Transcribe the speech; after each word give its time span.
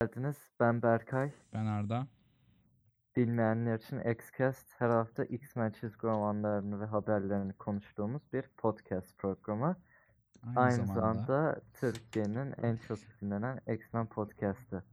geldiniz. 0.00 0.36
Ben 0.60 0.82
Berkay. 0.82 1.32
Ben 1.52 1.66
Arda. 1.66 2.06
Bilmeyenler 3.16 3.78
için 3.78 4.00
Xcast 4.00 4.66
her 4.78 4.90
hafta 4.90 5.24
X-Men 5.24 5.70
çizgi 5.70 6.02
romanlarını 6.02 6.80
ve 6.80 6.84
haberlerini 6.84 7.52
konuştuğumuz 7.52 8.22
bir 8.32 8.42
podcast 8.42 9.18
programı. 9.18 9.76
Aynı, 10.42 10.60
Aynı 10.60 10.86
zamanda, 10.86 11.00
zamanda 11.00 11.60
Türkiye'nin 11.74 12.54
en 12.62 12.76
çok 12.76 12.98
dinlenen 13.20 13.60
X-Men 13.74 14.06
podcastı. 14.06 14.84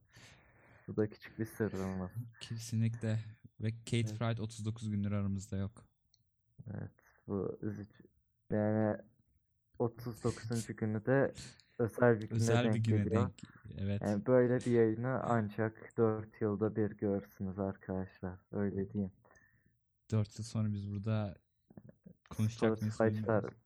Bu 0.87 0.95
da 0.95 1.09
küçük 1.09 1.39
bir 1.39 1.45
sırrımız. 1.45 2.11
kesinlikle 2.41 3.19
ve 3.59 3.71
Kate 3.71 3.97
Evet. 3.97 4.13
Fried 4.13 4.37
39 4.37 4.89
gündür 4.91 5.11
aramızda 5.11 5.57
yok. 5.57 5.85
Evet, 6.73 6.91
bu 7.27 7.57
üzücü. 7.61 8.03
Yani 8.51 8.97
39. 9.79 10.75
günü 10.75 11.05
de 11.05 11.33
özel 11.83 12.21
bir 12.21 12.29
güne 12.29 12.37
Özel 12.37 12.73
bir 12.73 12.73
denk 12.73 12.85
güne 12.85 13.03
geliyor. 13.03 13.21
denk. 13.21 13.41
Evet. 13.77 14.01
Yani 14.01 14.25
böyle 14.25 14.59
bir 14.59 14.71
yayını 14.71 15.23
ancak 15.23 15.97
4 15.97 16.41
yılda 16.41 16.75
bir 16.75 16.91
görürsünüz 16.91 17.59
arkadaşlar. 17.59 18.39
Öyle 18.51 18.93
diyeyim. 18.93 19.11
4 20.11 20.39
yıl 20.39 20.45
sonra 20.45 20.73
biz 20.73 20.91
burada 20.91 21.35
konuşacak 22.29 22.81
mıyız 22.81 22.97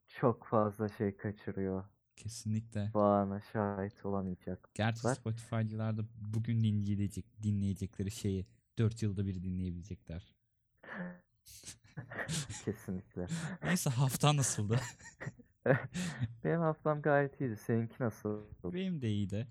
çok 0.08 0.46
fazla 0.46 0.90
şey 0.90 1.18
kaçırıyor. 1.18 1.84
Kesinlikle. 2.16 2.92
Bu 2.94 3.02
ana 3.02 3.42
şahit 3.42 4.06
olamayacak. 4.06 4.70
Gerçi 4.74 5.04
var. 5.04 5.16
Spotify'cılar 5.16 5.98
da 5.98 6.02
bugün 6.16 6.64
dinleyecek, 6.64 7.44
dinleyecekleri 7.44 8.12
şeyi 8.12 8.48
4 8.78 9.04
yılda 9.04 9.26
bir 9.26 9.44
dinleyebilecekler. 9.44 10.36
Kesinlikle. 12.66 13.28
Neyse 13.64 13.90
hafta 13.90 14.36
nasıldı? 14.36 14.80
Benim 16.44 16.60
haftam 16.62 17.02
gayet 17.02 17.42
iyiydi. 17.42 17.58
Seninki 17.58 17.96
nasıl? 18.04 18.42
Benim 18.64 19.02
de 19.02 19.10
iyiydi. 19.10 19.48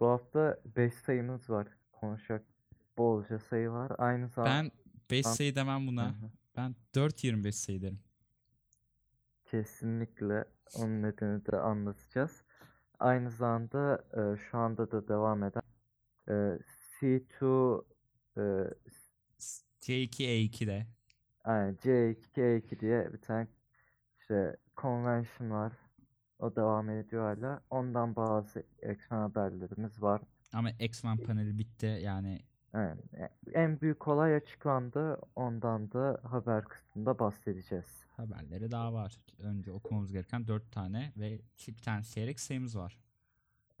Bu 0.00 0.06
hafta 0.06 0.60
5 0.76 0.94
sayımız 0.94 1.50
var. 1.50 1.66
Konuşacak 1.92 2.42
bolca 2.98 3.38
sayı 3.38 3.70
var. 3.70 3.92
Aynı 3.98 4.28
zamanda 4.28 4.64
Ben 4.64 4.70
5 5.10 5.26
An- 5.26 5.32
sayı 5.32 5.54
demem 5.54 5.86
buna. 5.86 6.04
Hı 6.04 6.08
hı. 6.08 6.30
Ben 6.56 6.74
4.25 6.94 7.52
sayı 7.52 7.82
derim. 7.82 8.00
kesinlikle 9.44 10.44
onun 10.74 11.02
nedeni 11.02 11.46
de 11.46 11.56
anlatacağız. 11.56 12.42
Aynı 12.98 13.30
zamanda 13.30 14.04
e, 14.16 14.36
şu 14.36 14.58
anda 14.58 14.90
da 14.90 15.08
devam 15.08 15.42
eden 15.44 15.62
e, 16.28 16.58
C2 17.00 17.84
e, 18.38 18.42
C2E2'de. 19.80 20.86
Yani 21.46 21.76
C2K2 21.76 22.80
diye 22.80 23.12
bir 23.12 23.18
tane 23.20 23.46
işte 24.32 24.56
convention 24.76 25.50
var. 25.50 25.72
O 26.38 26.56
devam 26.56 26.90
ediyor 26.90 27.36
hala. 27.36 27.60
Ondan 27.70 28.16
bazı 28.16 28.60
X-Men 28.92 29.18
haberlerimiz 29.18 30.02
var. 30.02 30.20
Ama 30.52 30.70
X-Men 30.70 31.16
paneli 31.18 31.58
bitti 31.58 31.86
yani 32.02 32.40
Yani 32.74 33.00
en 33.54 33.80
büyük 33.80 34.08
olay 34.08 34.34
açıklandı. 34.36 35.18
Ondan 35.36 35.92
da 35.92 36.20
haber 36.22 36.64
kısmında 36.64 37.18
bahsedeceğiz. 37.18 38.04
haberleri 38.16 38.70
daha 38.70 38.92
var. 38.92 39.18
Önce 39.38 39.72
okumamız 39.72 40.12
gereken 40.12 40.46
4 40.46 40.72
tane 40.72 41.12
ve 41.16 41.38
bir 41.68 41.82
tane 41.82 42.04
çeyrek 42.04 42.40
sayımız 42.40 42.78
var. 42.78 42.98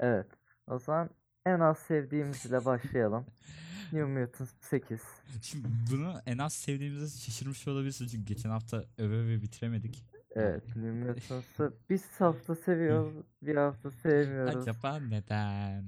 Evet. 0.00 0.26
O 0.66 0.78
zaman 0.78 1.10
en 1.46 1.60
az 1.60 1.78
sevdiğimiz 1.78 2.46
ile 2.46 2.64
başlayalım. 2.64 3.26
New 3.92 4.20
Mutants 4.20 4.52
8. 4.60 5.00
Şimdi 5.42 5.68
bunu 5.90 6.14
en 6.26 6.38
az 6.38 6.52
sevdiğimizde 6.52 7.18
şaşırmış 7.18 7.68
olabilirsin 7.68 8.06
çünkü 8.06 8.24
geçen 8.24 8.50
hafta 8.50 8.84
öve 8.98 9.16
öve 9.16 9.42
bitiremedik. 9.42 10.04
Evet. 10.36 10.76
New 10.76 10.90
Mutants'ı 10.90 11.72
bir 11.90 12.00
hafta 12.18 12.54
seviyoruz, 12.54 13.24
bir 13.42 13.56
hafta 13.56 13.90
sevmiyoruz. 13.90 14.56
Acaba 14.56 14.98
neden? 14.98 15.84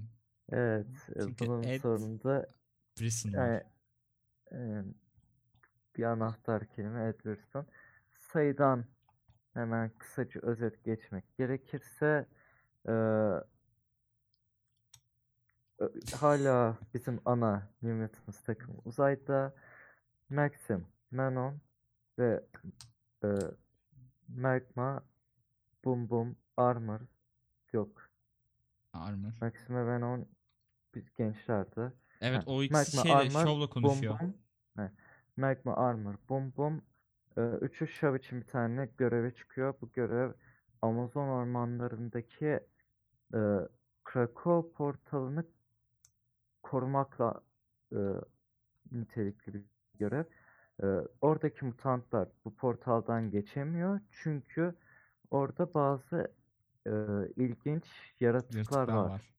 Evet. 0.52 0.86
Çünkü 1.18 1.46
Bunun 1.46 1.62
Ed- 1.62 2.24
var. 2.24 2.46
Yani, 3.24 3.62
e, 4.52 4.84
bir 5.96 6.02
anahtar 6.02 6.66
kelime 6.66 7.08
Edwardson. 7.08 7.66
Sayıdan 8.18 8.84
hemen 9.54 9.90
kısaca 9.98 10.40
özet 10.40 10.84
geçmek 10.84 11.36
gerekirse 11.38 12.26
e, 12.88 12.92
hala 16.14 16.78
bizim 16.94 17.20
ana 17.24 17.68
New 17.82 18.02
Mutants 18.02 18.42
takımı 18.42 18.78
uzayda 18.84 19.54
Maxim, 20.28 20.86
Manon 21.10 21.60
ve 22.18 22.44
e, 23.24 23.28
Magma, 24.28 25.02
Boom 25.84 26.10
Boom, 26.10 26.36
Armor 26.56 27.00
yok. 27.72 28.10
Armor. 28.92 29.32
Maxim 29.40 29.76
ve 29.76 29.84
Manon 29.84 30.28
biz 30.94 31.14
gençlerdi. 31.14 31.92
Evet 32.20 32.38
Ha, 32.38 32.42
o 32.46 32.62
ikisi 32.62 32.96
şeyle 32.96 33.16
Armor, 33.16 33.44
şovla 33.44 33.68
konuşuyor. 33.68 34.20
Boom. 34.20 34.34
He, 34.76 34.90
Magma 35.36 35.76
Armor, 35.76 36.14
Boom 36.28 36.52
Boom. 36.56 36.82
Ee, 37.36 37.40
üçü 37.40 37.86
şov 37.86 38.14
için 38.14 38.40
bir 38.40 38.46
tane 38.46 38.88
göreve 38.98 39.34
çıkıyor. 39.34 39.74
Bu 39.80 39.92
görev 39.92 40.32
Amazon 40.82 41.28
ormanlarındaki 41.28 42.60
e, 43.34 43.40
Krakow 44.04 44.72
portalını 44.72 45.44
korumakla 46.62 47.40
e, 47.92 47.98
nitelikli 48.92 49.54
bir 49.54 49.64
görev. 49.98 50.24
E, 50.82 50.86
oradaki 51.20 51.64
mutantlar 51.64 52.28
bu 52.44 52.54
portaldan 52.56 53.30
geçemiyor. 53.30 54.00
Çünkü 54.10 54.74
orada 55.30 55.74
bazı 55.74 56.34
e, 56.86 56.90
ilginç 57.36 57.84
yaratıklar 58.20 58.88
Yaratıklar 58.88 58.88
var 58.88 59.10
var. 59.10 59.34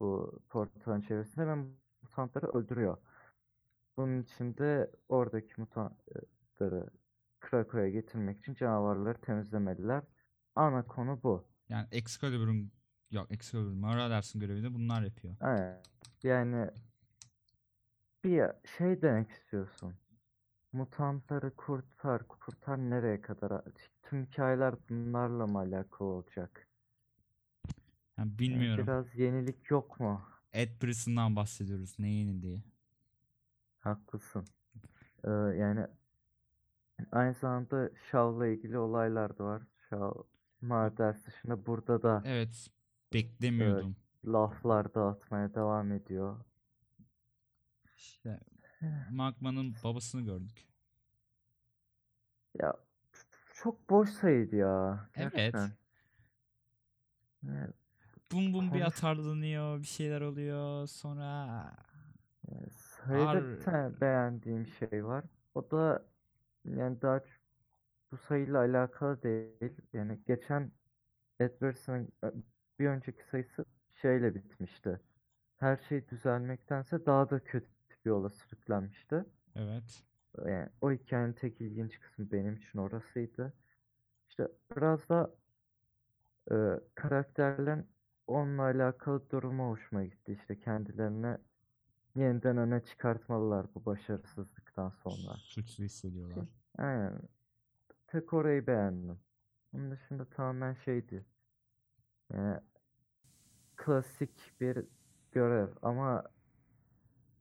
bu 0.00 0.40
portalın 0.48 1.00
çevresinde 1.00 1.46
ve 1.46 1.54
mutantları 2.02 2.46
öldürüyor. 2.46 2.96
Bunun 3.96 4.22
için 4.22 4.56
de 4.56 4.90
oradaki 5.08 5.60
mutantları 5.60 6.90
Krakow'a 7.40 7.88
getirmek 7.88 8.38
için 8.38 8.54
canavarları 8.54 9.20
temizlemeliler. 9.20 10.02
Ana 10.54 10.86
konu 10.86 11.20
bu. 11.22 11.48
Yani 11.68 11.88
Excalibur'un 11.92 12.72
yok 13.10 13.30
Excalibur 13.30 13.72
Maraders'in 13.72 14.40
görevini 14.40 14.74
bunlar 14.74 15.02
yapıyor. 15.02 15.36
Evet. 15.42 15.86
Yani 16.22 16.70
bir 18.24 18.42
şey 18.78 19.02
demek 19.02 19.30
istiyorsun. 19.30 19.94
Mutantları 20.72 21.56
kurtar, 21.56 22.28
kurtar 22.28 22.78
nereye 22.78 23.20
kadar? 23.20 23.62
Tüm 24.02 24.24
hikayeler 24.26 24.74
bunlarla 24.90 25.46
mı 25.46 25.58
alakalı 25.58 26.08
olacak? 26.08 26.68
Yani 28.18 28.38
bilmiyorum. 28.38 28.86
biraz 28.86 29.14
yenilik 29.18 29.70
yok 29.70 30.00
mu? 30.00 30.22
Ed 30.52 30.82
Brisson'dan 30.82 31.36
bahsediyoruz. 31.36 31.98
Ne 31.98 32.08
yeni 32.10 32.42
diye. 32.42 32.62
Haklısın. 33.80 34.44
Ee, 35.24 35.30
yani 35.30 35.86
aynı 37.12 37.34
zamanda 37.34 37.90
Shaw'la 38.10 38.46
ilgili 38.46 38.78
olaylar 38.78 39.38
da 39.38 39.44
var. 39.44 39.62
Shaw 39.90 40.20
Marders 40.60 41.26
dışında 41.26 41.66
burada 41.66 42.02
da 42.02 42.22
Evet. 42.24 42.68
Beklemiyordum. 43.12 43.96
laflar 44.24 44.94
dağıtmaya 44.94 45.54
devam 45.54 45.92
ediyor. 45.92 46.36
İşte 47.96 48.40
Magma'nın 49.10 49.74
babasını 49.84 50.22
gördük. 50.22 50.66
Ya 52.60 52.74
çok 53.54 53.90
boş 53.90 54.10
sayıydı 54.10 54.56
ya. 54.56 55.08
Evet. 55.14 55.32
Gerçekten. 55.32 55.70
Yani, 57.42 57.72
Bum 58.32 58.52
bum 58.52 58.74
bir 58.74 58.80
atarlanıyor, 58.80 59.78
bir 59.80 59.86
şeyler 59.86 60.20
oluyor. 60.20 60.86
Sonra 60.86 61.62
e, 62.48 62.52
sayıda 62.70 63.28
Ar- 63.28 63.58
bir 63.58 63.60
tane 63.64 64.00
beğendiğim 64.00 64.66
şey 64.66 65.04
var. 65.04 65.24
O 65.54 65.70
da 65.70 66.06
yani 66.64 67.02
daha 67.02 67.20
bu 68.12 68.16
sayıyla 68.16 68.58
alakalı 68.58 69.22
değil. 69.22 69.72
Yani 69.92 70.20
geçen 70.26 70.72
Edwards'ın 71.40 72.08
e, 72.24 72.28
bir 72.78 72.86
önceki 72.88 73.24
sayısı 73.30 73.64
şeyle 74.02 74.34
bitmişti. 74.34 75.00
Her 75.58 75.76
şey 75.88 76.08
düzelmektense 76.08 77.06
daha 77.06 77.30
da 77.30 77.40
kötü 77.44 77.79
bir 78.04 78.10
yola 78.10 78.30
sürüklenmişti. 78.30 79.24
evet. 79.56 80.04
Yani 80.46 80.68
o 80.80 80.92
hikayenin 80.92 81.32
tek 81.32 81.60
ilginç 81.60 82.00
kısmı 82.00 82.30
benim 82.32 82.56
için 82.56 82.78
orasıydı. 82.78 83.52
İşte 84.28 84.48
biraz 84.76 85.08
da 85.08 85.34
e, 86.50 86.56
karakterlerin 86.94 87.86
onunla 88.26 88.62
alakalı 88.62 89.30
durumu 89.30 89.70
hoşuma 89.70 90.04
gitti. 90.04 90.32
İşte 90.40 90.60
kendilerini 90.60 91.38
yeniden 92.14 92.56
öne 92.56 92.80
çıkartmalılar 92.80 93.66
bu 93.74 93.84
başarısızlıktan 93.84 94.90
sonra. 94.90 95.36
Suçlu 95.36 95.84
hissediyorlar. 95.84 96.48
Aynen. 96.78 97.20
Tek 98.06 98.32
orayı 98.32 98.66
beğendim. 98.66 99.18
Onun 99.74 99.90
dışında 99.90 100.24
tamamen 100.24 100.74
şeydi. 100.74 101.24
Yani 102.32 102.60
klasik 103.76 104.60
bir 104.60 104.84
görev 105.32 105.68
ama 105.82 106.24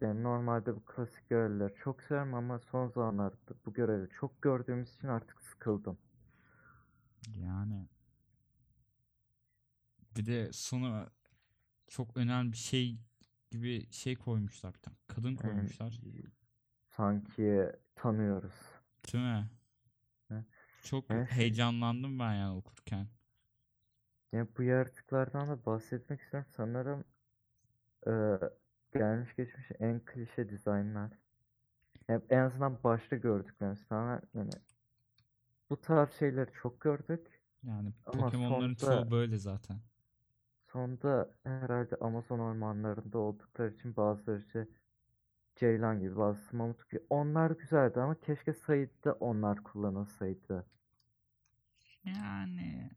yani 0.01 0.23
normalde 0.23 0.75
bu 0.75 0.85
klasik 0.85 1.29
görevleri 1.29 1.73
çok 1.75 2.01
severim 2.01 2.33
ama 2.33 2.59
son 2.59 2.87
zamanlarda 2.87 3.35
bu 3.65 3.73
görevi 3.73 4.09
çok 4.09 4.41
gördüğümüz 4.41 4.95
için 4.95 5.07
artık 5.07 5.41
sıkıldım. 5.41 5.97
Yani 7.35 7.87
bir 10.17 10.25
de 10.25 10.49
sonu 10.53 11.09
çok 11.89 12.17
önemli 12.17 12.51
bir 12.53 12.57
şey 12.57 12.97
gibi 13.51 13.87
şey 13.91 14.15
koymuşlar 14.15 14.73
bir 14.75 14.79
tane. 14.79 14.97
Kadın 15.07 15.35
Yani 15.43 15.69
koymuşlar. 15.75 16.01
sanki 16.95 17.71
tanıyoruz. 17.95 18.53
Değil 19.13 19.23
mi? 19.23 19.49
Çok 20.81 21.05
Evet. 21.09 21.29
heyecanlandım 21.29 22.19
ben 22.19 22.33
yani 22.33 22.55
okurken. 22.57 23.07
Ya 24.31 24.47
bu 24.57 24.63
yaratıklardan 24.63 25.49
da 25.49 25.65
bahsetmek 25.65 26.21
istiyorum. 26.21 26.49
Sanırım 26.55 27.05
eee, 28.07 28.39
gelmiş 28.94 29.36
geçmiş 29.36 29.71
en 29.80 30.00
klişe 30.06 30.50
dizaynlar. 30.50 31.12
Hep 32.07 32.31
en 32.31 32.39
azından 32.39 32.77
başta 32.83 33.15
gördüklerimiz 33.15 33.88
tamamen 33.88 34.21
yani 34.33 34.51
bu 35.69 35.81
tarz 35.81 36.12
şeyleri 36.13 36.51
çok 36.62 36.81
gördük. 36.81 37.41
Yani 37.63 37.94
Ama 38.06 38.24
Pokemon'ların 38.24 38.74
sonda- 38.74 39.01
çoğu 39.01 39.12
böyle 39.12 39.38
zaten. 39.38 39.80
Sonunda 40.71 41.30
herhalde 41.44 41.95
Amazon 41.95 42.39
ormanlarında 42.39 43.18
oldukları 43.18 43.74
için 43.74 43.95
bazıları 43.95 44.39
işte 44.39 44.68
Ceylan 45.56 46.00
gibi 46.00 46.15
bazısı 46.18 46.57
Mamut 46.57 46.89
gibi 46.89 47.03
onlar 47.09 47.51
güzeldi 47.51 48.00
ama 48.01 48.19
keşke 48.19 48.53
sayıda 48.53 49.13
onlar 49.13 49.63
kullanılsaydı. 49.63 50.65
Yani 52.03 52.92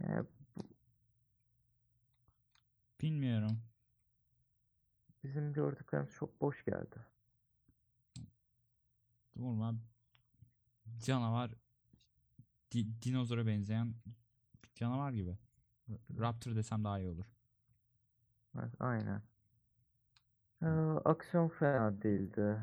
Yani 0.00 0.26
bilmiyorum. 3.00 3.58
Bizim 5.26 5.52
gördüklerimiz 5.52 6.12
çok 6.14 6.40
boş 6.40 6.64
geldi. 6.64 6.96
Normal 9.36 9.76
canavar 11.04 11.50
di- 12.70 13.02
dinozora 13.02 13.46
benzeyen 13.46 13.94
canavar 14.74 15.12
gibi. 15.12 15.36
Raptor 16.18 16.56
desem 16.56 16.84
daha 16.84 16.98
iyi 17.00 17.08
olur. 17.08 17.24
Evet, 18.58 18.74
aynen. 18.80 19.22
Ee, 20.62 20.66
aksiyon 21.04 21.48
fena 21.48 22.02
değildi. 22.02 22.60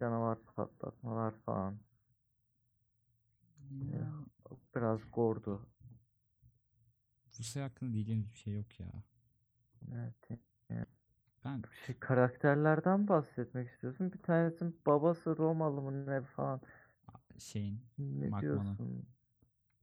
Canavar 0.00 0.38
patlatmalar 0.56 1.34
falan. 1.46 1.78
Yani 3.80 4.24
Biraz 4.74 5.00
gordu. 5.12 5.66
bu 7.38 7.42
şey 7.42 7.62
hakkında 7.62 7.92
diyeceğimiz 7.92 8.32
bir 8.32 8.38
şey 8.38 8.54
yok 8.54 8.80
ya. 8.80 9.04
Evet. 9.92 10.30
Ben 11.44 11.64
Şey, 11.86 11.98
karakterlerden 11.98 13.08
bahsetmek 13.08 13.68
istiyorsun. 13.68 14.12
Bir 14.12 14.18
tanesinin 14.22 14.80
babası 14.86 15.36
Romalı 15.38 15.82
mı 15.82 16.06
ne 16.06 16.22
falan. 16.22 16.60
şeyin 17.38 17.80
Ne 17.98 18.38
Magma'nın. 18.38 18.80
diyorsun? 18.80 19.06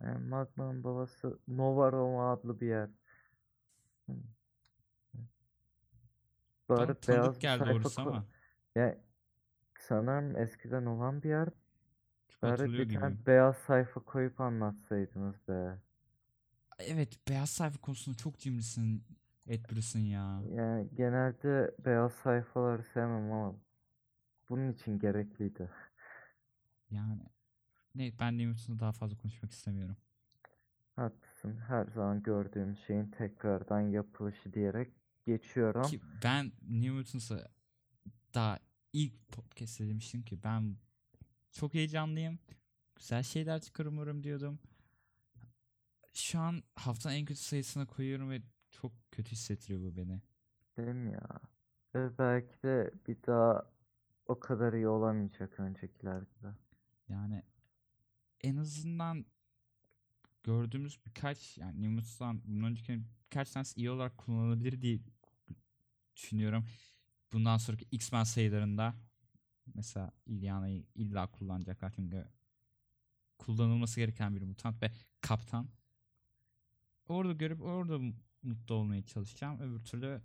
Yani 0.02 0.30
Magma'nın 0.30 0.84
babası 0.86 1.40
Nova 1.48 1.92
Roma 1.92 2.34
adlı 2.34 2.62
bir 2.62 2.68
yer. 2.68 2.90
Hı. 4.10 4.14
tam 6.72 6.98
beyaz 7.08 7.40
bir 7.42 7.42
geldi 7.42 7.68
sayfa 7.68 7.70
orası 7.70 8.02
ko- 8.02 8.02
ama 8.02 8.26
Ya 8.76 9.02
sanırım 9.80 10.38
eskiden 10.38 10.86
olan 10.86 11.24
bir 11.24 11.30
yer. 11.30 11.50
Bari 12.44 12.74
hatırlıyor 12.74 12.80
bir 12.80 12.90
tane 12.90 13.16
gibiyim. 13.16 13.28
beyaz 13.28 13.58
sayfa 13.58 14.02
koyup 14.06 14.42
anlatsaydınız 14.42 15.50
be. 15.50 15.80
Evet 16.80 17.28
beyaz 17.30 17.50
sayfa 17.50 17.78
konusunda 17.80 18.18
çok 18.18 18.40
cimrisin 18.40 19.06
Edbris'in 19.48 20.06
ya. 20.06 20.42
Yani 20.56 20.90
genelde 20.96 21.76
beyaz 21.86 22.14
sayfaları 22.14 22.84
sevmem 22.84 23.32
ama 23.32 23.56
bunun 24.50 24.72
için 24.72 25.00
gerekliydi. 25.00 25.70
Yani 26.90 27.22
ne 27.96 28.12
ben 28.20 28.38
Newton'u 28.38 28.80
daha 28.80 28.92
fazla 28.92 29.18
konuşmak 29.18 29.52
istemiyorum. 29.52 29.98
Haklısın. 30.96 31.58
Her 31.58 31.86
zaman 31.86 32.24
gördüğüm 32.24 32.78
şeyin 32.78 33.12
tekrardan 33.12 33.82
yapılışı 33.82 34.54
diyerek 34.54 34.94
geçiyorum. 35.26 35.84
Ki 35.84 36.02
ben 36.24 36.52
Newton'sa 36.70 37.48
daha 38.34 38.60
ilk 38.94 39.32
podcast'te 39.32 39.88
demiştim 39.88 40.24
ki 40.24 40.44
ben 40.44 40.76
çok 41.52 41.74
heyecanlıyım. 41.74 42.40
Güzel 42.96 43.24
şeyler 43.24 43.62
çıkar 43.62 43.86
umarım 43.86 44.24
diyordum. 44.24 44.60
Şu 46.14 46.40
an 46.40 46.64
haftanın 46.76 47.16
en 47.16 47.26
kötü 47.26 47.40
sayısına 47.40 47.86
koyuyorum 47.86 48.30
ve 48.30 48.42
çok 48.82 48.92
kötü 49.12 49.32
hissettiriyor 49.32 49.82
bu 49.82 49.98
beni. 49.98 50.22
Değil 50.78 50.96
mi 50.96 51.12
ya? 51.12 51.40
Ve 51.96 52.18
belki 52.18 52.64
de 52.64 52.92
bir 53.08 53.18
daha 53.28 53.72
o 54.26 54.40
kadar 54.40 54.74
iyi 54.74 54.88
olamayacak 54.88 55.60
öncekiler 55.60 56.22
gibi. 56.22 56.48
Yani 57.10 57.44
en 58.42 58.58
azından 58.58 59.26
gördüğümüz 60.44 61.00
birkaç 61.06 61.58
yani 61.58 61.82
Newton'dan 61.82 62.42
bunun 62.46 62.64
önceki 62.64 63.02
birkaç 63.26 63.52
tanesi 63.52 63.80
iyi 63.80 63.92
olarak 63.92 64.18
kullanılabilir 64.18 64.82
diye 64.82 65.00
düşünüyorum. 66.16 66.66
Bundan 67.34 67.58
sonraki 67.58 67.86
X-Men 67.92 68.24
sayılarında 68.24 68.96
mesela 69.76 70.12
Ilyana'yı 70.26 70.86
illa 70.96 71.28
kullanacaklar 71.28 71.92
çünkü 71.96 72.28
kullanılması 73.38 74.00
gereken 74.00 74.36
bir 74.36 74.42
mutant 74.42 74.84
ve 74.84 74.92
kaptan. 75.22 75.70
Orada 77.08 77.34
görüp 77.34 77.62
orada 77.62 78.00
mutlu 78.44 78.76
olmaya 78.76 79.06
çalışacağım. 79.06 79.60
Öbür 79.62 79.84
türlü 79.84 80.22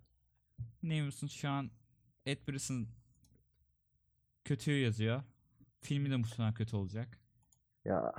Newton 0.83 1.27
şu 1.27 1.49
an 1.49 1.71
Ed 2.27 2.49
Brisson 2.49 2.89
kötüyü 4.45 4.85
yazıyor. 4.85 5.23
Filmi 5.81 6.11
de 6.11 6.17
muhtemelen 6.17 6.55
kötü 6.55 6.77
olacak. 6.77 7.19
Ya 7.85 8.13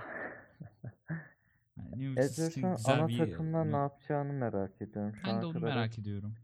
Yani 1.78 2.12
Ederson 2.12 2.76
güzel 2.76 3.00
ana 3.00 3.08
bir 3.08 3.18
takımda 3.18 3.64
ne 3.64 3.76
yapacağını 3.76 4.34
merak 4.34 4.82
ediyorum. 4.82 5.16
Şu 5.16 5.28
Ben 5.28 5.42
de 5.42 5.46
onu 5.46 5.60
merak 5.60 6.00
ediyorum. 6.00 6.36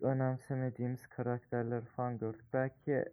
önemsemediğimiz 0.00 1.06
karakterleri 1.06 1.84
falan 1.84 2.18
gördük. 2.18 2.44
Belki 2.52 3.04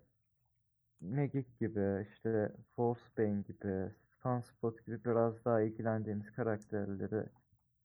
Magic 1.02 1.46
gibi, 1.60 2.08
işte 2.12 2.52
Forcebane 2.76 3.42
gibi, 3.42 3.92
Sunspot 4.24 4.86
gibi 4.86 5.06
biraz 5.06 5.46
daha 5.46 5.62
ilgilendiğimiz 5.62 6.32
karakterleri 6.32 7.26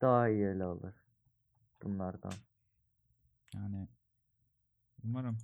daha 0.00 0.28
iyi 0.28 0.44
ele 0.44 0.64
alır 0.64 1.05
bunlardan. 1.82 2.32
Yani 3.54 3.88
umarım 5.04 5.38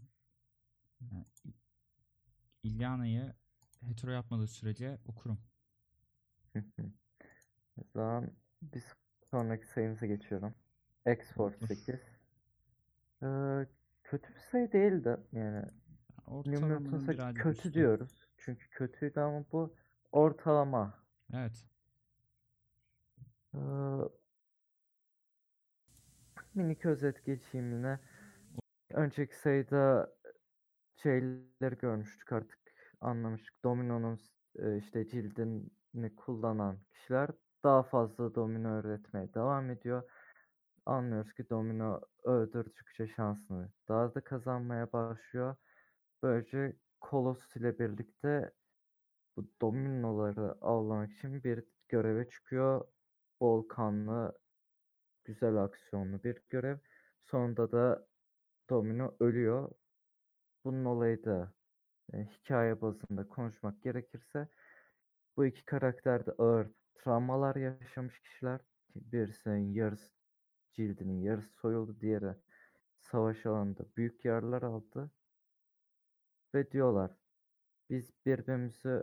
yani 1.00 1.26
İlyana'yı 2.62 3.34
hetero 3.81 4.11
yapmadığı 4.11 4.46
sürece 4.46 4.99
okurum. 5.06 5.38
O 7.76 7.84
zaman 7.94 8.31
bir 8.62 8.84
sonraki 9.31 9.67
sayımıza 9.67 10.06
geçiyorum. 10.06 10.55
X-Force 11.06 11.67
8. 11.67 11.88
Ee, 13.23 13.67
kötü 14.05 14.35
bir 14.35 14.40
sayı 14.40 14.73
değildi. 14.73 15.17
Yani 15.32 15.67
Ortalamanın 16.26 17.35
kötü 17.35 17.59
üstü. 17.59 17.75
diyoruz. 17.75 18.28
Çünkü 18.37 18.71
kötüydü 18.71 19.21
ama 19.21 19.45
bu 19.52 19.75
ortalama. 20.12 20.99
Evet. 21.33 21.64
Ee, 23.54 23.59
minik 26.54 26.87
özet 26.87 27.25
geçeyim 27.25 27.73
yine. 27.73 27.99
Önceki 28.90 29.37
sayıda 29.37 30.14
şeyleri 30.97 31.78
görmüştük 31.78 32.32
artık 32.32 32.59
anlamıştık. 33.00 33.64
Domino'nun 33.64 34.18
e, 34.59 34.76
işte 34.78 35.09
cildini 35.09 36.16
kullanan 36.16 36.78
kişiler 36.92 37.30
daha 37.64 37.82
fazla 37.82 38.35
domino 38.35 38.80
üretmeye 38.80 39.35
devam 39.35 39.71
ediyor. 39.71 40.11
Anlıyoruz 40.87 41.35
ki 41.35 41.50
domino 41.50 42.00
öldürdükçe 42.25 43.06
şansını 43.06 43.73
daha 43.88 44.14
da 44.14 44.21
kazanmaya 44.21 44.92
başlıyor. 44.92 45.56
Böylece 46.23 46.76
Colossus 47.11 47.56
ile 47.56 47.78
birlikte 47.78 48.52
bu 49.37 49.50
dominoları 49.62 50.52
avlamak 50.61 51.12
için 51.12 51.44
bir 51.44 51.64
göreve 51.88 52.28
çıkıyor. 52.28 52.85
Bol 53.40 53.68
kanlı, 53.68 54.38
güzel 55.25 55.57
aksiyonlu 55.57 56.25
bir 56.25 56.43
görev. 56.50 56.79
Sonunda 57.23 57.73
da 57.73 58.07
domino 58.71 59.17
ölüyor. 59.21 59.73
Bunun 60.64 60.85
olayı 60.85 61.25
da 61.25 61.52
e, 62.12 62.25
hikaye 62.25 62.81
bazında 62.81 63.29
konuşmak 63.29 63.83
gerekirse 63.83 64.49
bu 65.37 65.47
iki 65.47 65.64
karakter 65.64 66.26
de 66.26 66.33
ağır 66.33 66.69
travmalar 66.95 67.57
yaşamış 67.57 68.21
kişiler. 68.21 68.61
Birisinin 68.95 69.75
yarısı 69.75 70.12
cildinin 70.73 71.23
yarısı 71.23 71.49
soyuldu, 71.55 72.00
diğeri 72.00 72.35
savaş 73.00 73.47
alanında 73.47 73.87
büyük 73.97 74.25
yaralar 74.25 74.62
aldı. 74.62 75.11
Ve 76.55 76.71
diyorlar 76.71 77.11
biz 77.91 78.12
birbirimizi 78.26 79.02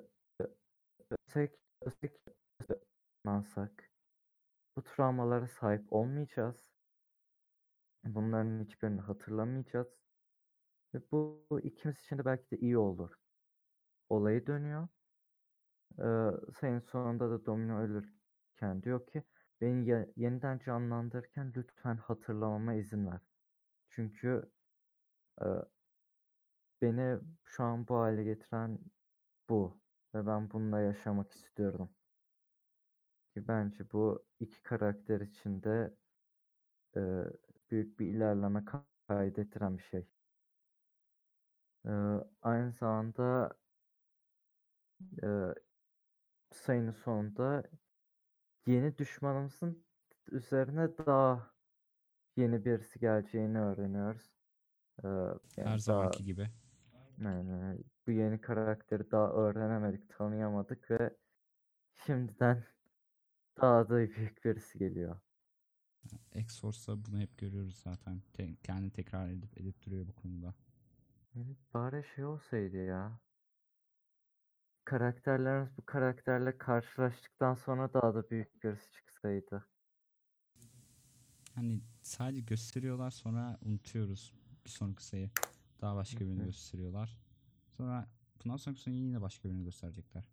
ölsek, 1.27 1.59
ölsek, 1.81 2.21
ölsek, 3.25 3.88
bu 4.79 4.83
travmalara 4.83 5.47
sahip 5.47 5.93
olmayacağız. 5.93 6.69
Bunların 8.03 8.63
hiçbirini 8.63 9.01
hatırlamayacağız. 9.01 9.87
Ve 10.93 11.01
bu 11.11 11.47
ikimiz 11.63 11.99
için 11.99 12.17
de 12.17 12.25
belki 12.25 12.51
de 12.51 12.57
iyi 12.57 12.77
olur. 12.77 13.11
Olayı 14.09 14.47
dönüyor. 14.47 14.87
Ee, 15.99 16.31
sayın 16.59 16.79
sonunda 16.79 17.29
da 17.29 17.45
Domino 17.45 17.79
ölürken 17.79 18.83
diyor 18.83 19.07
ki 19.07 19.23
beni 19.61 19.87
ye- 19.89 20.13
yeniden 20.15 20.59
canlandırırken 20.59 21.53
lütfen 21.55 21.97
hatırlamama 21.97 22.73
izin 22.73 23.07
ver. 23.07 23.21
Çünkü 23.89 24.51
e, 25.41 25.45
beni 26.81 27.19
şu 27.45 27.63
an 27.63 27.87
bu 27.87 27.95
hale 27.95 28.23
getiren 28.23 28.79
bu 29.49 29.81
ve 30.15 30.27
ben 30.27 30.51
bununla 30.51 30.79
yaşamak 30.81 31.31
istiyorum. 31.33 31.89
Ki 33.33 33.47
bence 33.47 33.91
bu 33.91 34.25
iki 34.39 34.63
karakter 34.63 35.21
için 35.21 35.63
de 35.63 35.93
e, 36.95 37.01
büyük 37.71 37.99
bir 37.99 38.07
ilerleme 38.07 38.59
ka- 38.59 38.83
kaydettiren 39.07 39.77
bir 39.77 39.83
şey. 39.83 40.07
E, 41.85 41.91
aynı 42.41 42.71
zamanda 42.71 43.51
e, 45.23 45.27
sayının 46.51 46.91
sonunda 46.91 47.63
yeni 48.67 48.97
düşmanımızın 48.97 49.85
üzerine 50.31 50.97
daha 50.97 51.51
yeni 52.37 52.65
birisi 52.65 52.99
geleceğini 52.99 53.59
öğreniyoruz. 53.59 54.31
Ee, 55.03 55.07
yani 55.07 55.39
Her 55.57 55.77
daha 55.77 55.79
zamanki 55.79 56.25
gibi. 56.25 56.49
yani 57.17 57.83
bu 58.07 58.11
yeni 58.11 58.41
karakteri 58.41 59.11
daha 59.11 59.31
öğrenemedik, 59.33 60.09
tanıyamadık 60.09 60.91
ve 60.91 61.17
şimdiden 62.05 62.63
daha 63.61 63.89
da 63.89 63.97
büyük 63.97 64.45
birisi 64.45 64.79
geliyor. 64.79 65.19
X-Force'da 66.35 67.05
bunu 67.05 67.19
hep 67.19 67.37
görüyoruz 67.37 67.81
zaten. 67.83 68.21
Te- 68.33 68.55
kendini 68.63 68.91
tekrar 68.91 69.29
edip 69.29 69.61
edip 69.61 69.85
duruyor 69.85 70.07
bu 70.07 70.13
konuda. 70.13 70.53
Yani 71.35 71.55
bari 71.73 72.03
şey 72.15 72.25
olsaydı 72.25 72.77
ya. 72.77 73.19
Karakterlerimiz 74.85 75.77
bu 75.77 75.85
karakterle 75.85 76.57
karşılaştıktan 76.57 77.55
sonra 77.55 77.93
daha 77.93 78.15
da 78.15 78.29
büyük 78.29 78.63
birisi 78.63 78.91
çıksaydı. 78.91 79.65
Hani 81.55 81.81
sadece 82.01 82.39
gösteriyorlar 82.39 83.11
sonra 83.11 83.57
unutuyoruz 83.61 84.33
bir 84.65 84.69
sonraki 84.69 85.05
sayı. 85.05 85.29
Daha 85.81 85.95
başka 85.95 86.19
birini 86.19 86.45
gösteriyorlar. 86.45 87.19
Sonra 87.77 88.07
bundan 88.43 88.57
sonraki 88.57 88.81
sayı 88.81 88.97
yine 88.97 89.21
başka 89.21 89.49
birini 89.49 89.63
gösterecekler. 89.63 90.29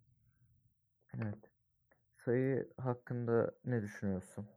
Evet. 1.17 1.56
Sayı 2.27 2.69
hakkında 2.77 3.51
ne 3.65 3.81
düşünüyorsun? 3.81 4.47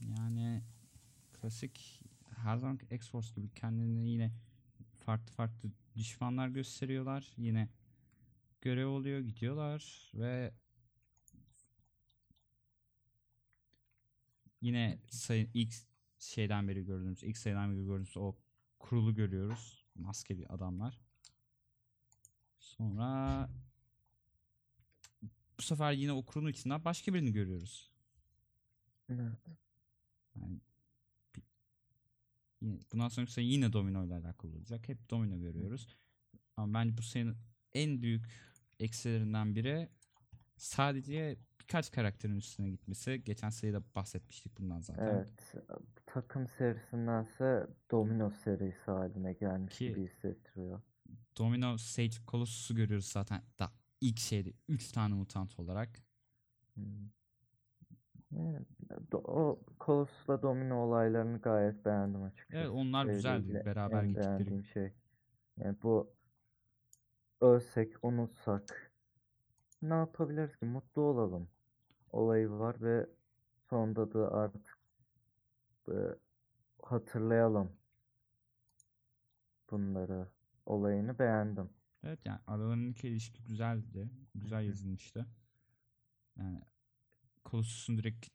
Yani 0.00 0.62
klasik 1.32 2.02
her 2.36 2.56
zaman 2.56 2.78
X-Force 2.90 3.34
gibi 3.34 3.50
kendini 3.54 4.10
yine 4.10 4.32
farklı 4.98 5.32
farklı 5.32 5.70
düşmanlar 5.96 6.48
gösteriyorlar. 6.48 7.32
Yine 7.36 7.68
görev 8.60 8.86
oluyor 8.86 9.20
gidiyorlar 9.20 10.12
ve 10.14 10.52
yine 14.60 14.98
sayı 15.10 15.50
ilk 15.54 15.74
şeyden 16.18 16.68
beri 16.68 16.84
gördüğümüz 16.84 17.22
ilk 17.22 17.38
sayıdan 17.38 17.72
beri 17.72 17.84
gördüğümüz 17.84 18.16
o 18.16 18.36
kurulu 18.78 19.14
görüyoruz. 19.14 19.86
Maskeli 19.94 20.46
adamlar. 20.46 21.00
Sonra 22.58 23.48
bu 25.60 25.64
sefer 25.64 25.92
yine 25.92 26.12
o 26.12 26.22
kurulun 26.22 26.50
içinden 26.50 26.84
başka 26.84 27.14
birini 27.14 27.32
görüyoruz. 27.32 27.90
Evet. 29.08 29.38
Yani 30.36 30.60
yine, 32.60 32.78
bundan 32.92 33.08
sonraki 33.08 33.32
sayı 33.32 33.46
yine 33.46 33.72
domino 33.72 34.06
ile 34.06 34.14
alakalı 34.14 34.56
olacak. 34.56 34.88
Hep 34.88 35.10
domino 35.10 35.38
görüyoruz. 35.38 35.96
Ama 36.56 36.74
bence 36.74 36.98
bu 36.98 37.02
sayının 37.02 37.36
en 37.74 38.02
büyük 38.02 38.26
eksilerinden 38.78 39.54
biri 39.54 39.88
sadece 40.56 41.36
birkaç 41.60 41.90
karakterin 41.90 42.36
üstüne 42.36 42.70
gitmesi. 42.70 43.22
Geçen 43.24 43.50
sayıda 43.50 43.82
bahsetmiştik 43.94 44.58
bundan 44.58 44.80
zaten. 44.80 45.06
Evet. 45.06 45.54
Takım 46.06 46.48
serisindense 46.48 47.66
Domino 47.90 48.30
serisi 48.30 48.90
haline 48.90 49.32
gelmiş 49.32 49.78
Ki- 49.78 49.88
gibi 49.88 50.04
hissettiriyor. 50.04 50.80
Domino 51.38 51.78
Sage 51.78 52.16
Colossus'u 52.28 52.74
görüyoruz 52.74 53.06
zaten 53.06 53.42
da 53.58 53.79
ilk 54.00 54.18
şeyde 54.18 54.52
3 54.68 54.92
tane 54.92 55.14
mutant 55.14 55.60
olarak. 55.60 55.88
Hmm. 56.74 57.10
Do- 59.12 59.24
o 59.26 59.60
Colossus'la 59.80 60.42
Domino 60.42 60.76
olaylarını 60.76 61.40
gayet 61.40 61.84
beğendim 61.84 62.22
açıkçası. 62.22 62.62
Evet 62.62 62.70
onlar 62.70 63.06
güzeldi. 63.06 63.62
Beraber 63.66 64.02
en 64.02 64.08
gittikleri. 64.08 64.64
şey. 64.64 64.92
Yani 65.56 65.76
bu 65.82 66.10
ölsek, 67.40 68.04
unutsak 68.04 68.92
ne 69.82 69.94
yapabiliriz 69.94 70.56
ki? 70.56 70.64
Mutlu 70.64 71.02
olalım. 71.02 71.48
Olayı 72.12 72.50
var 72.50 72.76
ve 72.80 73.06
sonunda 73.70 74.12
da 74.12 74.32
artık 74.32 74.78
e, 75.88 75.94
hatırlayalım 76.82 77.72
bunları. 79.70 80.28
Olayını 80.66 81.18
beğendim. 81.18 81.70
Evet 82.02 82.20
yani 82.26 82.40
aralarındaki 82.46 83.08
ilişki 83.08 83.42
güzeldi. 83.44 84.10
Güzel 84.34 84.64
yazılmıştı. 84.64 85.26
Yani 86.36 86.60
Colossus'un 87.44 87.98
direkt 87.98 88.26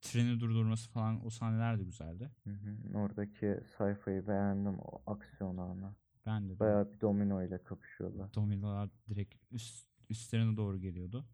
treni 0.00 0.40
durdurması 0.40 0.90
falan 0.90 1.26
o 1.26 1.30
sahneler 1.30 1.78
de 1.78 1.84
güzeldi. 1.84 2.30
Hı 2.44 2.50
hı. 2.50 2.98
Oradaki 2.98 3.60
sayfayı 3.78 4.26
beğendim. 4.28 4.78
O 4.78 5.02
aksiyon 5.06 5.56
anı. 5.56 5.94
Ben 6.26 6.48
de 6.50 6.58
Bayağı 6.60 6.92
bir 6.92 7.00
domino 7.00 7.42
ile 7.42 7.64
kapışıyorlar. 7.64 8.34
dominolar 8.34 8.90
direkt 9.08 9.34
üst, 9.50 9.86
üstlerine 10.10 10.56
doğru 10.56 10.78
geliyordu. 10.78 11.26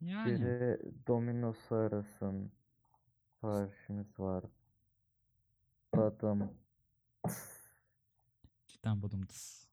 Yani 0.00 0.40
Biri 0.40 0.78
dominosu 1.06 1.74
arasın. 1.74 2.52
Siparişimiz 3.34 4.18
var. 4.18 4.44
Adam. 5.92 6.52
cidden 8.66 9.02
badımdıs. 9.02 9.63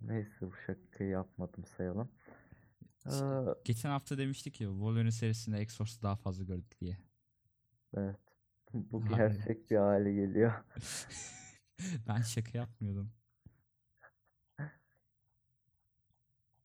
Neyse 0.00 0.46
bu 0.46 0.52
şakayı 0.66 1.10
yapmadım 1.10 1.64
sayalım. 1.64 2.10
Şey, 3.04 3.18
Ee, 3.20 3.54
Geçen 3.64 3.90
hafta 3.90 4.18
demiştik 4.18 4.60
ya 4.60 4.68
Wolverine 4.68 5.10
serisinde 5.12 5.62
X-Force'u 5.62 6.02
daha 6.02 6.16
fazla 6.16 6.44
gördük 6.44 6.80
diye. 6.80 6.98
evet. 7.96 8.20
Bu 8.74 9.04
gerçek 9.06 9.70
bir 9.70 9.76
hale 9.76 10.12
geliyor. 10.12 10.52
ben 12.08 12.20
şaka 12.22 12.58
yapmıyordum. 12.58 13.12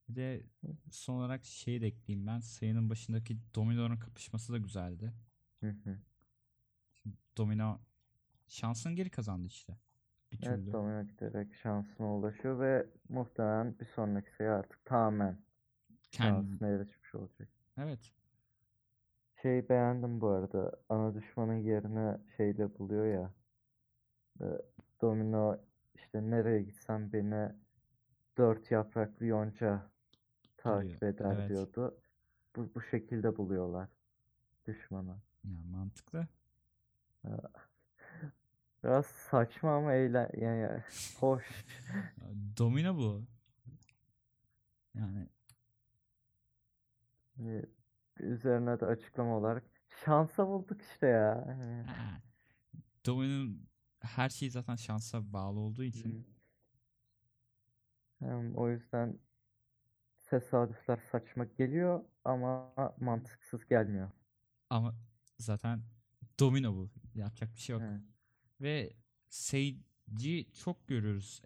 Bir 0.09 0.15
de 0.15 0.43
son 0.91 1.15
olarak 1.15 1.45
şeyi 1.45 1.81
de 1.81 1.87
ekleyeyim 1.87 2.27
ben. 2.27 2.39
Sayının 2.39 2.89
başındaki 2.89 3.37
Domino'nun 3.55 3.97
kapışması 3.97 4.53
da 4.53 4.57
güzeldi. 4.57 5.13
Hı 5.59 5.69
hı. 5.69 5.99
Domino 7.37 7.79
şansını 8.47 8.93
geri 8.93 9.09
kazandı 9.09 9.47
işte. 9.47 9.77
Bir 10.31 10.47
Evet 10.47 10.71
domino 10.73 11.03
giderek 11.03 11.55
şansına 11.55 12.15
ulaşıyor 12.15 12.59
ve 12.59 12.85
muhtemelen 13.09 13.79
bir 13.79 13.85
sonraki 13.85 14.35
sayı 14.35 14.51
artık 14.51 14.85
tamamen 14.85 15.37
Kendi, 16.11 16.51
şansına 16.51 16.67
erişmiş 16.67 17.15
olacak. 17.15 17.49
evet. 17.77 18.11
Şey 19.41 19.69
beğendim 19.69 20.21
bu 20.21 20.27
arada. 20.29 20.71
Ana 20.89 21.13
düşmanın 21.15 21.53
yerine 21.55 22.17
şeyle 22.37 22.79
buluyor 22.79 23.05
ya. 23.05 23.33
e, 24.41 24.45
Domino 25.01 25.57
işte 25.95 26.29
nereye 26.29 26.61
gitsem 26.61 27.13
beni 27.13 27.51
dört 28.37 28.71
yapraklı 28.71 29.25
yonca 29.25 29.89
takip 30.57 31.03
eder 31.03 31.35
evet. 31.35 31.49
diyordu. 31.49 31.97
Bu, 32.55 32.69
bu 32.75 32.81
şekilde 32.81 33.37
buluyorlar 33.37 33.89
düşmanı. 34.67 35.17
Yani 35.43 35.65
mantıklı. 35.71 36.27
Biraz 38.83 39.05
saçma 39.05 39.75
ama 39.75 39.93
eğlen 39.93 40.29
yani 40.37 40.83
hoş. 41.19 41.43
Domino 42.57 42.97
bu. 42.97 43.25
Yani 44.95 45.29
Ee, 47.39 47.65
Üzerine 48.19 48.79
de 48.79 48.85
açıklama 48.85 49.37
olarak 49.37 49.63
şansa 50.05 50.47
bulduk 50.47 50.81
işte 50.81 51.07
ya. 51.07 51.45
Yani, 51.49 51.83
ha, 51.83 52.21
Domino'nun 53.05 53.67
her 53.99 54.29
şey 54.29 54.49
zaten 54.49 54.75
şansa 54.75 55.33
bağlı 55.33 55.59
olduğu 55.59 55.83
için 55.83 56.27
Hem 58.19 58.55
o 58.55 58.69
yüzden 58.69 59.19
tesadüfler 60.25 60.97
saçma 61.11 61.45
geliyor 61.45 62.03
ama 62.25 62.73
mantıksız 62.99 63.65
gelmiyor. 63.65 64.11
ama 64.69 64.95
zaten 65.37 65.83
domino 66.39 66.75
bu. 66.75 66.89
Yapacak 67.15 67.55
bir 67.55 67.59
şey 67.59 67.73
yok. 67.73 67.83
Evet. 67.85 68.01
Ve 68.61 68.93
Sage'i 69.29 70.45
çok 70.63 70.87
görüyoruz 70.87 71.41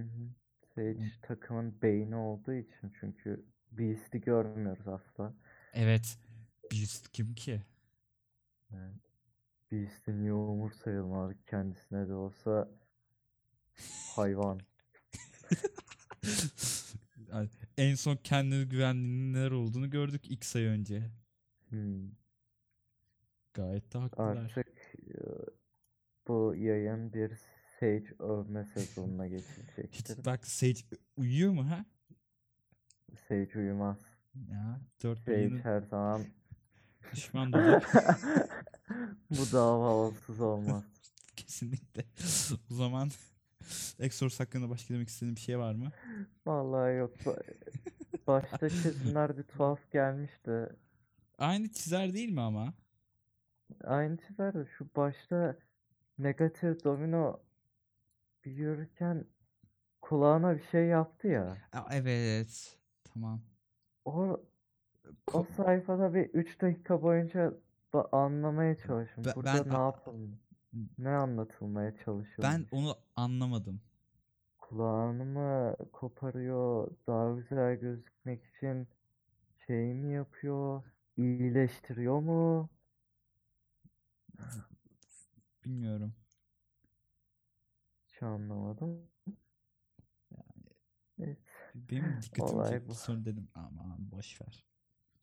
hı. 0.00 0.28
Sage 0.74 1.12
takımın 1.22 1.82
beyni 1.82 2.16
olduğu 2.16 2.52
için 2.52 2.92
çünkü 3.00 3.44
Beast'i 3.72 4.20
görmüyoruz 4.20 4.88
asla. 4.88 5.34
Evet. 5.72 6.18
Beast 6.72 7.12
kim 7.12 7.34
ki? 7.34 7.62
Evet. 8.72 9.00
Beast'i 9.72 10.20
niye 10.20 10.32
umursayalım 10.32 11.34
kendisine 11.46 12.08
de 12.08 12.14
olsa 12.14 12.68
hayvan. 14.16 14.60
Yani 17.28 17.48
en 17.78 17.94
son 17.94 18.16
kendine 18.16 18.64
güvenliğinin 18.64 19.34
neler 19.34 19.50
olduğunu 19.50 19.90
gördük 19.90 20.30
ilk 20.30 20.44
sayı 20.44 20.68
önce. 20.68 21.10
Hmm. 21.68 22.10
Gayet 23.54 23.94
de 23.94 23.98
haklılar. 23.98 24.36
Artık 24.36 24.68
e, 25.08 25.18
bu 26.28 26.54
yayın 26.56 27.12
bir 27.12 27.32
Sage 27.80 28.14
övme 28.18 28.64
sezonuna 28.64 29.26
geçilecektir. 29.34 30.16
Hiç 30.16 30.26
bak 30.26 30.46
Sage 30.46 30.80
uyuyor 31.16 31.52
mu 31.52 31.70
ha? 31.70 31.84
Sage 33.28 33.58
uyumaz. 33.58 33.98
Ya 34.34 34.80
4 35.02 35.18
Sage 35.18 35.36
milyonu 35.36 35.64
her 35.64 35.80
zaman 35.80 36.22
düşman 37.12 37.52
bu 39.30 39.52
dava 39.52 39.88
olsuz 39.88 40.40
olmaz. 40.40 40.84
Kesinlikle. 41.36 42.04
O 42.70 42.74
zaman 42.74 43.10
Exors 43.98 44.40
hakkında 44.40 44.70
başka 44.70 44.94
demek 44.94 45.08
istediğin 45.08 45.36
bir 45.36 45.40
şey 45.40 45.58
var 45.58 45.74
mı? 45.74 45.92
Vallahi 46.46 46.94
yok. 46.96 47.14
Ba- 47.24 47.54
Başta 48.26 48.68
çizimler 48.70 49.38
bir 49.38 49.42
tuhaf 49.42 49.90
gelmişti. 49.92 50.68
Aynı 51.38 51.68
çizer 51.72 52.14
değil 52.14 52.28
mi 52.28 52.40
ama? 52.40 52.74
Aynı 53.84 54.16
çizer 54.16 54.54
de 54.54 54.66
şu 54.78 54.88
başta 54.96 55.56
negatif 56.18 56.84
domino 56.84 57.40
yürürken 58.44 59.24
kulağına 60.02 60.56
bir 60.56 60.62
şey 60.62 60.86
yaptı 60.86 61.28
ya. 61.28 61.56
Aa, 61.72 61.88
evet. 61.92 62.78
Tamam. 63.04 63.40
O 64.04 64.12
o 64.22 64.40
Ko- 65.26 65.46
sayfada 65.56 66.14
bir 66.14 66.24
3 66.24 66.60
dakika 66.60 67.02
boyunca 67.02 67.54
ba- 67.92 68.08
anlamaya 68.16 68.76
çalıştım. 68.78 69.24
Ben- 69.26 69.34
Burada 69.36 69.64
ben 69.64 69.74
ne 69.74 69.78
yapılmış? 69.78 70.38
Ne 70.98 71.08
anlatılmaya 71.08 71.90
Ben 71.92 72.04
çalışılmış? 72.04 72.72
onu 72.72 72.96
anlamadım. 73.16 73.80
Kulağını 74.58 75.24
mı 75.24 75.76
koparıyor? 75.92 76.90
Daha 77.06 77.30
güzel 77.34 77.74
gözükmek 77.76 78.44
için 78.44 78.88
şey 79.66 79.94
mi 79.94 80.12
yapıyor? 80.14 80.82
İyileştiriyor 81.16 82.20
mu? 82.20 82.68
Bilmiyorum. 85.64 86.14
Hiç 88.08 88.22
anlamadım. 88.22 89.08
Evet. 91.18 91.38
Benim 91.74 92.22
dikkatimi 92.22 92.54
Olay 92.54 92.70
çekti. 92.70 92.88
bu. 92.88 92.94
Sonra 92.94 93.24
dedim 93.24 93.48
aman 93.54 94.10
boş 94.10 94.40
ver. 94.40 94.64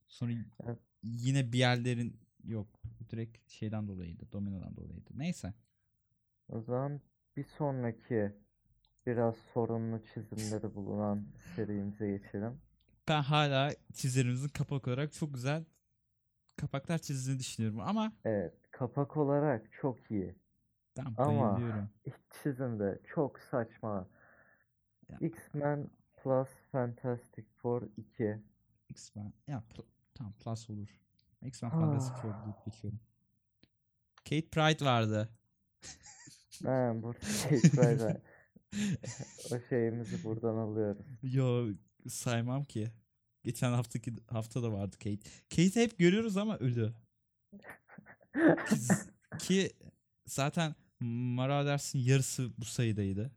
Sonra 0.08 0.32
Evet. 0.64 0.80
yine 1.04 1.52
bir 1.52 1.58
yerlerin 1.58 2.20
yok. 2.44 2.68
Direkt 3.10 3.50
şeyden 3.52 3.88
dolayıydı. 3.88 4.32
Domino'dan 4.32 4.76
dolayıydı. 4.76 5.10
Neyse. 5.14 5.54
O 6.50 6.62
zaman 6.62 7.02
bir 7.38 7.44
sonraki 7.44 8.32
biraz 9.08 9.36
sorunlu 9.54 10.04
çizimleri 10.14 10.76
bulunan 10.76 11.26
serimize 11.56 12.08
geçelim. 12.18 12.62
Ben 13.08 13.22
hala 13.22 13.72
çizerimizin 13.94 14.50
kapak 14.50 14.88
olarak 14.88 15.14
çok 15.14 15.34
güzel 15.34 15.66
kapaklar 16.58 16.98
çizdiğini 16.98 17.40
düşünüyorum 17.40 17.80
ama 17.80 18.14
Evet, 18.26 18.71
kapak 18.82 19.18
olarak 19.18 19.72
çok 19.82 20.12
iyi. 20.12 20.36
ben 20.98 21.06
Ama 21.18 21.52
bayılıyorum. 21.58 21.90
iç 22.06 22.14
çizimde 22.44 23.00
çok 23.14 23.40
saçma. 23.40 24.08
Ya. 25.10 25.18
X-Men 25.22 25.90
Plus 26.24 26.50
Fantastic 26.72 27.44
Four 27.58 27.82
2. 27.98 28.40
X-Men. 28.90 29.34
Ya 29.48 29.64
pl- 29.74 29.86
tamam 30.14 30.34
plus 30.34 30.70
olur. 30.70 30.88
X-Men 31.42 31.72
Fantastic 31.72 32.16
Four 32.22 32.30
Ah. 32.34 32.46
deyip 32.46 32.66
geçiyorum. 32.66 33.00
Kate 34.16 34.50
Pride 34.50 34.86
vardı. 34.86 35.30
Ben 36.64 37.04
burada 37.04 37.20
şey 37.26 37.60
böyle 37.78 38.22
o 39.52 39.60
şeyimizi 39.70 40.24
buradan 40.24 40.56
alıyoruz. 40.58 41.06
Yo 41.24 41.68
saymam 42.08 42.64
ki. 42.64 42.92
Geçen 43.44 43.72
haftaki 43.72 44.14
hafta 44.28 44.64
da 44.64 44.72
vardı 44.74 44.96
Kate. 45.00 45.30
Kate'i 45.50 45.84
hep 45.84 45.98
görüyoruz 46.00 46.38
ama 46.38 46.58
ölü. 46.58 46.94
Ki, 48.34 48.40
ki 49.40 49.72
zaten 50.26 50.76
Marauders'in 51.36 52.00
yarısı 52.00 52.52
bu 52.58 52.66
sayıdaydı. 52.66 53.32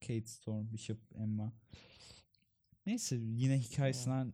Kate, 0.00 0.26
Storm, 0.26 0.72
Bishop, 0.72 0.98
Emma. 1.14 1.52
Neyse 2.86 3.16
yine 3.16 3.58
hikayesinden 3.58 4.32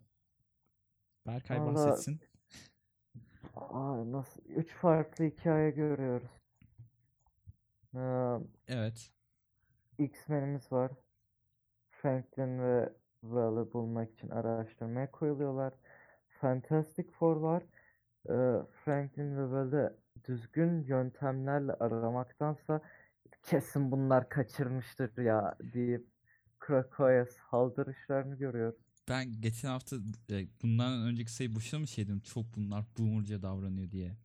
Berkay 1.27 1.59
Valla- 1.59 1.75
bahsetsin. 1.75 2.21
Aa, 3.57 4.13
nasıl? 4.13 4.41
Üç 4.45 4.75
farklı 4.75 5.25
hikaye 5.25 5.71
görüyoruz. 5.71 6.31
Ee, 7.95 7.99
Evet. 8.69 9.11
X-Men'imiz 9.99 10.73
var. 10.73 10.93
Franklin 11.91 12.59
ve 12.59 12.93
Val'ı 13.23 13.73
bulmak 13.73 14.13
için 14.13 14.29
araştırmaya 14.29 15.11
koyuluyorlar. 15.11 15.75
Fantastic 16.41 17.11
Four 17.11 17.37
var. 17.37 17.63
Franklin 18.85 19.37
ve 19.37 19.51
Val'ı 19.51 19.97
düzgün 20.29 20.83
yöntemlerle 20.85 21.73
aramaktansa 21.73 22.81
kesin 23.43 23.91
bunlar 23.91 24.29
kaçırmıştır 24.29 25.23
ya 25.23 25.55
deyip 25.75 26.07
Krakow'a 26.61 27.27
saldırışlarını 27.51 28.35
görüyoruz. 28.35 28.79
Ben 29.09 29.41
geçen 29.41 29.69
hafta 29.69 29.97
e, 30.31 30.47
bundan 30.63 31.03
önceki 31.03 31.33
sayı 31.33 31.55
boşuna 31.55 31.81
mı 31.81 31.87
şey 31.87 32.05
dedim? 32.05 32.21
Çok 32.21 32.45
bunlar 32.57 32.85
boomerca 32.99 33.43
davranıyor 33.43 33.91
diye. 33.91 34.17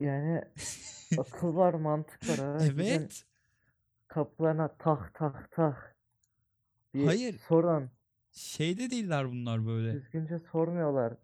Yani 0.00 0.42
akıl 1.18 1.56
var, 1.56 1.74
mantık 1.74 2.28
var. 2.28 2.38
ha. 2.38 2.58
Evet. 2.60 3.24
kapılarına 4.08 4.68
tak 4.68 5.14
tak 5.14 5.50
tak 5.50 5.96
diye 6.94 7.06
Hayır. 7.06 7.38
sorun. 7.48 7.90
Şeyde 8.32 8.90
değiller 8.90 9.28
bunlar 9.30 9.66
böyle. 9.66 9.92
Düzgünce 9.92 10.38
sormuyorlar. 10.38 11.14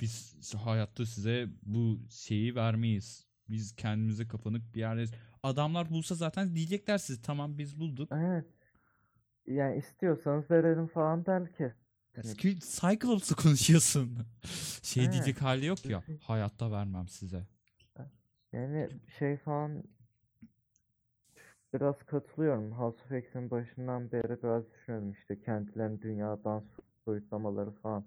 Biz 0.00 0.54
hayatta 0.54 1.06
size 1.06 1.48
bu 1.62 2.00
şeyi 2.10 2.54
vermeyiz. 2.54 3.26
Biz 3.48 3.76
kendimize 3.76 4.28
kapanık 4.28 4.74
bir 4.74 4.80
yerdeyiz. 4.80 5.12
Adamlar 5.42 5.90
bulsa 5.90 6.14
zaten 6.14 6.54
diyecekler 6.54 6.98
size 6.98 7.22
tamam 7.22 7.58
biz 7.58 7.80
bulduk. 7.80 8.08
Evet. 8.12 8.46
Yani 9.46 9.76
istiyorsanız 9.76 10.50
verelim 10.50 10.86
falan 10.86 11.26
belki. 11.26 11.72
Hani 12.16 12.24
Çünkü 12.24 12.60
Cyclops'la 12.60 13.36
konuşuyorsun. 13.36 14.18
Şey 14.82 15.04
Evet. 15.04 15.12
diyecek 15.12 15.42
hali 15.42 15.66
yok 15.66 15.84
ya. 15.86 16.02
Hayatta 16.22 16.70
vermem 16.72 17.08
size. 17.08 17.46
Yani 18.52 18.88
şey 19.18 19.36
falan 19.36 19.84
biraz 21.74 22.02
katılıyorum. 22.06 22.72
House 22.72 23.04
of 23.04 23.12
X'in 23.12 23.50
başından 23.50 24.12
beri 24.12 24.42
biraz 24.42 24.70
düşünüyorum 24.72 25.12
işte 25.12 25.40
kendilerini 25.40 26.02
dünyadan 26.02 26.64
soyutlamaları 27.04 27.70
falan. 27.70 28.04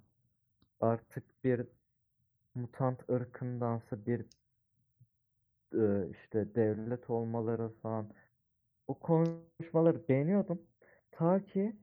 Artık 0.81 1.43
bir 1.43 1.67
mutant 2.55 3.09
ırkındansa 3.09 4.05
bir 4.05 4.25
e, 5.73 6.09
işte 6.11 6.55
devlet 6.55 7.09
olmaları 7.09 7.69
falan. 7.69 8.13
O 8.87 8.99
konuşmaları 8.99 10.07
beğeniyordum. 10.07 10.61
Ta 11.11 11.45
ki 11.45 11.75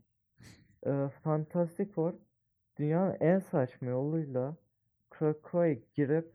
e, 0.86 1.08
Fantastic 1.22 1.92
Four 1.92 2.14
dünyanın 2.78 3.16
en 3.20 3.38
saçma 3.38 3.88
yoluyla 3.88 4.56
Krakow'a 5.10 5.72
girip 5.72 6.32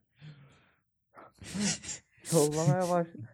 yollamaya 2.33 2.89
başladı. 2.89 3.29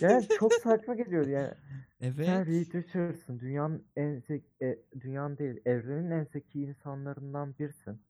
Yani 0.00 0.28
çok 0.38 0.52
saçma 0.54 0.94
geliyor 0.94 1.26
yani. 1.26 1.54
Sen 2.00 2.14
Evet. 2.16 2.46
Reed 2.46 2.74
Richards'ın 2.74 3.40
dünyanın 3.40 3.86
en 3.96 4.18
zeki, 4.18 4.46
e, 4.62 4.78
dünyanın 5.00 5.38
değil 5.38 5.60
evrenin 5.64 6.10
en 6.10 6.24
zeki 6.24 6.60
insanlarından 6.62 7.58
birisin. 7.58 8.02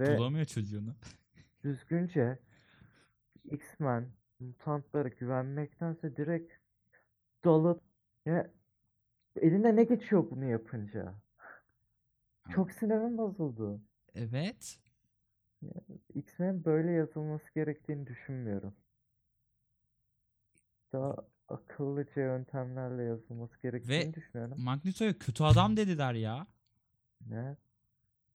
Ve 0.00 0.18
Bulamıyor 0.18 0.46
çocuğunu. 0.46 0.94
Düzgünce 1.66 2.38
X-Men 3.44 4.08
mutantlara 4.40 5.08
güvenmektense 5.08 6.16
direkt 6.16 6.52
dalıp 7.44 7.82
ya 8.26 8.50
eline 9.36 9.76
ne 9.76 9.84
geçiyor 9.84 10.30
bunu 10.30 10.44
yapınca? 10.44 11.14
Çok 12.54 12.72
sinirim 12.72 13.18
bozuldu. 13.18 13.80
Evet. 14.14 14.78
X-Men 16.14 16.64
böyle 16.64 16.90
yazılması 16.90 17.44
gerektiğini 17.54 18.06
düşünmüyorum. 18.06 18.74
Daha 20.92 21.16
akıllıca 21.48 22.22
yöntemlerle 22.22 23.02
yazılması 23.02 23.62
gerektiğini 23.62 24.14
düşünüyorum. 24.14 24.54
Magneto'ya 24.58 25.18
kötü 25.18 25.44
adam 25.44 25.76
dediler 25.76 26.14
ya. 26.14 26.46
Ne? 27.26 27.56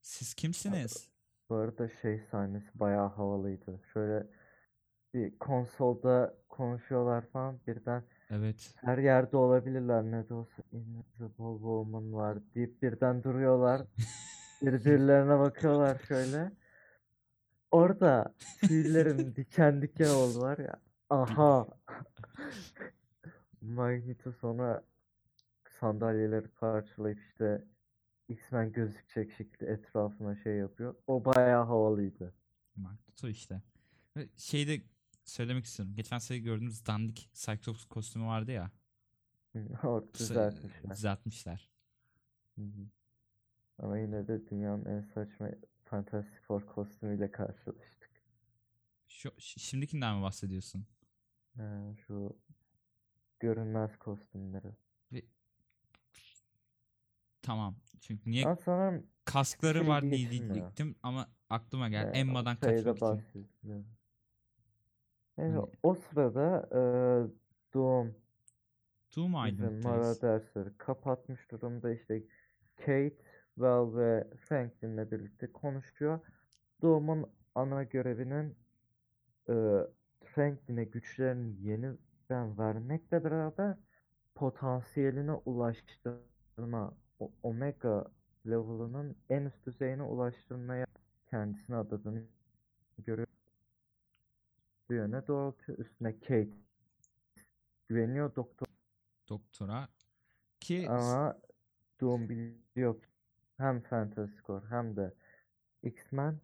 Siz 0.02 0.34
kimsiniz? 0.34 1.11
Bu 1.52 1.56
arada 1.56 1.90
şey 1.90 2.20
sahnesi 2.32 2.80
bayağı 2.80 3.08
havalıydı. 3.08 3.80
Şöyle 3.94 4.28
bir 5.14 5.40
konsolda 5.40 6.34
konuşuyorlar 6.50 7.26
falan 7.34 7.60
birden 7.68 8.04
Evet. 8.30 8.74
her 8.76 8.98
yerde 8.98 9.38
olabilirler 9.38 10.04
ne 10.04 10.30
de 10.30 10.34
olsa 10.34 10.64
Invisible 10.72 11.54
Woman 11.58 12.14
var 12.14 12.38
deyip 12.56 12.82
birden 12.82 13.24
duruyorlar. 13.24 13.82
Birbirlerine 14.62 15.40
bakıyorlar 15.40 15.98
şöyle. 16.08 16.52
Orada 17.72 18.34
tüylerim 18.62 19.36
diken 19.36 19.82
diken 19.82 20.10
oldu 20.10 20.42
var 20.42 20.58
ya. 20.58 20.80
Aha. 21.10 21.68
Magneto 23.62 24.32
sonra 24.32 24.84
sandalyeleri 25.80 26.48
parçalayıp 26.48 27.20
işte 27.20 27.64
X-Men 28.32 28.72
gözükecek 28.72 29.34
şekilde 29.38 29.66
etrafına 29.66 30.36
şey 30.36 30.56
yapıyor. 30.56 30.96
O 31.08 31.26
bayağı 31.26 31.66
havalıydı. 31.66 32.34
Magneto 32.76 33.28
işte. 33.28 33.62
Ve 34.18 34.30
şeyi 34.38 34.68
de 34.68 34.82
söylemek 35.24 35.66
istiyorum. 35.66 35.96
Geçen 35.96 36.18
sene 36.18 36.40
gördüğümüz 36.40 36.86
dandik 36.86 37.30
Cyclops 37.34 37.86
kostümü 37.86 38.26
vardı 38.26 38.52
ya. 38.52 38.72
Düzeltmişler. 40.14 40.92
Düzeltmişler. 40.92 41.70
Hı 42.56 42.62
hı. 42.62 42.90
Ama 43.80 43.98
yine 44.00 44.28
de 44.28 44.50
dünyanın 44.50 44.86
en 44.86 45.02
saçma 45.02 45.50
Fantastic 45.86 46.42
Four 46.48 46.66
kostümüyle 46.66 47.32
karşılaştık. 47.32 48.12
Şu, 49.08 49.32
şimdikinden 49.38 50.18
mi 50.18 50.24
bahsediyorsun? 50.24 50.86
Ha, 51.58 51.96
şu 52.08 52.38
görünmez 53.40 53.98
kostümleri. 53.98 54.76
Ve 55.12 55.26
tamam. 57.42 57.76
Çünkü 58.02 58.32
niye 58.32 58.46
Ama 58.46 58.56
sanırım 58.56 59.08
kaskları 59.26 59.78
şey 59.78 59.88
var 59.88 60.02
diye 60.02 60.30
diyecektim 60.32 60.96
ama 61.04 61.28
aklıma 61.50 61.90
geldi. 61.90 62.12
e, 62.18 62.20
Emma'dan 62.20 62.56
şeyde 62.56 62.84
kaçmak 62.84 63.30
için. 63.30 63.48
Neyse, 65.38 65.54
Hani- 65.56 65.66
o 65.84 65.96
sırada 65.96 66.68
e, 66.72 66.80
Doom 67.74 68.16
Doom 69.16 69.34
bizim 69.46 69.56
Island'dayız. 69.56 69.86
Mara 69.86 70.22
dersleri 70.22 70.78
kapatmış 70.78 71.52
durumda 71.52 71.92
işte 71.94 72.24
Kate, 72.78 73.16
Val 73.58 73.96
ve 73.96 74.28
Franklin'le 74.38 75.12
birlikte 75.12 75.52
konuşuyor. 75.52 76.20
Doom'un 76.82 77.26
ana 77.56 77.84
görevinin 77.84 78.56
e, 79.50 79.54
Franklin'e 80.26 80.84
güçlerini 80.84 81.62
yeniden 81.68 82.58
vermekle 82.58 83.24
beraber 83.24 83.78
potansiyeline 84.36 85.32
ulaştırma, 85.34 86.94
Omega 87.44 88.12
level'ının 88.46 89.16
en 89.30 89.46
üst 89.46 89.66
düzeyine 89.66 90.04
ulaştırmaya 90.04 90.86
kendisine 91.30 91.76
adadığını 91.76 92.24
görüyor. 92.98 93.28
Bu 94.90 94.94
yöne 94.94 95.28
doğrultuyor. 95.28 95.78
Üstüne 95.78 96.20
Kate 96.20 96.50
güveniyor 97.88 98.36
doktor 98.36 98.68
Doktora. 99.30 99.90
Ki 100.60 100.90
ama 100.90 101.40
Doom 102.02 102.30
biliyor 102.30 102.96
hem 103.58 103.82
Fantastic 103.82 104.42
Four 104.42 104.62
hem 104.70 104.96
de 104.96 105.14
X-Men 105.84 106.40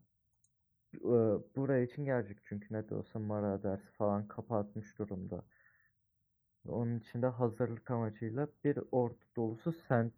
e, 0.95 1.17
buraya 1.55 1.83
için 1.83 2.05
gelecek 2.05 2.37
çünkü 2.43 2.73
ne 2.73 2.89
de 2.89 2.95
olsa 2.95 3.19
Mara 3.19 3.63
dersi 3.63 3.91
falan 3.91 4.27
kapatmış 4.27 4.99
durumda. 4.99 5.43
Onun 6.67 6.99
için 6.99 7.21
de 7.21 7.27
hazırlık 7.27 7.91
amacıyla 7.91 8.47
bir 8.63 8.79
ordu 8.91 9.25
dolusu 9.35 9.73
sen 9.87 10.11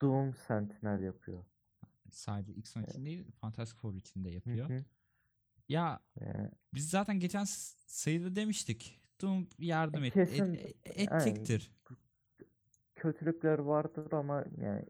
Doom 0.00 0.34
Sentinel 0.34 1.02
yapıyor. 1.02 1.44
sadece 2.10 2.52
X-Men 2.52 2.84
için 2.84 3.04
değil 3.04 3.32
Fantastic 3.40 3.76
Four 3.78 3.94
için 3.94 4.24
de 4.24 4.30
yapıyor. 4.30 4.70
hı. 4.70 4.84
Ya 5.68 6.00
Yani 6.20 6.50
biz 6.74 6.90
zaten 6.90 7.20
geçen 7.20 7.44
sayıda 7.86 8.36
demiştik. 8.36 9.00
Doom 9.22 9.48
yardım 9.58 10.04
E, 10.04 10.06
et, 10.06 10.16
et- 10.16 10.28
kesin- 10.30 10.54
e- 10.84 11.02
edecektir. 11.02 11.72
kötülükler 12.94 13.58
vardır 13.58 14.12
ama 14.12 14.44
yani 14.56 14.84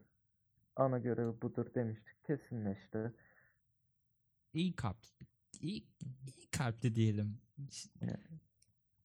ana 0.75 0.99
görevi 0.99 1.41
budur 1.41 1.73
demiştik. 1.75 2.23
Kesinleşti. 2.23 3.11
İyi 4.53 4.75
kalp. 4.75 4.97
iyi, 5.61 5.87
iyi 6.37 6.49
kalpli 6.51 6.95
diyelim. 6.95 7.41
Ş- 7.71 7.89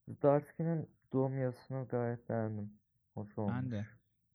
Zdarsky'nin 0.08 0.88
Doom 1.12 1.38
yazısını 1.38 1.88
gayet 1.88 2.28
beğendim. 2.28 2.72
Hoş 3.14 3.36
Ben 3.36 3.42
olmuş. 3.42 3.70
de. 3.70 3.86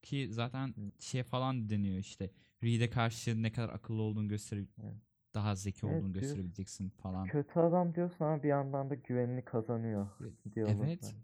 Ki 0.02 0.28
zaten 0.32 0.74
şey 1.00 1.24
falan 1.24 1.70
deniyor 1.70 1.98
işte. 1.98 2.30
Reed'e 2.64 2.90
karşı 2.90 3.44
ne 3.44 3.52
kadar 3.52 3.70
akıllı 3.70 4.02
olduğunu 4.02 4.28
gösterip 4.28 4.70
Evet. 4.84 4.96
daha 5.34 5.56
zeki 5.56 5.86
Evet, 5.86 5.96
olduğunu 5.96 6.14
diyor- 6.14 6.22
gösterebileceksin 6.24 6.90
falan. 6.90 7.28
Kötü 7.28 7.60
adam 7.60 7.96
diyorsun 7.96 8.26
ama 8.26 8.44
bir 8.44 8.48
yandan 8.50 8.90
da 8.90 8.96
güvenini 8.96 9.46
kazanıyor. 9.46 10.08
diyaloglar 10.56 10.84
evet. 10.86 11.16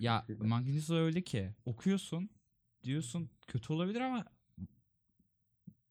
Ya 0.00 0.20
konuşmasıyla. 0.20 0.46
Magneto 0.46 0.94
öyle 0.94 1.22
ki 1.22 1.54
okuyorsun 1.64 2.30
diyorsun 2.84 3.30
kötü 3.46 3.72
olabilir 3.72 4.00
ama 4.00 4.24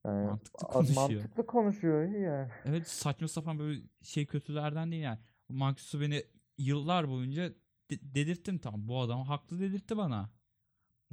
Yani 0.06 0.26
mantıklı 0.26 0.68
az 0.68 0.74
konuşuyor. 0.74 1.10
mantıklı 1.10 1.46
konuşuyor 1.46 2.04
yani. 2.04 2.52
evet 2.66 2.88
saçma 2.90 3.28
sapan 3.28 3.60
böyle 3.60 3.82
şey 4.04 4.26
kötülerden 4.26 4.92
değil 4.92 5.04
yani. 5.04 5.20
Magneto 5.50 6.02
beni 6.02 6.24
yıllar 6.58 7.10
boyunca 7.10 7.50
de- 7.92 8.16
dedirttim 8.16 8.58
tamam 8.58 8.88
bu 8.88 9.02
adam 9.02 9.22
haklı 9.24 9.60
dedirtti 9.60 9.98
bana. 9.98 10.30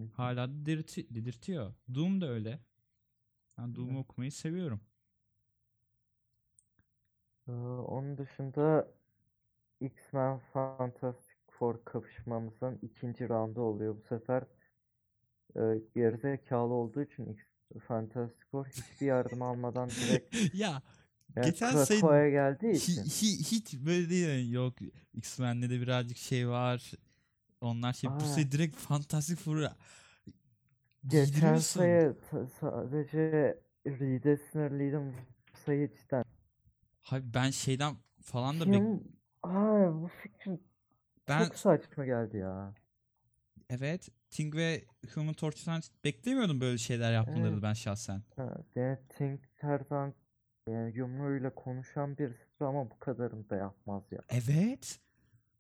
Hala 0.09 0.49
da 0.49 0.53
dedirti- 0.71 1.15
dedirtiyor. 1.15 1.75
Doom 1.95 2.21
da 2.21 2.29
öyle. 2.29 2.61
Ben 3.59 3.75
Doom'u 3.75 3.99
okumayı 3.99 4.33
seviyorum. 4.33 4.81
Ee, 7.49 7.53
onun 7.53 8.19
dışında 8.19 8.89
X-Men 9.81 10.39
Fantastic 10.53 11.33
Four 11.51 11.85
kapışmamızın 11.85 12.79
ikinci 12.83 13.29
roundu 13.29 13.61
oluyor. 13.61 13.97
Bu 13.97 14.03
sefer 14.09 14.43
e, 15.57 15.61
gerizekalı 15.95 16.73
olduğu 16.73 17.03
için 17.03 17.27
X 17.27 17.43
Fantastic 17.89 18.47
Four 18.51 18.67
hiçbir 18.67 19.07
yardım 19.07 19.43
almadan 19.43 19.89
direkt 19.91 20.35
ya 20.55 20.83
yani 21.37 21.45
Geçen 21.47 21.73
Krakow'a 21.73 22.29
geldiği 22.29 22.73
için. 22.73 23.03
hi- 23.03 23.39
hiç 23.53 23.75
böyle 23.75 24.11
değil 24.11 24.29
yani. 24.29 24.51
Yok 24.51 24.75
X-Men'de 25.15 25.71
de 25.71 25.81
birazcık 25.81 26.17
şey 26.17 26.49
var. 26.49 26.93
Onlar 27.63 27.93
şey 27.93 28.11
bu 28.11 28.15
Aa. 28.15 28.21
sayı 28.21 28.51
direkt 28.53 28.77
Fantastic 28.77 29.37
Four'a 29.37 29.77
Geçen 31.07 31.57
sayı 31.57 32.17
sadece 32.61 33.57
Reed'e 33.87 34.37
sınırlıydım. 34.37 35.13
Bu 35.55 35.59
sayı 35.65 35.93
cidden. 35.95 36.25
Hayır 37.03 37.25
ben 37.35 37.51
şeyden 37.51 37.97
falan 38.23 38.61
da 38.61 38.65
bek- 38.65 38.73
Kim? 38.73 39.03
Aa, 39.43 39.93
bu 40.03 40.09
fikrin 40.09 40.63
ben 41.29 41.45
çok 41.45 41.57
saçma 41.57 42.05
geldi 42.05 42.37
ya. 42.37 42.75
evet 43.71 44.09
Thing 44.31 44.55
ve 44.57 44.85
Human 45.15 45.35
Torch'tan 45.35 45.81
beklemiyordum 46.05 46.61
böyle 46.61 46.79
şeyler 46.79 47.13
yapmalarını 47.13 47.53
Evet. 47.53 47.63
ben 47.63 47.73
şahsen. 47.73 48.23
Yani 48.75 48.99
Think 49.09 49.41
her 49.61 49.79
zaman 49.79 50.15
yani 50.69 50.97
yumruğuyla 50.97 51.55
konuşan 51.55 52.19
birisi 52.19 52.65
ama 52.65 52.91
bu 52.91 52.99
kadarını 52.99 53.51
da 53.51 53.57
yapmaz 53.57 54.03
ya. 54.11 54.19
Evet. 54.29 55.01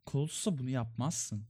Colossus'a 0.07 0.59
bunu 0.59 0.71
yapmazsın. 0.71 1.45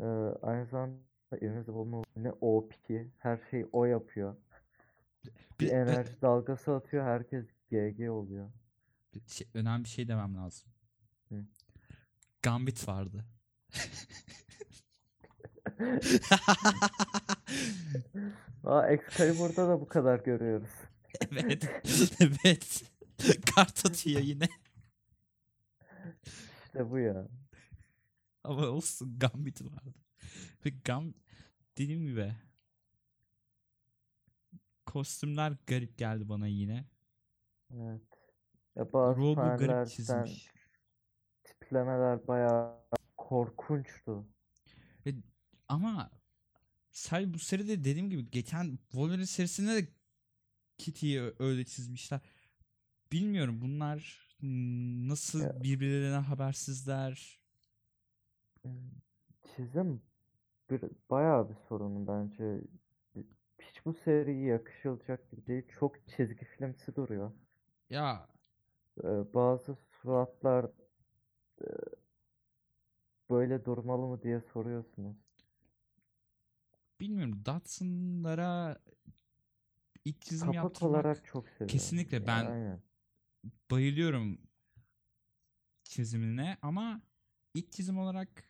Ee, 0.00 0.04
aynı 0.42 0.66
zamanda 0.66 0.96
Invisible 1.40 1.72
Move 1.84 2.04
ne 2.16 2.28
OP2 2.28 3.06
her 3.18 3.38
şeyi 3.50 3.66
o 3.72 3.84
yapıyor. 3.84 4.36
Bir 5.60 5.66
Bir- 5.66 5.72
enerji 5.72 6.22
dalgası 6.22 6.74
atıyor 6.74 7.04
herkes 7.04 7.44
GG 7.70 8.10
oluyor. 8.10 8.50
bir 9.14 9.22
şey, 9.26 9.46
önemli 9.54 9.84
bir 9.84 9.88
şey 9.88 10.08
demem 10.08 10.36
lazım. 10.36 10.68
Hı. 11.28 11.44
Gambit 12.42 12.88
vardı. 12.88 13.24
Aa 18.64 18.86
Excalibur'da 18.88 19.68
da 19.68 19.80
bu 19.80 19.88
kadar 19.88 20.18
görüyoruz. 20.20 20.70
evet. 21.32 21.68
evet. 22.20 22.82
Kart 23.54 23.86
atıyor 23.86 24.20
yine. 24.20 24.48
İşte 26.66 26.90
bu 26.90 26.98
ya. 26.98 27.26
Ama 28.50 28.66
olsun 28.66 29.18
Gambit 29.18 29.62
vardı. 29.62 29.94
Ve 30.66 30.70
Gam 30.84 31.14
dediğim 31.78 32.06
gibi 32.06 32.34
kostümler 34.86 35.56
garip 35.66 35.98
geldi 35.98 36.28
bana 36.28 36.46
yine. 36.46 36.84
Evet. 37.70 38.02
Ya 38.76 38.92
bazı 38.92 39.20
Rogue'u 39.20 39.58
garip 39.58 39.88
çizmiş. 39.88 40.48
tiplemeler 41.44 42.26
bayağı 42.28 42.76
korkunçtu. 43.16 44.26
Ama 45.68 46.10
say 46.90 47.34
bu 47.34 47.38
seride 47.38 47.84
dediğim 47.84 48.10
gibi 48.10 48.30
geçen 48.30 48.78
Wolverine 48.90 49.26
serisinde 49.26 49.82
de 49.82 49.88
Kitty'yi 50.78 51.32
öyle 51.38 51.64
çizmişler. 51.64 52.20
Bilmiyorum 53.12 53.60
bunlar 53.60 54.28
hmm, 54.40 55.08
nasıl 55.08 55.62
birbirlerinden 55.62 56.22
habersizler. 56.22 57.39
Çizim 59.56 60.02
bir, 60.70 60.82
bayağı 61.10 61.48
bir 61.50 61.54
sorun 61.68 62.06
bence. 62.06 62.60
Hiç 63.60 63.86
bu 63.86 63.94
seriye 63.94 64.44
yakışılacak 64.46 65.30
gibi 65.30 65.46
değil. 65.46 65.62
Çok 65.68 66.08
çizgi 66.08 66.44
filmsi 66.44 66.96
duruyor. 66.96 67.32
Ya 67.90 68.28
Ee, 69.04 69.34
bazı 69.34 69.74
suratlar 70.02 70.64
e, 71.62 71.66
böyle 73.30 73.64
durmalı 73.64 74.06
mı 74.06 74.22
diye 74.22 74.40
soruyorsunuz. 74.40 75.16
bilmiyorum 77.00 77.44
Datsun'lara 77.46 78.78
ilk 80.04 80.22
çizim 80.22 80.46
Kapak 80.46 80.54
yaptırmak 80.54 80.90
olarak 80.90 81.24
çok 81.24 81.48
seviyorum. 81.48 81.68
kesinlikle 81.68 82.26
ben- 82.26 82.44
aynen. 82.44 82.82
bayılıyorum 83.70 84.38
çizimine 85.84 86.58
ama 86.62 87.02
ilk 87.54 87.72
çizim 87.72 87.98
olarak 87.98 88.49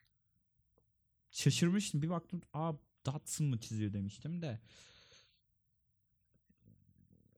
şaşırmıştım. 1.30 2.02
Bir 2.02 2.10
baktım 2.10 2.40
aa 2.52 2.72
Datsun 3.06 3.46
mı 3.46 3.60
çiziyor 3.60 3.92
demiştim 3.92 4.42
de. 4.42 4.58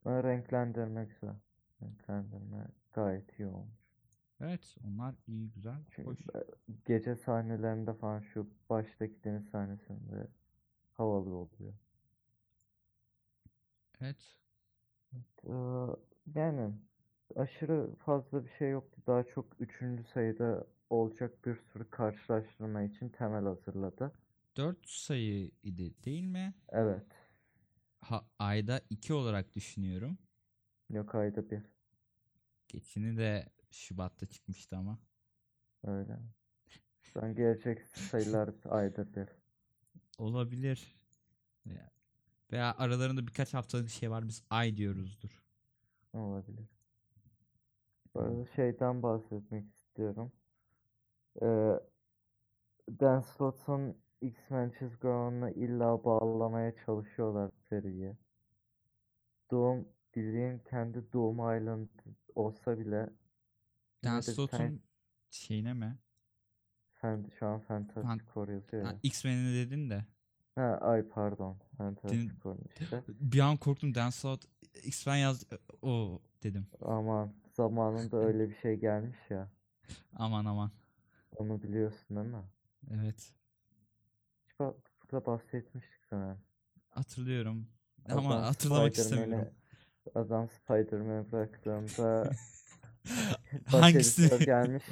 Ama 0.05 0.25
renklendirme 0.25 1.05
güzel. 1.05 1.37
Renklendirme 1.83 2.67
gayet 2.93 3.39
iyi 3.39 3.49
olmuş. 3.49 3.83
Evet 4.41 4.77
onlar 4.87 5.15
iyi 5.27 5.51
güzel. 5.51 5.85
Çünkü 5.91 6.11
Hoş. 6.11 6.19
gece 6.85 7.17
sahnelerinde 7.17 7.95
falan 7.95 8.21
şu 8.21 8.51
baştaki 8.71 9.25
deniz 9.25 9.49
sahnesinde 9.49 10.27
havalı 10.93 11.35
oluyor. 11.35 11.75
Evet. 14.01 14.37
Ee, 15.45 15.53
yani 16.35 16.75
aşırı 17.37 17.95
fazla 17.95 18.45
bir 18.45 18.51
şey 18.51 18.71
yoktu. 18.71 19.03
Daha 19.07 19.25
çok 19.25 19.47
üçüncü 19.61 20.05
sayıda 20.05 20.67
olacak 20.93 21.47
bir 21.47 21.55
sürü 21.55 21.91
karşılaştırma 21.91 22.83
için 22.83 23.09
temel 23.09 23.45
hazırladı. 23.45 24.13
4 24.57 24.89
sayı 24.89 25.51
idi 25.63 25.95
değil 26.05 26.25
mi? 26.25 26.55
Evet. 26.69 27.07
Ha, 28.01 28.25
ayda 28.39 28.81
2 28.91 29.15
olarak 29.15 29.55
düşünüyorum. 29.55 30.19
Yok 30.91 31.15
ayda 31.15 31.51
bir. 31.51 31.63
Geçini 32.69 33.17
de 33.17 33.49
Şubat'ta 33.71 34.27
çıkmıştı 34.27 34.77
ama. 34.77 34.99
Öyle. 35.85 36.19
Sen 37.15 37.35
gelecek 37.35 37.83
sayılar 37.83 38.51
ayda 38.69 39.15
bir. 39.15 39.29
Olabilir. 40.19 40.97
Veya, 42.53 42.75
aralarında 42.79 43.27
birkaç 43.27 43.55
haftalık 43.55 43.91
şey 43.91 44.11
var 44.11 44.29
biz 44.29 44.43
ay 44.51 44.77
diyoruzdur. 44.77 45.43
Olabilir. 46.13 46.69
Bu 48.15 48.21
arada 48.21 48.47
şeyden 48.47 49.03
bahsetmek 49.03 49.65
istiyorum. 49.75 50.33
Ee, 51.43 51.81
Dan 53.01 53.21
Slott'un 53.21 53.97
X-Men 54.21 54.71
çizgi 54.79 55.03
romanına 55.09 55.51
illa 55.51 56.05
bağlamaya 56.05 56.73
çalışıyorlar 56.87 57.51
seriyi. 57.69 58.17
Doom 59.51 59.89
bildiğin 60.17 60.59
kendi 60.59 61.13
Doom 61.13 61.37
Island 61.37 61.89
olsa 62.35 62.79
bile 62.79 63.09
Dan 64.05 64.21
Slott'un 64.21 64.83
şeyine 65.31 65.73
mi? 65.75 65.99
fan, 66.95 67.27
şu 67.39 67.47
an 67.47 67.61
Fantastic 67.61 68.03
Fan- 68.03 68.19
Four 68.19 68.49
yazıyor 68.49 68.85
ya. 68.85 68.99
X-Men'i 69.03 69.55
dedin 69.55 69.91
de. 69.91 70.05
Ha, 70.55 70.79
ay 70.81 71.09
pardon. 71.09 71.57
Din- 71.57 71.77
Fantastic 71.77 72.31
Four 72.43 72.57
işte. 72.81 73.03
Bir 73.09 73.41
an 73.41 73.57
korktum 73.57 73.95
Dan 73.95 74.11
Slott 74.11 74.45
X-Men 74.85 75.17
yazdı. 75.17 75.59
O 75.83 76.21
dedim. 76.43 76.67
Aman 76.83 77.33
zamanında 77.53 78.17
öyle 78.17 78.49
bir 78.51 78.55
şey 78.57 78.77
gelmiş 78.77 79.19
ya. 79.31 79.49
Aman 80.17 80.45
aman. 80.45 80.71
Onu 81.37 81.63
biliyorsun 81.63 82.17
değil 82.17 82.27
mi? 82.29 82.43
Evet. 82.91 83.33
Hiç 84.47 84.55
burada 84.59 85.27
bahsetmiştik 85.27 86.05
sana. 86.11 86.37
Hatırlıyorum. 86.91 87.69
Ama 88.09 88.35
Adam 88.35 88.43
hatırlamak 88.45 88.97
istemiyorum. 88.99 89.49
Adam 90.15 90.49
Spider-Man'i 90.49 91.33
bıraktığında 91.33 92.31
Hangisi? 93.67 94.39
gelmiş. 94.45 94.85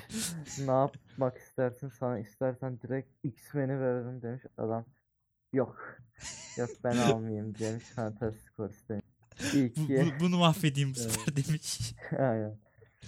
Ne 0.58 0.70
yapmak 0.72 1.38
istersin? 1.38 1.88
Sana 1.88 2.18
istersen 2.18 2.80
direkt 2.80 3.24
X-Men'i 3.24 3.80
veririm 3.80 4.22
demiş. 4.22 4.42
Adam 4.58 4.84
yok. 5.52 5.98
Yok 6.58 6.70
ben 6.84 6.96
almayayım 7.12 7.58
demiş. 7.58 7.84
Fantastic 7.84 8.48
Four 8.56 8.70
istemiş. 8.70 9.04
İyi 9.54 9.70
Bu- 9.76 9.86
ki. 9.86 10.12
bu- 10.16 10.24
bunu 10.24 10.38
mahvedeyim 10.38 10.90
bu 10.90 10.94
sefer 10.94 11.36
demiş. 11.36 11.94
Aynen. 12.18 12.58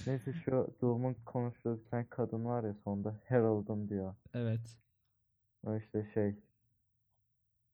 Neyse 0.07 0.33
şu 0.33 0.75
Doom'un 0.81 1.15
konuştuğu 1.27 1.79
bir 1.81 1.85
tane 1.91 2.07
kadın 2.11 2.45
var 2.45 2.65
ya 2.65 2.75
sonunda 2.75 3.15
Herald'ım 3.25 3.89
diyor. 3.89 4.15
Evet. 4.35 4.79
O 5.67 5.77
işte 5.77 6.11
şey 6.15 6.37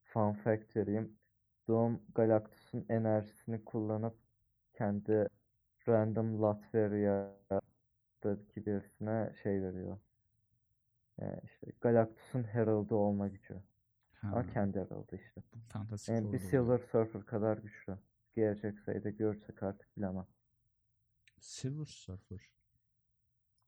fun 0.04 0.32
fact 0.32 0.76
vereyim. 0.76 1.16
Doom 1.68 2.00
Galactus'un 2.14 2.86
enerjisini 2.88 3.64
kullanıp 3.64 4.16
kendi 4.74 5.26
random 5.88 6.42
Latveria'daki 6.42 8.66
birisine 8.66 9.32
şey 9.42 9.62
veriyor. 9.62 9.98
Yani 11.20 11.40
işte 11.44 11.66
Galactus'un 11.80 12.42
Herald'ı 12.44 12.96
olma 12.96 13.28
gücü. 13.28 13.54
Ha, 14.12 14.28
Ama 14.32 14.46
kendi 14.46 14.78
Herald'ı 14.80 15.16
işte. 15.16 15.42
bu 15.54 15.58
Fantastic 15.72 16.12
Yani 16.14 16.32
bir 16.32 16.38
Silver. 16.38 16.78
Surfer 16.78 17.22
kadar 17.26 17.58
güçlü. 17.58 17.98
Gelecek 18.36 18.78
sayıda 18.78 19.10
görsek 19.10 19.62
artık 19.62 19.96
bilemem. 19.96 20.26
Silver 21.40 21.84
Surfer. 21.86 22.40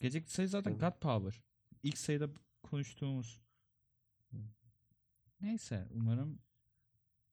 Gelecek 0.01 0.31
sayı 0.31 0.49
zaten 0.49 0.73
Silver. 0.73 0.89
God 0.91 1.01
Power. 1.01 1.43
İlk 1.83 1.99
sayıda 1.99 2.29
konuştuğumuz. 2.63 3.41
Neyse 5.41 5.89
umarım 5.91 6.39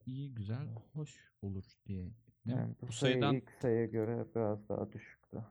iyi, 0.06 0.34
güzel, 0.34 0.68
hoş 0.94 1.32
olur 1.42 1.66
diye. 1.86 2.12
Yani 2.46 2.76
bu 2.82 2.88
Bu 2.88 2.92
sayı 2.92 3.14
sayıdan 3.14 3.36
ilk 3.36 3.52
sayıya 3.62 3.86
göre 3.86 4.26
biraz 4.36 4.70
daha 4.70 4.92
düşüktü. 4.94 5.46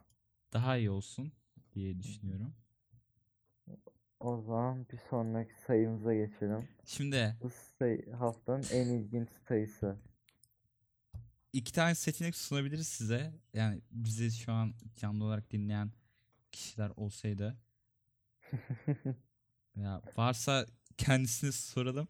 daha 0.52 0.76
iyi 0.76 0.90
olsun 0.90 1.32
diye 1.74 1.98
düşünüyorum. 1.98 2.54
O 4.20 4.40
zaman 4.40 4.86
bir 4.92 4.98
sonraki 5.10 5.54
sayımıza 5.60 6.14
geçelim. 6.14 6.68
Şimdi 6.84 7.36
Bu 7.42 7.50
sayı 7.78 8.12
haftanın 8.12 8.64
en 8.72 8.86
ilginç 8.88 9.28
sayısı. 9.48 9.96
İki 11.56 11.72
tane 11.72 11.94
seçenek 11.94 12.36
sunabiliriz 12.36 12.88
size. 12.88 13.34
Yani 13.52 13.82
bizi 13.90 14.30
şu 14.32 14.52
an 14.52 14.74
canlı 14.96 15.24
olarak 15.24 15.50
dinleyen 15.50 15.92
kişiler 16.52 16.92
olsaydı 16.96 17.56
ya 19.76 20.02
varsa 20.16 20.66
kendisine 20.98 21.52
soralım. 21.52 22.08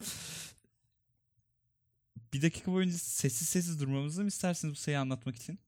Bir 2.32 2.42
dakika 2.42 2.72
boyunca 2.72 2.98
sessiz 2.98 3.48
sessiz 3.48 3.80
durmamızı 3.80 4.22
mı 4.22 4.28
istersiniz 4.28 4.74
bu 4.74 4.76
sayıyı 4.76 5.00
anlatmak 5.00 5.36
için? 5.36 5.58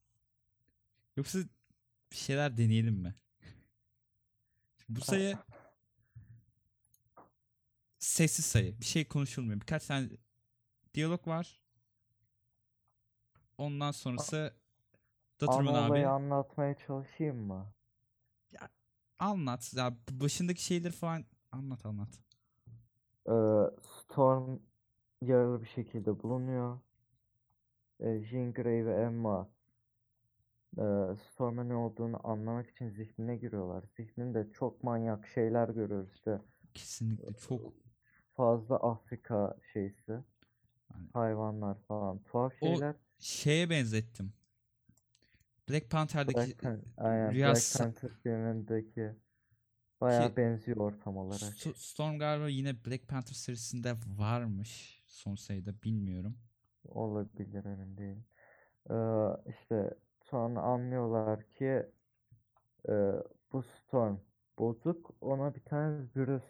Yoksa 1.17 1.38
bir 2.12 2.17
şeyler 2.17 2.57
deneyelim 2.57 2.95
mi? 2.95 3.14
Bu 4.88 5.01
sayı 5.01 5.38
sessiz 7.99 8.47
sayı. 8.47 8.81
Bir 8.81 8.85
şey 8.85 9.05
konuşulmuyor. 9.05 9.61
Birkaç 9.61 9.87
tane 9.87 10.09
diyalog 10.95 11.29
var. 11.29 11.67
Ondan 13.59 13.90
sonrası 13.90 14.55
Datterman 15.40 15.75
Ana 15.75 15.87
abi 15.87 16.07
anlatmaya 16.07 16.75
çalışayım 16.75 17.37
mı? 17.37 17.66
anlat. 19.18 19.75
Ya 19.77 19.97
başındaki 20.11 20.64
şeyleri 20.64 20.92
falan 20.92 21.25
anlat 21.53 21.87
anlat. 21.87 22.09
Ee, 23.29 23.33
Storm 23.83 24.59
yaralı 25.23 25.61
bir 25.62 25.66
şekilde 25.68 26.23
bulunuyor. 26.23 26.79
Ee, 28.01 28.21
Jean 28.23 28.53
Grey 28.53 28.87
ve 28.87 28.94
Emma 29.03 29.49
e, 30.79 30.83
Storm'un 31.16 31.68
ne 31.68 31.75
olduğunu 31.75 32.21
anlamak 32.25 32.71
için 32.71 32.90
zihnine 32.90 33.37
giriyorlar. 33.37 33.85
Zihninde 33.97 34.53
çok 34.53 34.85
manyak 34.85 35.27
şeyler 35.27 35.68
görüyoruz 35.68 36.12
işte. 36.14 36.40
Kesinlikle 36.75 37.33
çok 37.49 37.73
Fazla 38.37 38.77
Afrika 38.77 39.57
şeysi. 39.73 40.25
Hani- 40.92 41.09
Hayvanlar 41.12 41.79
falan. 41.88 42.18
Tuhaf 42.22 42.53
şeyler. 42.59 42.96
şeye 43.18 43.70
benzettim. 43.70 44.33
Black 45.68 45.90
Panther'daki 45.90 46.37
Black 46.38 46.62
Pan- 46.62 46.83
aynen, 46.96 47.33
Rüya 47.33 47.48
Black 47.55 47.79
Panther 47.79 48.11
filmindeki 48.22 49.12
bayağı 50.01 50.31
Ki- 50.31 50.37
benziyor 50.37 50.77
ortam 50.77 51.16
olarak. 51.16 51.40
Sto- 51.40 51.74
Storm 51.74 52.18
galiba 52.18 52.48
yine 52.48 52.85
Black 52.85 53.09
Panther 53.09 53.35
serisinde 53.35 53.94
varmış. 54.18 55.03
Son 55.07 55.35
sayıda 55.35 55.83
bilmiyorum. 55.83 56.38
Olabilir 56.88 57.64
emin 57.64 57.96
değilim. 57.98 58.24
Ee, 58.90 58.94
işte 59.51 59.94
sonra 60.24 60.61
anlıyorlar 60.61 61.42
ki 61.51 61.87
e, 62.88 62.92
bu 63.53 63.62
Storm 63.62 64.18
bozuk. 64.59 65.14
Ona 65.20 65.55
bir 65.55 65.64
tane 65.64 66.07
virüs 66.16 66.44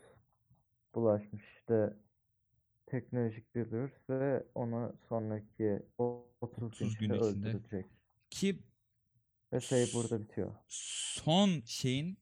bulaşmış. 0.94 1.42
İşte 1.59 1.92
teknolojik 2.90 3.55
bir 3.55 3.72
virüs 3.72 3.92
ve 4.11 4.46
onu 4.55 4.96
sonraki 5.09 5.83
o- 5.98 6.29
30 6.40 6.59
gün 6.61 6.66
30 6.66 6.98
gün 6.98 7.11
içinde 7.14 7.18
öldürecek. 7.48 7.87
Ki 8.31 8.62
Ve 9.53 9.61
sayı 9.61 9.87
burada 9.94 10.20
bitiyor. 10.20 10.55
son 10.68 11.61
şeyin 11.64 12.18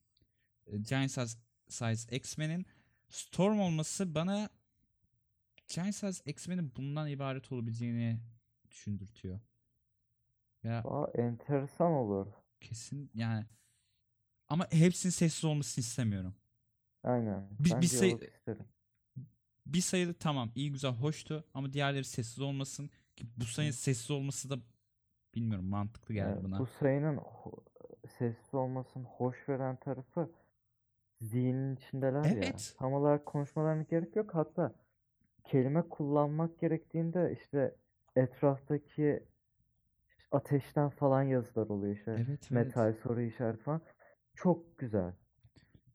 e, 0.67 0.77
Giant 0.77 1.11
Size, 1.11 1.37
Size 1.67 2.15
X-Men'in 2.15 2.65
Storm 3.09 3.59
olması 3.59 4.15
bana 4.15 4.49
Giant 5.67 5.95
Size 5.95 6.23
X-Men'in 6.31 6.75
bundan 6.75 7.07
ibaret 7.09 7.51
olabileceğini 7.51 8.19
düşündürtüyor. 8.71 9.39
Ya 10.63 10.79
Aa, 10.83 11.07
enteresan 11.15 11.91
olur. 11.91 12.27
kesin 12.59 13.11
yani 13.13 13.45
ama 14.49 14.67
hepsinin 14.71 15.11
sessiz 15.11 15.45
olmasını 15.45 15.81
istemiyorum. 15.81 16.35
Aynen. 17.03 17.49
Bir- 17.59 17.71
Ben 17.71 17.81
bir 17.81 17.85
isterim. 17.87 18.65
Bir 19.73 19.81
sayıda 19.81 20.13
tamam 20.13 20.51
iyi 20.55 20.71
güzel 20.71 20.91
hoştu 20.91 21.43
ama 21.53 21.73
diğerleri 21.73 22.03
sessiz 22.03 22.39
olmasın 22.39 22.89
ki 23.15 23.27
bu 23.37 23.45
sayının 23.45 23.71
sessiz 23.71 24.11
olması 24.11 24.49
da 24.49 24.57
bilmiyorum 25.35 25.65
mantıklı 25.65 26.13
geldi 26.13 26.29
Yani 26.29 26.43
bana. 26.43 26.59
bu 26.59 26.65
sayının 26.65 27.19
sessiz 28.17 28.53
olmasının 28.53 29.05
hoş 29.05 29.49
veren 29.49 29.75
tarafı 29.75 30.31
zihnin 31.21 31.75
içindeler 31.75 32.23
ya. 32.23 32.31
Evet. 32.31 32.75
Tam 32.79 32.93
olarak 32.93 33.25
konuşmalarına 33.25 33.83
gerek 33.83 34.15
yok. 34.15 34.35
Hatta 34.35 34.75
kelime 35.43 35.81
kullanmak 35.81 36.59
gerektiğinde 36.59 37.37
işte 37.41 37.75
etraftaki 38.15 39.23
ateşten 40.31 40.89
falan 40.89 41.23
yazılar 41.23 41.67
oluyor 41.67 41.95
işte. 41.95 42.11
Evet 42.11 42.27
evet. 42.29 42.51
Metal 42.51 42.93
soru 43.03 43.21
işareti 43.21 43.63
falan. 43.63 43.81
Çok 44.35 44.77
güzel. 44.77 45.13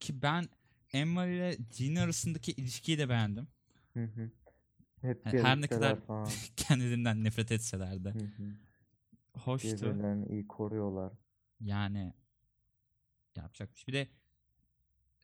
Ki 0.01 0.23
ben 0.23 0.45
Emma 0.93 1.27
ile 1.27 1.57
Jean 1.73 1.95
arasındaki 2.05 2.53
ilişkiyi 2.53 2.99
de 2.99 3.09
beğendim. 3.09 3.49
Hı 3.95 4.05
hı. 4.05 4.31
Hep 5.01 5.27
Yani 5.27 5.43
her 5.43 5.61
ne 5.61 5.67
kadar 5.67 5.97
falan. 6.01 6.29
kendilerinden 6.57 7.25
nefret 7.25 7.53
etseler 7.53 8.05
de. 8.05 8.11
Hı 8.11 8.19
hı. 8.19 8.53
Hoştu. 9.39 9.69
Birbirlerini 9.69 10.27
iyi 10.27 10.49
koruyorlar. 10.49 11.13
Yani 11.61 12.15
yapacak 13.37 13.71
bir 13.75 13.79
şey. 13.79 13.87
Bir 13.87 13.93
de 13.93 14.09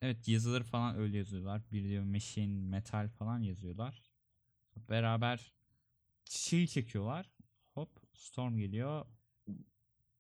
evet 0.03 0.29
yazıları 0.29 0.65
falan 0.65 0.97
öyle 0.97 1.17
yazıyorlar. 1.19 1.63
Bir 1.73 1.85
diyor 1.85 2.05
machine, 2.05 2.69
metal 2.69 3.09
falan 3.09 3.39
yazıyorlar. 3.41 4.03
Beraber 4.91 5.53
şeyi 6.25 6.69
çekiyorlar. 6.69 7.31
Hop 7.75 7.89
storm 8.15 8.57
geliyor 8.57 9.07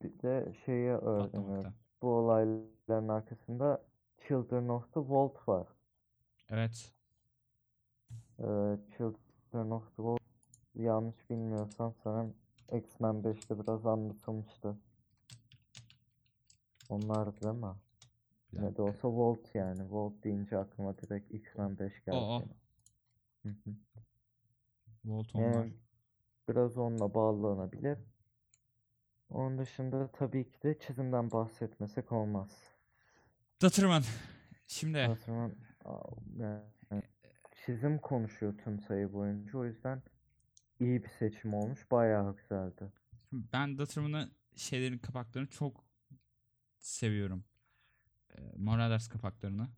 Bir 0.02 0.18
de 0.22 0.54
şeyi 0.66 0.88
öğreniyoruz. 0.90 1.32
patlamakta. 1.32 1.74
Bu 2.02 2.08
olayların 2.08 3.08
arkasında 3.08 3.84
Children 4.28 4.68
of 4.68 4.92
the 4.94 5.00
Vault 5.00 5.48
var. 5.48 5.66
Evet. 6.50 6.92
Ee, 8.38 8.78
Children 8.96 9.70
of 9.70 9.96
the 9.96 10.02
Vault 10.02 10.20
yanlış 10.74 11.30
bilmiyorsam 11.30 11.94
sanırım 12.04 12.34
X-Men 12.72 13.14
5'te 13.14 13.60
biraz 13.60 13.86
anlatılmıştı. 13.86 14.76
Onlar 16.88 17.40
değil 17.40 17.54
mi? 17.54 17.74
Bir 18.52 18.62
Ne 18.62 18.76
de 18.76 18.82
olsa 18.82 19.08
Vault 19.08 19.54
yani. 19.54 19.90
Vault 19.92 20.24
deyince 20.24 20.58
aklıma 20.58 20.98
direkt 20.98 21.34
X-Men 21.34 21.78
5 21.78 22.04
geldi. 22.04 22.48
Hı 23.42 23.48
hı. 23.48 23.74
Volt 25.04 25.34
onlar. 25.34 25.44
Yani 25.44 25.72
biraz 26.48 26.78
onunla 26.78 27.14
bağlanabilir. 27.14 27.98
Onun 29.30 29.58
dışında 29.58 30.08
tabii 30.12 30.50
ki 30.50 30.62
de 30.62 30.78
çizimden 30.78 31.30
bahsetmesek 31.30 32.12
olmaz. 32.12 32.50
Datırman. 33.62 34.02
Şimdi 34.66 34.98
aa, 35.84 36.00
yani 36.36 36.62
çizim 37.68 37.98
konuşuyor 37.98 38.54
tüm 38.64 38.80
sayı 38.80 39.12
boyunca. 39.12 39.58
O 39.58 39.64
yüzden 39.64 40.02
iyi 40.80 41.02
bir 41.02 41.08
seçim 41.08 41.54
olmuş. 41.54 41.90
Bayağı 41.90 42.36
güzeldi. 42.36 42.92
ben 43.32 43.78
Datırman'ın 43.78 44.32
şeylerin 44.56 44.98
kapaklarını 44.98 45.48
çok 45.48 45.84
seviyorum. 46.78 47.44
Ee, 48.38 48.42
Morales 48.56 49.08
kapaklarını. 49.08 49.68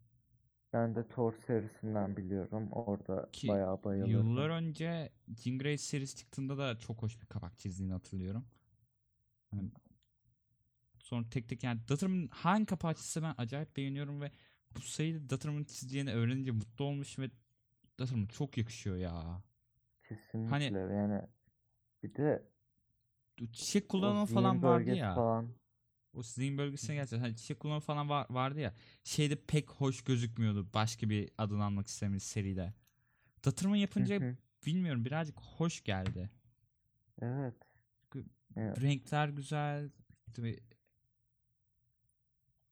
Ben 0.72 0.94
de 0.94 1.08
Thor 1.08 1.34
serisinden 1.46 2.16
biliyorum. 2.16 2.68
Orada 2.72 3.28
Ki 3.32 3.48
bayağı 3.48 3.84
bayılırdım. 3.84 4.12
Yıllar 4.12 4.50
önce 4.50 5.12
Jean 5.36 5.76
serisi 5.76 6.16
çıktığında 6.16 6.58
da 6.58 6.78
çok 6.78 7.02
hoş 7.02 7.20
bir 7.20 7.26
kapak 7.26 7.58
çizdiğini 7.58 7.92
hatırlıyorum. 7.92 8.44
Hani 9.50 9.70
sonra 10.98 11.30
tek 11.30 11.48
tek 11.48 11.64
yani 11.64 11.80
Datterman'ın 11.88 12.28
hangi 12.28 12.66
kapağı 12.66 12.94
çizse 12.94 13.22
ben 13.22 13.34
acayip 13.38 13.76
beğeniyorum 13.76 14.20
ve 14.20 14.30
bu 14.76 14.80
sayıyı 14.80 15.30
Datterman'ın 15.30 15.64
çizeceğini 15.64 16.12
öğrenince 16.12 16.50
mutlu 16.50 16.84
olmuş 16.84 17.18
ve 17.18 17.30
Datterman 18.00 18.26
çok 18.26 18.58
yakışıyor 18.58 18.96
ya. 18.96 19.42
Kesinlikle 20.08 20.78
yani 20.78 21.22
bir 22.02 22.14
de 22.14 22.42
Çiçek 23.52 23.88
kullanımı 23.88 24.26
falan 24.26 24.62
vardı 24.62 24.90
ya. 24.90 25.14
falan. 25.14 25.48
O 26.14 26.22
zihin 26.22 26.58
bölgesine 26.58 26.96
gerçekten 26.96 27.20
hani 27.20 27.36
çiçek 27.36 27.60
kullanımı 27.60 27.80
falan 27.80 28.08
var, 28.08 28.26
vardı 28.30 28.60
ya. 28.60 28.74
Şeyde 29.04 29.36
pek 29.36 29.70
hoş 29.70 30.04
gözükmüyordu 30.04 30.68
başka 30.74 31.10
bir 31.10 31.30
adını 31.38 31.64
almak 31.64 31.86
istemiş 31.86 32.22
seride. 32.22 32.74
Datterman 33.44 33.76
Hı 33.76 33.80
yapınca 33.80 34.20
hı. 34.20 34.36
bilmiyorum 34.66 35.04
birazcık 35.04 35.40
hoş 35.40 35.84
geldi. 35.84 36.30
Evet. 37.22 37.54
Yani 38.56 38.80
Renkler 38.82 39.28
güzel. 39.28 39.90
Tabii 40.34 40.60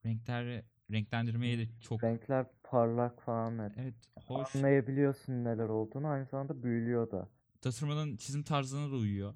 renkler 0.05 0.63
renklendirmeyi 0.91 1.57
de 1.57 1.67
çok 1.81 2.03
renkler 2.03 2.45
parlak 2.63 3.21
falan. 3.21 3.59
Evet. 3.59 3.71
evet 3.77 3.95
hoş. 4.27 4.55
Anlayabiliyorsun 4.55 5.33
neler 5.45 5.69
olduğunu. 5.69 6.07
Aynı 6.07 6.25
zamanda 6.25 6.63
büyülüyor 6.63 7.11
da. 7.11 7.29
Datterman'ın 7.63 8.17
çizim 8.17 8.43
tarzına 8.43 8.91
da 8.91 8.95
uyuyor. 8.95 9.33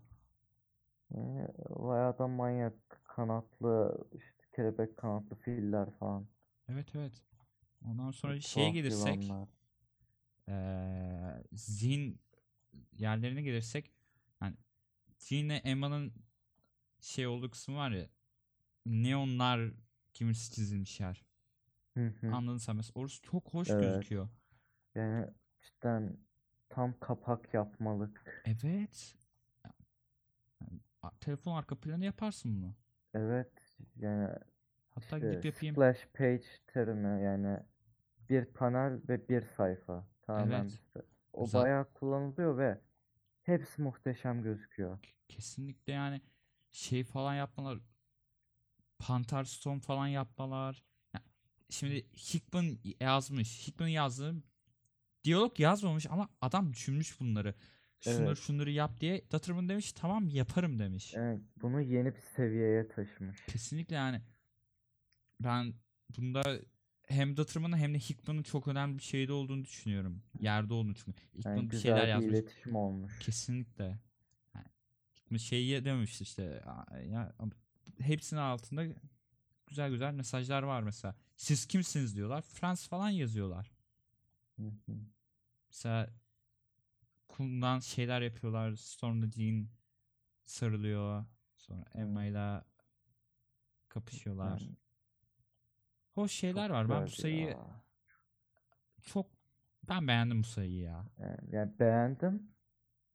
Yani 1.13 1.47
bayağı 1.69 2.17
da 2.17 2.27
manyak 2.27 2.73
kanatlı 3.03 3.97
işte 4.13 4.43
kelebek 4.55 4.97
kanatlı 4.97 5.35
filler 5.35 5.91
falan. 5.99 6.27
Evet 6.69 6.87
evet. 6.95 7.23
Ondan 7.85 8.11
sonra 8.11 8.33
Çok 8.33 8.41
şeye 8.41 8.69
gelirsek 8.69 9.23
yılanlar. 9.23 9.49
eee 10.47 11.43
zihin 11.53 12.19
yerlerine 12.91 13.41
gelirsek 13.41 13.91
yani 14.41 14.57
Jean'le 15.19 15.61
Emma'nın 15.63 16.13
şey 17.01 17.27
olduğu 17.27 17.51
kısmı 17.51 17.75
var 17.75 17.91
ya 17.91 18.09
neonlar 18.85 19.71
kimisi 20.13 20.51
çizilmiş 20.55 20.99
yer. 20.99 21.25
Hı 21.97 22.07
hı. 22.21 22.27
Anladın 22.31 22.57
sen 22.57 22.75
mesela 22.75 22.93
orası 23.01 23.21
çok 23.21 23.53
hoş 23.53 23.67
Evet. 23.69 23.79
gözüküyor. 23.79 24.29
Yani 24.95 25.27
cidden 25.61 26.17
tam 26.69 26.99
kapak 26.99 27.53
yapmalık. 27.53 28.43
Evet. 28.45 29.15
Yani, 30.61 30.79
a- 31.01 31.11
telefon 31.19 31.55
arka 31.55 31.79
planı 31.79 32.05
yaparsın 32.05 32.55
bunu. 32.63 32.75
Evet 33.13 33.77
yani 33.95 34.35
Hatta 34.89 35.15
işte 35.15 35.19
gidip 35.19 35.45
yapayım. 35.45 35.75
splash 35.75 36.07
page 36.13 36.43
terimi 36.67 37.23
yani 37.23 37.59
bir 38.29 38.45
panel 38.45 39.01
ve 39.09 39.29
bir 39.29 39.41
sayfa 39.43 40.07
tamamen 40.21 40.65
Evet. 40.65 40.79
sa- 40.95 41.05
O 41.33 41.45
Za- 41.45 41.53
bayağı 41.53 41.93
kullanılıyor 41.93 42.57
ve 42.57 42.81
hepsi 43.43 43.81
muhteşem 43.81 44.43
gözüküyor. 44.43 44.99
Kesinlikle 45.27 45.93
yani 45.93 46.21
şey 46.71 47.03
falan 47.03 47.35
yapmalar 47.35 47.79
Pantar 48.99 49.43
Storm 49.45 49.79
falan 49.79 50.07
yapmalar. 50.07 50.83
Şimdi 51.73 52.05
Hickman 52.13 52.77
yazmış. 52.99 53.67
Hickman'ın 53.67 53.89
yazdığı 53.89 54.35
diyalog 55.23 55.59
yazmamış 55.59 56.07
ama 56.09 56.29
adam 56.41 56.73
düşünmüş 56.73 57.19
bunları. 57.19 57.55
Şunları 57.99 58.25
Evet. 58.25 58.37
şunları 58.37 58.71
yap 58.71 58.99
diye. 59.01 59.21
Datterman 59.31 59.69
demiş 59.69 59.93
tamam 59.93 60.29
yaparım 60.29 60.79
demiş. 60.79 61.13
Evet, 61.17 61.39
bunu 61.61 61.81
yeni 61.81 62.15
bir 62.15 62.21
seviyeye 62.35 62.87
taşımış. 62.87 63.37
Kesinlikle 63.47 63.95
yani 63.95 64.21
ben 65.39 65.73
bunda 66.17 66.59
hem 67.07 67.37
Datterman'ın 67.37 67.77
hem 67.77 67.93
de 67.93 67.99
Hickman'ın 67.99 68.43
çok 68.43 68.67
önemli 68.67 68.97
bir 68.97 69.03
şeyde 69.03 69.33
olduğunu 69.33 69.63
düşünüyorum. 69.63 70.23
Yerde 70.39 70.73
olduğunu 70.73 70.95
çünkü. 70.95 71.23
Hickman 71.37 71.55
Yani 71.55 71.71
bir 71.71 71.77
şeyler 71.79 72.03
bir 72.03 72.07
yazmış. 72.07 72.31
iletişim 72.33 72.75
olmuş. 72.75 73.19
Kesinlikle. 73.19 73.99
Yani 74.55 74.65
Hickman 75.15 75.37
şeyi 75.37 75.85
dememiş 75.85 76.21
işte 76.21 76.61
"Aa, 76.65 76.99
ya 76.99 77.35
hepsinin 77.99 78.39
altında 78.39 78.85
güzel 79.67 79.89
güzel 79.91 80.13
mesajlar 80.13 80.63
var 80.63 80.83
mesela. 80.83 81.15
Siz 81.43 81.65
kimsiniz 81.65 82.15
diyorlar. 82.15 82.41
Frans 82.41 82.87
falan 82.87 83.09
yazıyorlar. 83.09 83.71
Hı 84.55 84.63
hı. 84.65 84.95
Mesela 85.69 86.09
kumdan 87.27 87.79
şeyler 87.79 88.21
yapıyorlar. 88.21 88.75
Storm'da 88.75 89.31
Jean 89.31 89.67
sarılıyor. 90.43 91.25
Sonra 91.57 91.85
Emma'yla 91.93 92.65
kapışıyorlar. 93.89 94.69
Hoş 96.15 96.31
şeyler 96.31 96.67
çok 96.67 96.75
var. 96.75 96.89
Ben 96.89 97.05
bu 97.05 97.09
sayıyı 97.09 97.47
ya. 97.47 97.83
çok 99.01 99.27
ben 99.89 100.07
beğendim 100.07 100.39
bu 100.39 100.47
sayıyı 100.47 100.79
ya. 100.79 101.05
Yani, 101.19 101.37
yani 101.51 101.79
beğendim. 101.79 102.51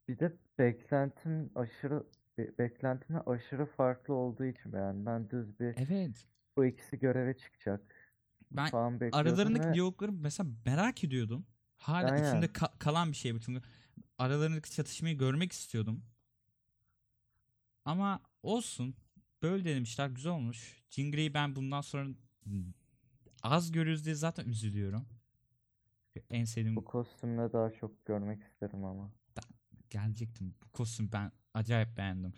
Bir 0.08 0.18
de 0.18 0.36
beklentim 0.58 1.50
aşırı 1.54 2.06
be- 2.38 2.58
beklentimle 2.58 3.20
aşırı 3.20 3.66
farklı 3.66 4.14
olduğu 4.14 4.44
için 4.44 4.72
beğendim. 4.72 5.06
Ben 5.06 5.30
düz 5.30 5.60
bir 5.60 5.74
Evet. 5.76 6.26
bu 6.56 6.64
ikisi 6.64 6.98
göreve 6.98 7.36
çıkacak 7.36 7.97
Ben 8.50 8.70
falan 8.70 9.00
aralarındaki 9.12 9.68
ve 9.68 9.74
diyalogları 9.74 10.12
mesela 10.12 10.50
merak 10.66 11.04
ediyordum. 11.04 11.46
Hala 11.76 12.10
Aynen. 12.10 12.28
içimde 12.28 12.46
ka- 12.46 12.78
kalan 12.78 13.10
bir 13.10 13.16
şey 13.16 13.34
bu 13.34 13.40
çünkü 13.40 13.62
aralarındaki 14.18 14.70
çatışmayı 14.70 15.18
görmek 15.18 15.52
istiyordum. 15.52 16.04
Ama 17.84 18.22
olsun. 18.42 18.94
Böyle 19.42 19.64
denemişler. 19.64 20.08
Güzel 20.08 20.32
olmuş. 20.32 20.82
Jean 20.90 21.10
Grey'i 21.12 21.34
ben 21.34 21.56
bundan 21.56 21.80
sonra 21.80 22.08
az 23.42 23.72
görürüz 23.72 24.04
diye 24.04 24.14
zaten 24.14 24.48
üzülüyorum. 24.48 25.06
En 26.30 26.44
sevdiğim 26.44 26.76
bu 26.76 26.84
kostümle 26.84 27.52
daha 27.52 27.70
çok 27.70 28.06
görmek 28.06 28.42
isterim 28.42 28.84
ama. 28.84 29.12
gelecektim. 29.90 30.54
Bu 30.64 30.72
kostüm 30.72 31.12
ben 31.12 31.32
acayip 31.54 31.96
beğendim. 31.96 32.32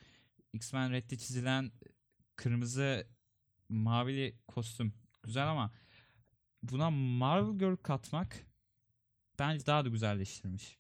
X-Men 0.53 0.93
Red'de 0.93 1.19
çizilen 1.19 1.73
kırmızı 2.37 3.07
mavili 3.69 4.39
kostüm 4.49 4.95
güzel 5.23 5.51
ama 5.51 5.73
buna 6.63 6.91
Marvel 6.91 7.59
Girl 7.59 7.77
katmak 7.77 8.47
bence 9.39 9.67
daha 9.67 9.85
da 9.85 9.89
güzelleştirmiş. 9.89 10.79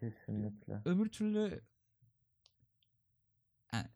Kesinlikle. 0.00 0.82
Öbür 0.84 1.08
türlü 1.08 1.60
yani 3.72 3.88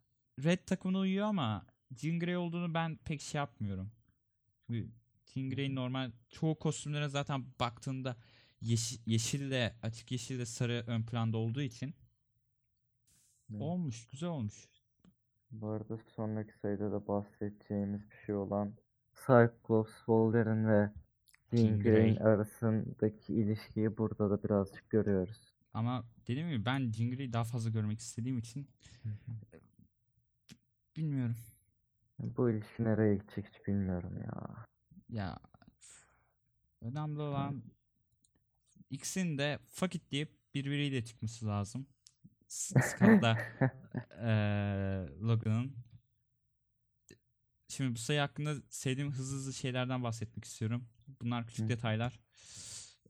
Red 0.44 0.58
takımına 0.66 0.98
uyuyor 0.98 1.26
ama 1.26 1.66
Jean 1.96 2.18
Grey 2.20 2.36
olduğunu 2.36 2.74
ben 2.74 2.96
pek 2.96 3.20
şey 3.20 3.38
yapmıyorum. 3.38 3.92
Çünkü 4.66 4.90
Jean 5.26 5.50
Grey'in 5.50 5.76
normal 5.76 6.12
çoğu 6.30 6.58
kostümlere 6.58 7.08
zaten 7.08 7.44
baktığında 7.60 8.16
yeşil, 8.60 8.98
yeşille 9.06 9.76
açık 9.82 10.12
yeşille 10.12 10.46
sarı 10.46 10.84
ön 10.86 11.02
planda 11.02 11.36
olduğu 11.38 11.62
için 11.62 11.94
Evet. 13.50 13.62
olmuş 13.62 14.06
güzel 14.08 14.28
olmuş. 14.28 14.68
Bu 15.50 15.68
arada 15.68 15.98
sonraki 16.16 16.58
sayıda 16.58 16.92
da 16.92 17.06
bahsedeceğimiz 17.06 18.10
bir 18.10 18.16
şey 18.26 18.34
olan 18.34 18.74
Cyclops, 19.26 19.96
Wolverine 19.96 20.68
ve 20.68 20.90
Jean 21.56 21.80
Grey'in 21.80 22.14
Grey. 22.16 22.26
arasındaki 22.26 23.34
ilişkiyi 23.34 23.96
burada 23.98 24.30
da 24.30 24.42
birazcık 24.42 24.90
görüyoruz. 24.90 25.54
Ama 25.74 26.04
dediğim 26.26 26.48
gibi 26.48 26.64
ben 26.64 26.92
Jean 26.92 27.10
Grey'i 27.10 27.32
daha 27.32 27.44
fazla 27.44 27.70
görmek 27.70 28.00
istediğim 28.00 28.38
için 28.38 28.68
e, 29.04 29.08
bilmiyorum. 30.96 31.36
Bu 32.18 32.50
ilişki 32.50 32.84
nereye 32.84 33.14
gidecek 33.14 33.46
hiç 33.48 33.66
bilmiyorum 33.66 34.16
ya. 34.22 34.66
Ya 35.08 35.38
önemli 36.80 37.20
olan 37.20 37.62
ikisinin 38.90 39.38
de 39.38 39.58
fuck 39.70 39.94
it 39.94 40.12
deyip 40.12 40.54
birbiriyle 40.54 41.04
çıkması 41.04 41.46
lazım. 41.46 41.86
Scott'la 42.48 43.38
eee 44.10 45.18
Logan'ın. 45.22 45.76
Şimdi 47.68 47.94
bu 47.94 47.98
sayı 47.98 48.20
hakkında 48.20 48.54
sevdiğim 48.68 49.12
hızlı 49.12 49.36
hızlı 49.36 49.52
şeylerden 49.52 50.02
bahsetmek 50.02 50.44
istiyorum. 50.44 50.88
Bunlar 51.20 51.46
küçük 51.46 51.64
Hı. 51.64 51.68
detaylar. 51.68 52.20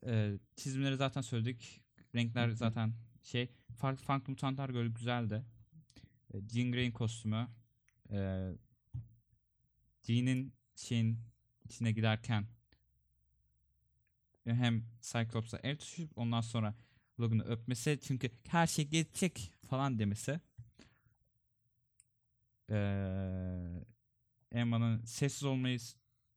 Eee, 0.06 0.38
çizimleri 0.56 0.96
zaten 0.96 1.20
söyledik. 1.20 1.80
Renkler 2.14 2.48
hı. 2.48 2.56
zaten 2.56 2.94
şey. 3.22 3.48
Farklı 3.76 4.04
farklı 4.04 4.30
mutantlar 4.30 4.74
böyle 4.74 4.88
güzeldi. 4.88 5.44
E, 6.34 6.48
Jean 6.48 6.72
Grey'in 6.72 6.92
kostümü. 6.92 7.48
E, 8.10 8.50
Jean'in 10.02 10.54
şeyin 10.76 11.18
içine 11.64 11.92
giderken 11.92 12.46
hem 14.44 14.84
Cyclops'a 15.00 15.58
el 15.62 15.78
tutuşup 15.78 16.18
ondan 16.18 16.40
sonra 16.40 16.74
Logan'ı 17.20 17.44
öpmesi 17.44 17.98
çünkü 18.02 18.30
her 18.48 18.66
şey 18.66 18.88
geçecek 18.88 19.52
falan 19.68 19.98
demesi. 19.98 20.40
Ee, 22.70 23.84
Emma'nın 24.52 25.04
sessiz 25.04 25.44
olmayı 25.44 25.78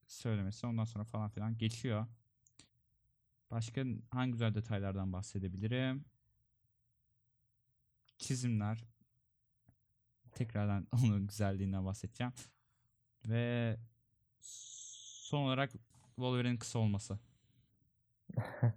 söylemesi 0.07 0.67
ondan 0.67 0.85
sonra 0.85 1.03
falan 1.03 1.29
filan 1.29 1.57
geçiyor. 1.57 2.05
Başka 3.51 3.83
hangi 4.11 4.31
güzel 4.31 4.55
detaylardan 4.55 5.13
bahsedebilirim? 5.13 6.05
Çizimler. 8.17 8.83
Tekrardan 10.31 10.87
onun 11.03 11.27
güzelliğinden 11.27 11.85
bahsedeceğim. 11.85 12.33
Ve 13.27 13.77
son 14.41 15.43
olarak 15.43 15.71
Wolverine'in 16.15 16.57
kısa 16.57 16.79
olması. 16.79 17.19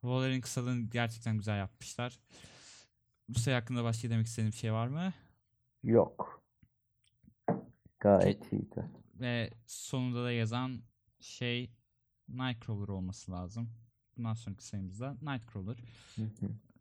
Wolverine 0.00 0.40
kısalığını 0.40 0.90
gerçekten 0.90 1.36
güzel 1.36 1.58
yapmışlar. 1.58 2.18
Bu 3.28 3.38
sayı 3.38 3.56
hakkında 3.56 3.84
başka 3.84 4.10
demek 4.10 4.26
istediğim 4.26 4.52
bir 4.52 4.56
şey 4.56 4.72
var 4.72 4.86
mı? 4.86 5.12
Yok. 5.82 6.42
Gayet 8.00 8.52
iyiydi. 8.52 9.03
Ve 9.20 9.50
sonunda 9.66 10.24
da 10.24 10.32
yazan 10.32 10.82
şey 11.20 11.70
Nightcrawler 12.28 12.88
olması 12.88 13.32
lazım. 13.32 13.70
Bundan 14.16 14.34
sonraki 14.34 14.64
sayımızda 14.64 15.16
Nightcrawler. 15.22 15.76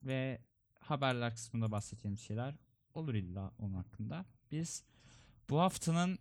Ve 0.03 0.41
haberler 0.79 1.33
kısmında 1.33 1.71
bahsedeceğim 1.71 2.17
şeyler 2.17 2.55
olur 2.93 3.13
illa 3.13 3.51
onun 3.59 3.73
hakkında. 3.73 4.25
Biz 4.51 4.83
bu 5.49 5.59
haftanın 5.59 6.19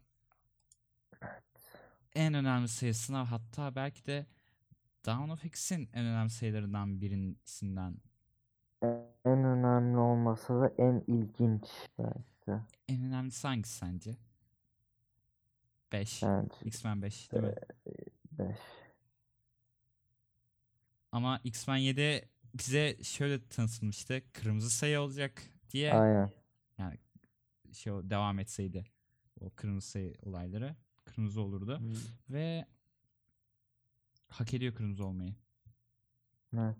en 2.15 2.35
önemli 2.35 2.69
sayısına 2.69 3.31
hatta 3.31 3.75
belki 3.75 4.07
de 4.07 4.27
Dawn 5.07 5.29
of 5.31 5.45
X'in 5.45 5.89
en 5.93 6.05
önemli 6.05 6.31
sayılarından 6.31 7.01
birisinden 7.01 7.97
En 9.25 9.45
önemli 9.45 9.99
olmasa 9.99 10.61
da 10.61 10.73
en 10.79 11.05
ilginç 11.07 11.65
belki. 11.99 12.63
en 12.89 13.03
önemlisi 13.03 13.47
hangisi 13.47 13.75
sence? 13.77 14.17
5. 15.93 16.23
Bence 16.23 16.55
X-Men 16.65 17.03
5 17.03 17.33
değil 17.33 17.45
mi? 17.45 17.55
5. 18.33 18.57
Ama 21.13 21.41
X-Men 21.45 21.77
7 21.77 22.29
bize 22.55 22.97
şöyle 23.03 23.49
tanıtılmıştı. 23.49 24.23
Kırmızı 24.33 24.71
sayı 24.71 25.01
olacak 25.01 25.43
diye. 25.71 25.93
Aynen. 25.95 26.33
Yani 26.79 26.99
şey 27.73 27.93
devam 27.93 28.39
etseydi 28.39 28.85
o 29.41 29.51
kırmızı 29.51 29.89
sayı 29.89 30.15
olayları 30.23 30.77
kırmızı 31.05 31.41
olurdu. 31.41 31.81
Ve 32.31 32.67
hak 34.29 34.55
ediyor 34.55 34.75
kırmızı 34.75 35.05
olmayı. 35.05 35.35
Evet. 36.57 36.77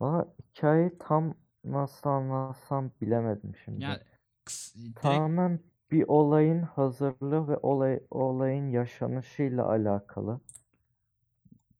Valla 0.00 0.34
hikayeyi 0.42 0.98
tam 0.98 1.34
nasıl 1.64 2.10
anlatsam 2.10 2.90
bilemedim 3.00 3.54
şimdi. 3.64 3.82
Ya 3.84 4.02
kıs- 4.46 4.74
direkt 4.76 5.00
Tamamen 5.00 5.60
bir 5.90 6.04
olayın 6.08 6.62
hazırlığı 6.62 7.48
ve 7.48 7.56
olay 7.56 8.00
olayın 8.10 8.68
yaşanışıyla 8.70 9.68
alakalı. 9.68 10.40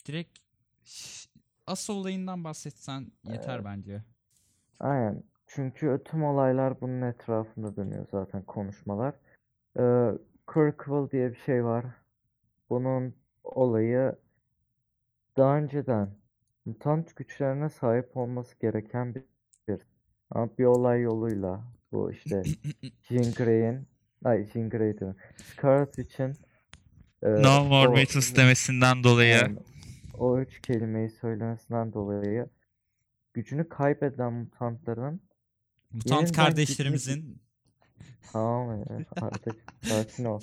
direkt 0.07 0.39
ş- 0.85 1.29
asıl 1.67 1.95
olayından 1.95 2.45
bahsetsen 2.45 3.13
yeter 3.25 3.65
bence. 3.65 4.03
Aynen. 4.81 5.23
Çünkü 5.47 6.03
tüm 6.05 6.25
olaylar 6.25 6.81
bunun 6.81 7.03
etrafında 7.03 7.77
dönüyor 7.77 8.07
zaten 8.11 8.43
konuşmalar. 8.43 9.15
Ee, 9.79 10.11
Kirkwall 10.55 11.11
diye 11.11 11.31
bir 11.31 11.37
şey 11.37 11.65
var. 11.65 11.85
Bunun 12.71 13.15
olayı 13.45 14.17
daha 15.37 15.57
önceden 15.57 16.11
mutant 16.65 17.17
güçlerine 17.17 17.69
sahip 17.69 18.17
olması 18.17 18.59
gereken 18.59 19.15
bir, 19.15 19.25
bir 19.69 19.81
ama 20.31 20.49
bir 20.59 20.65
olay 20.65 21.01
yoluyla 21.01 21.65
bu 21.93 22.13
işte 22.13 22.43
Jean 23.03 23.33
Grey'in 23.35 23.87
ay 24.25 24.47
Jean 24.53 24.71
Grey 24.71 24.99
diyorum. 24.99 25.16
Scarlet 25.37 25.95
Witch'in 25.95 26.37
e, 27.23 27.43
No 27.43 27.64
more 27.64 27.89
o- 27.89 27.95
demesinden 28.37 29.05
dolayı. 29.05 29.31
yani 29.35 29.59
o 30.19 30.39
üç 30.41 30.61
kelimeyi 30.61 31.11
söylemesinden 31.11 31.93
dolayı 31.93 32.47
gücünü 33.35 33.69
kaybeden 33.69 34.33
mutantların 34.33 35.21
Mutant 35.93 36.33
kardeşlerimizin 36.33 37.43
Tamam 38.33 38.79
ya, 38.79 38.85
artık 39.23 39.55
sakin 39.83 40.25
ol. 40.25 40.41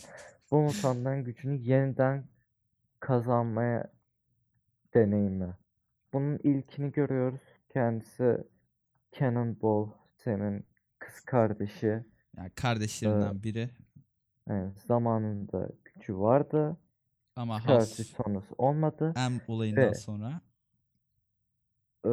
Bu 0.52 0.62
mutantların 0.62 1.24
gücünü 1.24 1.56
yeniden 1.62 2.26
kazanmaya 3.00 3.92
deneyimi. 4.94 5.54
Bunun 6.14 6.38
ilkini 6.44 6.92
görüyoruz. 6.92 7.40
Kendisi 7.74 8.38
Cannonball, 9.20 9.90
senin 10.24 10.66
kız 11.00 11.20
kardeşi. 11.20 12.04
Yani 12.38 12.50
kardeşlerinden 12.50 13.44
biri 13.44 13.70
Yani 14.50 14.72
zamanında 14.88 15.70
gücü 15.86 16.18
vardı. 16.20 16.78
ama 17.36 17.60
Witch 17.60 18.16
sonrası 18.24 18.56
olmadı. 18.58 19.14
M 19.16 19.40
olayından 19.48 19.84
Ve- 19.90 19.94
sonra 19.96 20.42
Ee, 22.06 22.10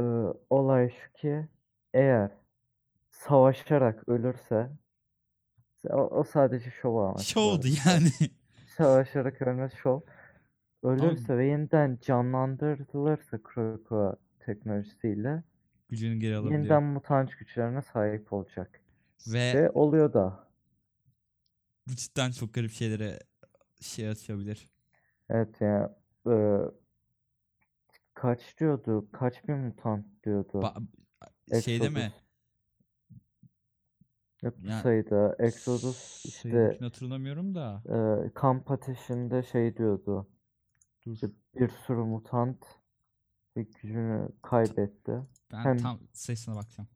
olay 0.51 0.91
şu 0.91 1.13
ki 1.13 1.49
eğer 1.95 2.31
savaşarak 3.11 4.09
ölürse 4.09 4.71
o, 5.91 5.97
o 5.97 6.25
sadece 6.25 6.71
şov 6.71 6.97
amaçlı. 6.97 7.25
şovdu 7.25 7.67
yani. 7.87 8.11
Savaşarak 8.77 9.43
ölmesi 9.43 9.77
şov. 9.77 10.01
Ölürse 10.83 11.37
ve 11.39 11.47
yeniden 11.47 11.99
canlandırılırsa 12.03 13.43
Krakoa 13.43 14.17
teknolojisiyle 14.41 15.43
Gücünü 15.89 16.17
geri 16.17 16.37
alabiliyor. 16.37 16.61
yeniden 16.61 16.83
mutant 16.83 17.39
güçlerine 17.39 17.83
sahip 17.83 18.33
olacak. 18.33 18.81
Ve 19.27 19.55
Ve 19.55 19.71
oluyor 19.71 20.13
da. 20.13 20.49
bu 21.87 21.95
cidden 21.97 22.31
çok 22.31 22.55
garip 22.55 22.71
şeylere 22.71 23.19
şey 23.81 24.09
açabilir. 24.09 24.71
Evet 25.29 25.61
ya 25.61 25.97
e, 26.31 26.35
kaç 28.15 28.59
diyordu? 28.61 29.09
Kaç 29.13 29.49
bin 29.49 29.57
mutant 29.59 30.07
diyordu? 30.25 30.61
Ba- 30.61 31.63
şeyde 31.63 31.89
mi? 31.89 32.13
Yok 34.43 34.55
Yani 34.63 34.83
sayıda 34.83 35.37
Exodus 35.39 36.25
işte 36.25 36.77
hatırlamıyorum 36.81 37.55
da. 37.55 37.83
e, 38.27 38.31
kamp 38.35 38.71
ateşinde 38.71 39.43
şey 39.43 39.77
diyordu. 39.77 40.29
Dur. 41.07 41.13
İşte 41.13 41.31
bir 41.55 41.69
sürü 41.69 41.97
mutant 41.99 42.65
gücünü 43.55 44.29
kaybetti. 44.43 45.23
Ben 45.53 45.65
hem- 45.65 45.79
tam 45.79 46.01
sayısına 46.13 46.55
bakacağım. 46.57 46.89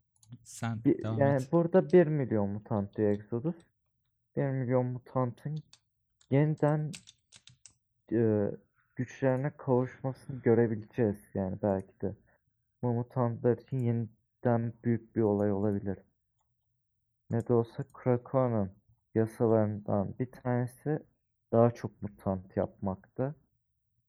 Sen 0.43 0.85
Bir, 0.85 1.05
devam 1.05 1.19
yani 1.19 1.43
et. 1.43 1.53
burada 1.53 1.93
1 1.93 2.07
milyon 2.07 2.49
mutant 2.51 2.97
diyor 2.97 3.11
Exodus. 3.11 3.57
1 4.37 4.43
milyon 4.51 4.87
mutantın 4.87 5.59
yeniden 6.31 6.93
e, 8.13 8.51
güçlerine 8.97 9.51
kavuşmasını 9.57 10.43
görebileceğiz 10.43 11.17
yani 11.35 11.57
belki 11.63 12.01
de. 12.01 12.15
Bu 12.83 12.93
mutantlar 12.93 13.59
için 13.59 13.79
yeniden 13.79 14.73
büyük 14.85 15.17
bir 15.17 15.23
olay 15.23 15.53
olabilir. 15.53 15.99
Ne 17.31 17.49
de 17.49 17.53
olsa 17.53 17.85
Krakoa'nın 17.93 18.71
yasalarından 19.15 20.15
bir 20.19 20.31
tanesi 20.31 20.99
daha 21.53 21.71
çok 21.71 22.03
mutant 22.03 22.57
yapmakta. 22.57 23.35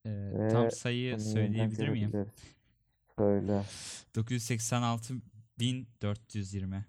Ee, 0.04 0.10
ve 0.10 0.48
tam 0.48 0.70
Bunu 1.14 1.18
yeniden 1.18 1.18
söyleyebilir 1.18 1.88
miyim? 1.88 2.10
görebiliriz. 2.10 2.34
Söyle. 3.18 3.62
986.420. 5.58 6.82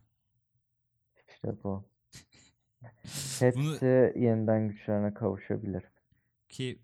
İşte 1.29 1.63
bu. 1.63 1.89
Bunu 3.55 3.71
Hepsi 3.73 4.13
yeniden 4.19 4.67
güçlerine 4.67 5.13
kavuşabilir. 5.13 5.83
ki 6.49 6.81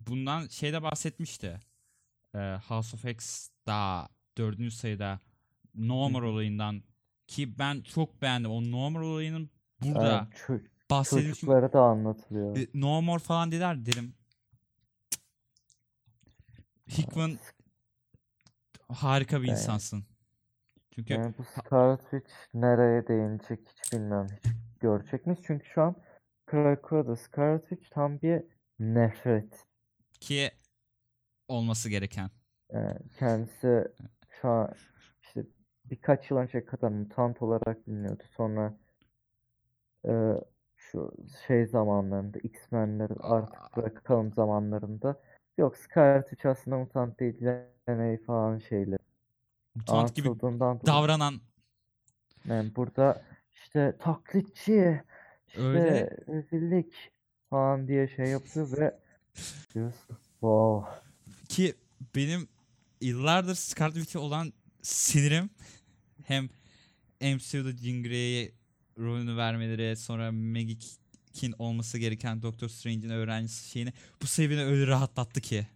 bundan 0.00 0.46
şeyde 0.46 0.82
bahsetmişti. 0.82 1.60
Ee, 2.34 2.56
House 2.68 2.96
of 2.96 3.04
X 3.04 3.48
daha 3.66 4.08
dördüncü 4.38 4.70
sayıda 4.76 5.20
Normal 5.74 6.22
olayından 6.22 6.82
ki 7.26 7.58
ben 7.58 7.80
çok 7.82 8.22
beğendim. 8.22 8.50
O 8.50 8.62
Normal 8.70 9.02
olayının 9.02 9.50
burada 9.82 10.06
Yani 10.06 10.28
ço- 10.28 10.66
bahsedilmiş. 10.90 11.40
çocuklara 11.40 11.72
da 11.72 11.80
anlatılıyor. 11.82 12.56
E, 12.56 12.66
No 12.74 13.02
more 13.02 13.18
falan 13.22 13.52
dediler 13.52 13.86
derim. 13.86 14.14
Hickman 16.88 17.38
harika 18.88 19.42
bir 19.42 19.48
insansın. 19.48 20.04
Çünkü 21.00 21.12
Yani 21.12 21.34
bu 21.38 21.44
Scarlet 21.44 22.00
Witch 22.00 22.34
nereye 22.54 23.08
değinecek 23.08 23.60
hiç 23.68 23.92
bilmem. 23.92 24.26
Hiç 24.44 24.52
görecek 24.80 25.26
miyiz? 25.26 25.40
Çünkü 25.46 25.66
şu 25.66 25.82
an 25.82 25.96
Krakow'da 26.46 27.16
Scarlet 27.16 27.68
Witch 27.68 27.90
tam 27.90 28.20
bir 28.20 28.42
nefret. 28.78 29.66
ki 30.20 30.50
olması 31.48 31.90
gereken. 31.90 32.30
Yani 32.72 32.98
kendisi 33.18 33.88
şu 34.40 34.48
an 34.48 34.74
işte 35.22 35.44
birkaç 35.84 36.30
yıl 36.30 36.38
önce 36.38 36.64
kadar 36.64 36.88
mutant 36.88 37.42
olarak 37.42 37.86
biliniyordu. 37.86 38.22
Sonra 38.36 38.78
e, 40.08 40.12
şu 40.76 41.12
şey 41.46 41.66
zamanlarında 41.66 42.38
X-Men'leri 42.38 43.14
artık 43.20 43.76
bırakalım 43.76 44.32
zamanlarında 44.32 45.20
yok 45.58 45.76
Scarlet 45.76 46.28
Witch 46.28 46.46
aslında 46.46 46.78
mutant 46.78 47.20
değil 47.20 47.40
DNA 47.40 48.24
falan 48.26 48.58
şeyleri 48.58 48.99
Mutant 49.74 50.14
gibi 50.14 50.28
davranan 50.86 51.40
Yani 52.48 52.76
burada 52.76 53.22
işte 53.54 53.96
taklitçi, 54.00 55.02
işte 55.48 55.62
Öyle. 55.62 56.10
rezillik 56.28 56.94
falan 57.50 57.88
diye 57.88 58.08
şey 58.08 58.26
yapıyor 58.26 58.72
ve 58.72 59.00
diyorsun 59.74 60.16
wow. 60.40 60.90
ki 61.48 61.74
benim 62.14 62.48
yıllardır 63.00 63.54
Scarlet 63.54 63.94
Witch'e 63.94 64.18
olan 64.18 64.52
sinirim 64.82 65.50
hem 66.24 66.48
MCU'da 67.20 67.76
Jean 67.76 68.02
Grey'e 68.02 68.52
rolünü 68.98 69.36
vermeleri 69.36 69.96
sonra 69.96 70.32
Maggie 70.32 70.76
King 71.32 71.54
olması 71.58 71.98
gereken 71.98 72.42
Doctor 72.42 72.68
Strange'in 72.68 73.10
öğrencisi 73.10 73.68
şeyini 73.68 73.92
bu 74.22 74.26
seviyede 74.26 74.64
öyle 74.64 74.86
rahatlattı 74.86 75.40
ki. 75.40 75.66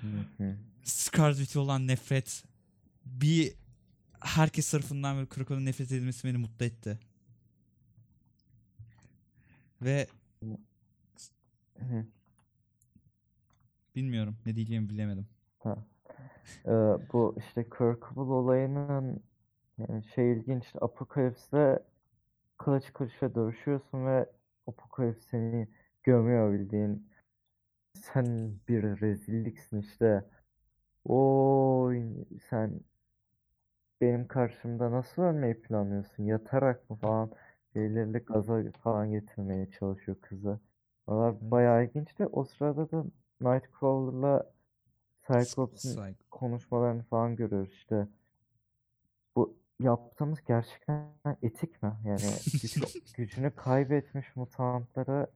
Hı 0.00 0.06
hı. 0.44 0.56
Scarlet 0.84 1.36
Witch'e 1.36 1.58
olan 1.58 1.86
nefret 1.86 2.44
bir 3.04 3.54
herkes 4.20 4.70
tarafından 4.70 5.16
böyle 5.16 5.28
Krakow'un 5.28 5.66
nefret 5.66 5.92
edilmesi 5.92 6.28
beni 6.28 6.38
mutlu 6.38 6.66
etti. 6.66 6.98
Ve 9.82 10.06
bilmiyorum 13.96 14.36
ne 14.46 14.54
diyeceğimi 14.54 14.88
bilemedim. 14.88 15.26
Ha. 15.58 15.76
Ee, 16.66 16.70
bu 17.12 17.36
işte 17.38 17.64
Kirkable 17.64 18.20
olayının 18.20 19.22
yani 19.78 20.04
şey 20.04 20.32
ilginç 20.32 20.64
işte 20.64 20.78
Apocalypse'de 20.78 21.82
kılıç 22.58 22.92
kılıçla 22.92 23.34
dövüşüyorsun 23.34 24.06
ve 24.06 24.26
Apocalypse 24.66 25.22
seni 25.30 25.68
gömüyor 26.02 26.52
bildiğin 26.52 27.10
sen 27.94 28.54
bir 28.68 28.82
rezilliksin 29.00 29.80
işte 29.80 30.24
oy 31.04 32.24
sen 32.50 32.80
benim 34.00 34.28
karşımda 34.28 34.90
nasıl 34.90 35.22
ölmeyi 35.22 35.60
planlıyorsun 35.62 36.24
yatarak 36.24 36.90
mı 36.90 36.96
falan 36.96 37.30
belirli 37.74 38.18
gaza 38.18 38.62
falan 38.82 39.10
getirmeye 39.10 39.70
çalışıyor 39.70 40.16
kızı. 40.20 40.60
Valla 41.08 41.36
bayağı 41.40 41.84
ilginçti. 41.84 42.26
O 42.26 42.44
sırada 42.44 42.90
da 42.90 43.04
Nightcrawler'la 43.40 44.52
Cyclops'un 45.26 46.16
konuşmalarını 46.30 47.02
falan 47.02 47.36
görüyoruz 47.36 47.72
işte. 47.72 48.06
Bu 49.36 49.56
yaptığımız 49.80 50.44
gerçekten 50.44 51.12
etik 51.42 51.82
mi? 51.82 51.92
Yani 52.04 52.24
güç- 52.52 53.14
gücünü 53.16 53.54
kaybetmiş 53.54 54.36
mutantlara 54.36 55.26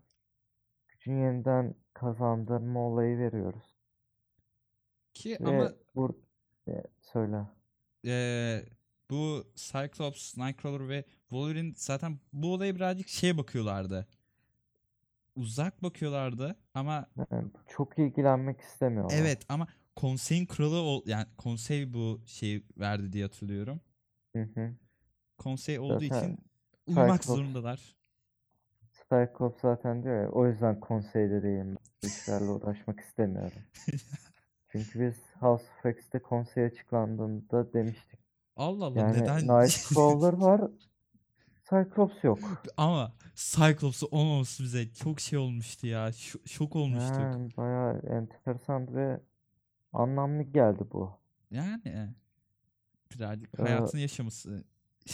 gücünü 0.89 1.21
yeniden 1.21 1.75
kazandırma 1.95 2.81
olayı 2.81 3.19
veriyoruz. 3.19 3.75
Ki 5.15 5.39
Ve 5.41 5.47
ama 5.49 5.73
bur 5.95 6.11
e, 6.69 6.83
söyle. 7.03 7.37
Eee, 8.05 8.65
bu 9.11 9.45
Cyclops, 9.55 10.37
Nightcrawler 10.37 10.89
ve 10.89 11.05
Wolverine 11.29 11.73
zaten 11.77 12.19
bu 12.33 12.53
olaya 12.55 12.75
birazcık 12.77 13.09
şey 13.09 13.39
bakıyorlardı. 13.39 14.07
Uzak 15.37 15.83
bakıyorlardı 15.83 16.57
ama 16.75 17.07
Yani 17.31 17.51
çok 17.69 17.99
ilgilenmek 17.99 18.61
istemiyorlar. 18.61 19.17
evet 19.19 19.43
ama 19.49 19.67
konseyin 19.97 20.47
kralı 20.47 20.77
ol 20.77 21.03
yani 21.07 21.27
konsey 21.39 21.93
bu 21.95 22.21
şeyi 22.27 22.63
verdi 22.79 23.13
diye 23.13 23.25
hatırlıyorum. 23.25 23.81
Hı 24.37 24.43
hı. 24.43 24.75
Konsey 25.39 25.79
olduğu 25.79 26.01
Zaten 26.05 26.19
için 26.19 26.39
uyumak 26.87 27.21
Cyclops- 27.23 27.27
zorundalar. 27.37 27.95
Cyclops 29.11 29.61
zaten 29.63 30.03
diyor 30.03 30.23
ya 30.23 30.31
o 30.31 30.47
yüzden 30.49 30.81
konseyde 30.81 31.43
değilim. 31.43 31.77
Bu 32.03 32.07
işlerle 32.07 32.45
uğraşmak 32.51 33.01
istemiyorum. 33.01 33.63
Çünkü 34.69 35.01
biz 35.01 35.15
House 35.45 35.65
of 35.85 35.87
X'te 35.97 36.19
konsey 36.19 36.65
açıklandığında 36.65 37.73
demiştik. 37.73 38.21
Allah 38.57 38.85
Allah 38.85 38.99
Yani 39.01 39.19
neden? 39.21 39.37
Nightcrawler 39.49 40.33
var. 40.41 40.61
Cyclops 41.71 42.25
yok. 42.25 42.39
Ama 42.77 43.13
Cyclops'u 43.35 44.07
olmaması 44.11 44.63
bize 44.63 44.93
çok 44.93 45.21
şey 45.21 45.39
olmuştu 45.39 45.87
ya. 45.87 46.09
Şo- 46.09 46.49
şok 46.49 46.77
olmuştuk. 46.77 47.19
Yani 47.21 47.49
bayağı 47.57 47.99
enteresan 47.99 48.95
ve 48.95 49.21
anlamlı 49.93 50.43
geldi 50.43 50.85
bu. 50.93 51.11
Yani 51.51 52.13
birazcık 53.15 53.61
Ee, 53.61 53.63
hayatını 53.63 54.01
yaşaması. 54.01 54.65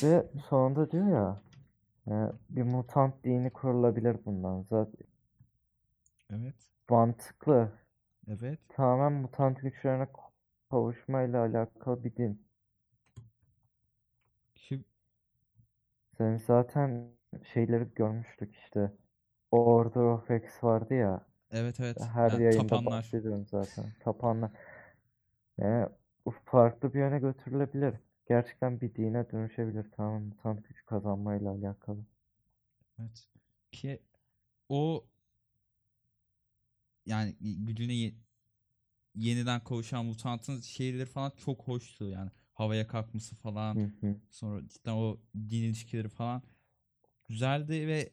Ve 0.03 0.27
sonunda 0.49 0.91
diyor 0.91 1.09
ya 1.09 1.43
e, 2.09 2.15
bir 2.51 2.63
mutant 2.63 3.25
dini 3.25 3.51
kurulabilir 3.51 4.17
bundan. 4.25 4.63
Zaten 4.71 5.07
Evet. 6.31 6.55
mantıklı. 6.91 7.73
Evet. 8.31 8.61
Tamamen 8.69 9.13
mutant 9.13 9.61
güçlerine 9.61 10.09
kavuşmayla 10.71 11.41
alakalı 11.45 12.05
bir 12.05 12.17
din. 12.17 12.43
Ki 14.55 14.85
Sen 16.19 16.37
zaten 16.37 17.11
şeyleri 17.53 17.89
görmüştük 17.95 18.55
işte. 18.55 18.93
Order 19.51 20.01
of 20.01 20.31
X 20.31 20.65
vardı 20.65 20.95
ya. 20.95 21.27
evet 21.51 21.81
evet. 21.81 22.11
Her 22.15 22.33
Yani 22.33 22.43
yayında 22.43 22.71
tapanlar. 22.71 22.87
bahsediyorum 22.87 23.47
zaten. 23.51 23.95
Tapanlar. 24.01 24.51
Yani 25.59 25.89
bu 26.27 26.31
farklı 26.45 26.95
bir 26.95 26.99
yöne 26.99 27.19
götürülebilir. 27.19 27.95
Gerçekten 28.29 28.81
bir 28.81 28.95
dine 28.95 29.31
dönüşebilir. 29.31 29.91
Tamamen 29.91 30.23
mutant 30.23 30.69
güç 30.69 30.85
kazanmayla 30.87 31.51
alakalı. 31.51 31.99
Evet. 33.01 33.29
Ki 33.73 34.01
o 34.69 35.05
yani 37.11 37.37
gücüne 37.41 37.95
ye- 37.95 38.15
yeniden 39.15 39.65
kavuşan 39.65 40.05
mutantın 40.07 40.61
şeyleri 40.61 41.07
falan 41.07 41.33
çok 41.45 41.69
hoştu 41.69 42.09
yani. 42.09 42.31
Havaya 42.55 42.87
kalkması 42.87 43.37
falan. 43.37 43.75
Hı 43.77 43.91
hı. 44.07 44.17
Sonra 44.31 44.69
cidden 44.69 44.93
o 44.93 45.21
din 45.35 45.63
ilişkileri 45.63 46.09
falan 46.09 46.43
güzeldi 47.29 47.87
ve 47.89 48.13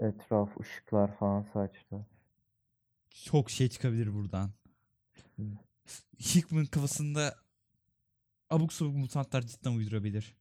Etraf 0.00 0.60
ışıklar 0.60 1.16
falan 1.18 1.42
saçtı. 1.42 2.06
çok 3.24 3.50
şey 3.50 3.68
çıkabilir 3.68 4.14
buradan. 4.14 4.50
Hı. 5.36 5.42
Hickman 6.20 6.66
kafasında 6.66 7.34
abuk 8.50 8.72
sabuk 8.72 8.96
mutantlar 8.96 9.42
cidden 9.42 9.70
uydurabilir. 9.72 10.36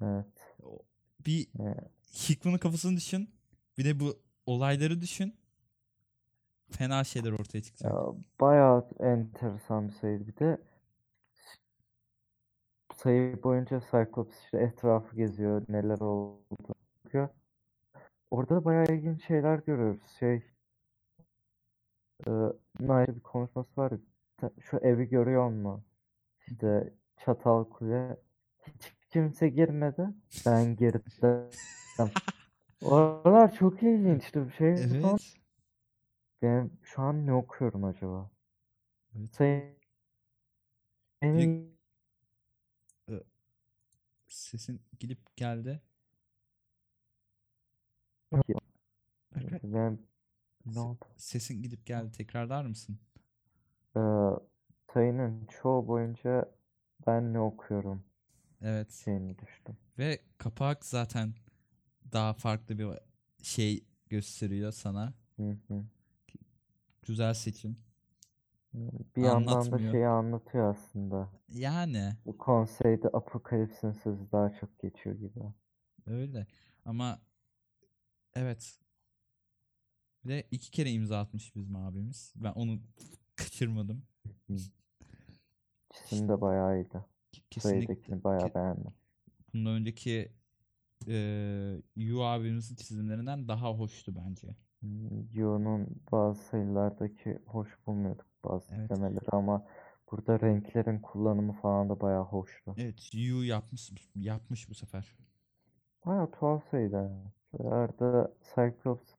Evet. 0.00 0.56
Bir 1.26 1.48
Evet. 1.60 1.90
Hickman'ın 2.28 2.58
kafasını 2.58 2.96
düşün. 2.96 3.34
Bir 3.78 3.84
de 3.84 4.00
bu 4.00 4.22
olayları 4.46 5.00
düşün. 5.00 5.34
Fena 6.72 7.04
şeyler 7.04 7.32
ortaya 7.32 7.62
çıkacak. 7.62 7.92
Ya, 7.92 8.00
bayağı 8.40 8.88
enteresan 9.00 9.88
bir 9.88 9.92
sayıydı. 9.92 10.26
Bir 10.26 10.36
de 10.36 10.58
sayı 12.96 13.42
boyunca 13.42 13.80
Cyclops 13.80 14.38
işte 14.44 14.58
etrafı 14.58 15.16
geziyor. 15.16 15.62
Neler 15.68 16.00
oldu 16.00 16.74
bakıyor. 17.04 17.28
Orada 18.30 18.56
da 18.56 18.64
bayağı 18.64 18.86
ilginç 18.86 19.26
şeyler 19.26 19.58
görüyoruz. 19.58 20.00
Şey 20.18 20.42
e, 22.26 22.30
bir 22.80 23.20
konuşması 23.20 23.80
var 23.80 23.90
ya. 23.90 23.98
"Sen 24.40 24.50
Şu 24.60 24.76
evi 24.76 25.08
görüyor 25.08 25.48
musun? 25.50 25.84
İşte 26.46 26.92
çatal 27.24 27.64
kule. 27.64 28.16
Hiç 28.66 28.92
kimse 29.10 29.48
girmedi. 29.48 30.08
Ben 30.46 30.76
girdim. 30.76 31.02
Oralar 32.84 33.54
çok 33.54 33.82
ilginçti. 33.82 34.46
Bir 34.46 34.52
şey 34.52 34.76
falan. 35.02 35.18
Ben 36.42 36.70
şu 36.82 37.02
an 37.02 37.26
ne 37.26 37.32
okuyorum 37.32 37.84
acaba? 37.84 38.30
Evet. 39.16 39.42
Sayın 41.22 41.72
Bir- 43.08 43.22
Sesin 44.28 44.82
gidip 45.00 45.36
geldi. 45.36 45.82
Berkay, 49.34 49.60
Ben 49.62 49.98
Ne 50.66 50.80
Se- 50.80 50.80
oldu? 50.80 51.04
Sesin 51.16 51.62
gidip 51.62 51.86
geldi. 51.86 52.12
Tekrarlar 52.12 52.64
mısın? 52.64 52.98
Ee, 53.96 54.00
sayının 54.94 55.46
çoğu 55.46 55.86
boyunca 55.88 56.52
ben 57.06 57.32
ne 57.32 57.40
okuyorum 57.40 58.04
Evet. 58.62 58.92
şeyini 59.04 59.38
düştüm. 59.38 59.76
Ve 59.98 60.18
kapak 60.38 60.84
zaten 60.86 61.34
daha 62.12 62.34
farklı 62.34 62.78
bir 62.78 62.88
şey 63.42 63.84
gösteriyor 64.10 64.72
sana. 64.72 65.14
Hı 65.36 65.56
hı. 65.68 65.84
Güzel 67.06 67.34
seçim. 67.34 67.76
Bir 69.16 69.22
yandan 69.22 69.72
da 69.72 69.78
şeyi 69.78 70.06
anlatıyor 70.06 70.70
aslında. 70.70 71.28
Yani 71.48 72.12
Bu 72.26 72.38
konseyde 72.38 73.08
Apokalips'in 73.08 73.92
sözü 73.92 74.32
daha 74.32 74.50
çok 74.52 74.78
geçiyor 74.78 75.16
gibi. 75.16 75.40
öyle. 76.06 76.46
Ama 76.84 77.20
evet. 78.34 78.78
Bir 80.24 80.28
de 80.28 80.46
iki 80.50 80.70
kere 80.70 80.90
imza 80.90 81.20
atmış 81.20 81.54
bizim 81.56 81.76
abimiz. 81.76 82.32
Ben 82.36 82.52
onu 82.52 82.80
kaçırmadım. 83.36 84.02
Çizim 86.08 86.28
de 86.28 86.40
bayağı 86.40 86.76
iyiydi. 86.76 87.04
Kesinlikle. 87.50 87.86
Sayıdakini 87.86 88.24
bayağı 88.24 88.54
beğendim. 88.54 88.92
Bundan 89.54 89.72
önceki 89.72 90.32
eee 91.06 91.82
Yu 91.96 92.22
abimizin 92.22 92.76
çizimlerinden 92.76 93.48
daha 93.48 93.70
hoştu 93.70 94.14
bence. 94.16 94.56
Yo'nun 95.32 95.86
bazı 96.12 96.42
sayılardaki 96.42 97.38
hoş 97.46 97.68
bulmuyorduk 97.86 98.26
bazı 98.44 98.74
Evet. 98.74 98.88
tiplemeleri 98.88 99.28
ama 99.32 99.66
burada 100.10 100.40
renklerin 100.40 100.98
kullanımı 100.98 101.52
falan 101.52 101.88
da 101.88 102.00
bayağı 102.00 102.24
hoştu. 102.24 102.74
Evet, 102.78 103.10
Yu 103.14 103.44
yapmış 103.44 103.92
yapmış 104.14 104.70
bu 104.70 104.74
sefer. 104.74 105.16
Bayağı 106.06 106.30
tuhaf. 106.30 106.70
Şöyle 106.70 106.96
Arada 107.58 108.32
Cyclops 108.54 109.10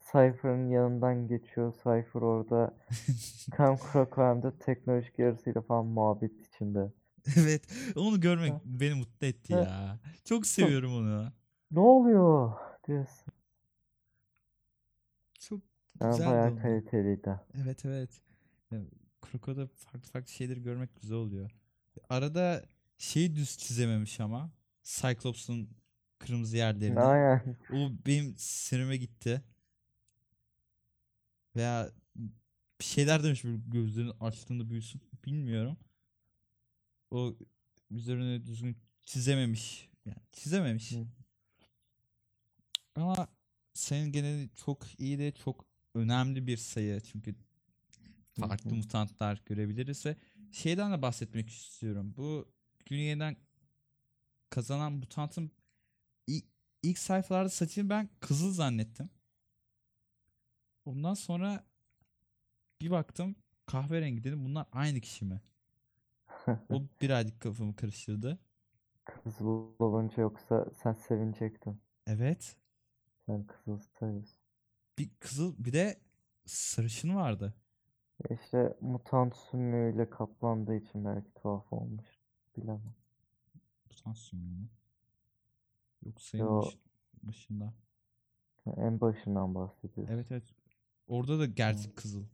Cypher'ın 0.00 0.70
yanından 0.70 1.28
geçiyor. 1.28 1.72
Cypher 1.72 2.20
orada 2.20 2.74
hem 4.16 4.42
de 4.42 4.58
teknolojik 4.58 5.18
yarısıyla 5.18 5.60
falan 5.62 5.86
muhabbet 5.86 6.46
içinde. 6.46 6.92
Evet, 7.36 7.62
onu 7.96 8.20
görmek 8.20 8.52
beni 8.64 8.94
mutlu 8.94 9.26
etti 9.26 9.54
Evet. 9.56 9.66
ya. 9.66 9.98
Çok 10.24 10.46
seviyorum 10.46 10.94
onu. 10.94 11.32
Ne 11.70 11.80
oluyor 11.80 12.52
diyorsun. 12.88 13.33
Yani 16.00 16.10
güzel 16.10 16.30
bayağı 16.30 16.58
kaliteliydi. 16.58 17.40
Evet 17.62 17.84
evet. 17.84 18.10
Ya, 18.70 18.80
Kroko'da 19.22 19.66
farklı 19.66 20.10
farklı 20.10 20.32
şeyleri 20.32 20.62
görmek 20.62 21.00
güzel 21.02 21.16
oluyor. 21.16 21.50
Arada 22.08 22.64
şey 22.98 23.36
düz 23.36 23.58
çizememiş 23.58 24.20
ama. 24.20 24.52
Cyclops'un 24.82 25.68
kırmızı 26.18 26.56
yerlerini. 26.56 27.00
Aynen. 27.00 27.56
O 27.72 27.90
benim 28.06 28.34
sinirime 28.36 28.96
gitti. 28.96 29.42
Veya 31.56 31.90
bir 32.80 32.84
şeyler 32.84 33.24
demiş 33.24 33.44
gözlerini 33.66 34.12
açtığında 34.20 34.70
büyüsün. 34.70 35.00
Bilmiyorum. 35.26 35.76
O 37.10 37.34
üzerine 37.90 38.46
düzgün 38.46 38.76
çizememiş. 39.02 39.90
Yani 40.04 40.18
çizememiş. 40.32 40.92
Hı. 40.92 41.06
Ama 42.96 43.28
sayının 43.72 44.12
geneli 44.12 44.50
çok 44.54 45.00
iyi 45.00 45.18
de 45.18 45.32
çok 45.32 45.73
önemli 45.94 46.46
bir 46.46 46.56
sayı. 46.56 47.00
Çünkü 47.00 47.34
farklı 48.40 48.74
mutantlar 48.74 49.42
görebiliriz 49.46 50.06
ve 50.06 50.16
şeyden 50.52 50.92
de 50.92 51.02
bahsetmek 51.02 51.48
istiyorum. 51.50 52.14
Bu 52.16 52.48
Güney'den 52.86 53.36
kazanan 54.50 54.92
mutantın 54.92 55.50
ilk, 56.26 56.44
ilk 56.82 56.98
sayfalarda 56.98 57.48
saçını 57.48 57.90
ben 57.90 58.08
kızıl 58.20 58.52
zannettim. 58.52 59.10
Ondan 60.84 61.14
sonra 61.14 61.64
bir 62.80 62.90
baktım 62.90 63.36
kahverengi 63.66 64.24
dedim 64.24 64.44
bunlar 64.44 64.66
aynı 64.72 65.00
kişi 65.00 65.24
mi? 65.24 65.40
O 66.70 66.82
birazcık 67.00 67.40
kafamı 67.40 67.76
karıştırdı. 67.76 68.38
Kızıl 69.04 69.72
olunca 69.78 70.22
yoksa 70.22 70.66
sen 70.82 70.92
sevinecektin. 70.92 71.80
Evet. 72.06 72.56
Sen 73.26 73.46
kızıl 73.46 73.78
sayıyorsun. 73.98 74.43
Bir 74.98 75.10
kızıl 75.20 75.54
bir 75.64 75.72
de 75.72 76.00
sarışın 76.46 77.14
vardı. 77.14 77.54
İşte 78.30 78.76
mutant 78.80 79.36
sümüğüyle 79.36 80.10
kaplandığı 80.10 80.74
için 80.76 81.04
belki 81.04 81.34
tuhaf 81.34 81.72
olmuş. 81.72 82.06
Bilemem. 82.56 82.94
Mutant 83.90 84.18
sümüğü 84.18 84.50
mü? 84.60 84.68
Yok 86.02 86.20
sayının 86.20 86.48
Yo. 86.48 86.62
baş- 86.62 86.78
başında. 87.22 87.74
En 88.76 89.00
başından 89.00 89.54
bahsediyorsun. 89.54 90.14
Evet 90.14 90.26
evet. 90.30 90.54
Orada 91.06 91.38
da 91.38 91.46
gerçek 91.46 91.96
kızıl. 91.96 92.24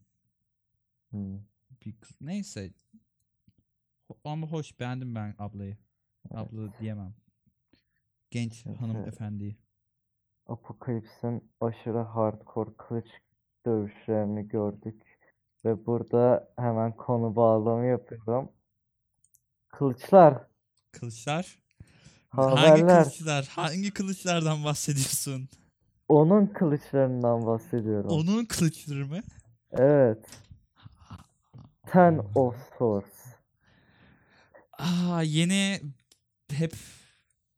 Hmm. 1.09 1.39
Bir 1.85 1.95
kız. 2.01 2.17
Neyse. 2.21 2.73
Ho- 4.09 4.17
Ama 4.23 4.47
hoş 4.47 4.79
beğendim 4.79 5.15
ben 5.15 5.35
ablayı. 5.37 5.77
Abla 6.31 6.79
diyemem. 6.79 7.13
Genç 8.31 8.65
Evet, 8.67 8.81
hanımefendiyi. 8.81 9.57
Apokalips'in 10.51 11.51
aşırı 11.61 11.99
hardcore 11.99 12.69
kılıç 12.77 13.07
dövüşlerini 13.65 14.47
gördük. 14.47 15.01
Ve 15.65 15.85
burada 15.85 16.53
hemen 16.59 16.95
konu 16.95 17.35
bağlamı 17.35 17.85
yapıyorum. 17.85 18.51
Kılıçlar, 19.67 20.47
Kılıçlar. 20.91 21.59
Hangi 22.29 22.55
haberler. 22.55 23.03
kılıçlar? 23.03 23.45
Hangi 23.45 23.93
kılıçlardan 23.93 24.63
bahsediyorsun? 24.63 25.49
Onun 26.07 26.45
kılıçlarından 26.45 27.45
bahsediyorum. 27.45 28.09
Onun 28.09 28.45
kılıçları 28.45 29.05
mı? 29.05 29.19
Evet. 29.71 30.25
Ten 31.87 32.21
of 32.35 32.55
Swords. 32.69 33.25
Aa 34.73 35.21
yeni 35.21 35.81
hep 36.51 36.73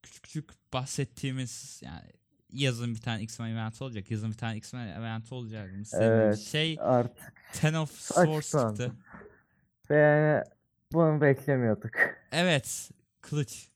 küçük 0.04 0.24
küçük 0.24 0.74
bahsettiğimiz 0.74 1.82
yani 1.84 2.12
yazın 2.54 2.96
bir 2.96 3.02
tane 3.02 3.22
X-Men 3.22 3.50
event 3.50 3.82
olacak. 3.82 4.12
Yazın 4.12 4.32
bir 4.32 4.38
tane 4.38 4.58
X-Men 4.58 4.88
event 4.88 5.32
olacak. 5.32 5.70
Evet. 5.94 6.38
Şey 6.40 6.78
Artık 6.80 7.34
Ten 7.54 7.74
of 7.74 7.92
Swords 7.92 8.52
çıktı. 8.52 8.92
ve 9.90 9.96
yani 9.96 10.44
bunu 10.94 11.22
beklemiyorduk. 11.22 11.92
Evet. 12.32 12.92
Kılıç. 13.22 13.70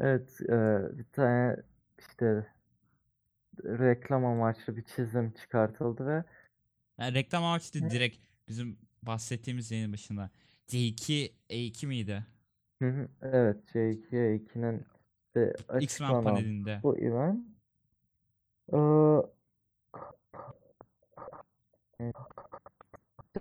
Evet, 0.00 0.40
e, 0.40 0.78
bir 0.98 1.04
tane 1.12 1.56
işte 1.98 2.46
reklam 3.64 4.24
amaçlı 4.24 4.76
bir 4.76 4.82
çizim 4.84 5.30
çıkartıldı 5.30 6.06
ve 6.06 6.24
Yani 6.98 7.14
reklam 7.14 7.44
amaçlı 7.44 7.90
direkt 7.90 8.18
bizim 8.48 8.78
bahsettiğimiz 9.02 9.70
yayının 9.70 9.92
başında. 9.92 10.30
C2 10.68 11.32
E2 11.50 11.86
miydi? 11.86 12.26
Hı 12.82 12.88
hı, 12.88 13.08
evet 13.22 13.56
J2A2'nin 13.74 14.84
de 15.34 15.52
X-Men 15.58 15.76
açıklanan 15.76 16.24
panelinde. 16.24 16.80
bu 16.82 16.98
event 16.98 17.46
e, 18.72 18.78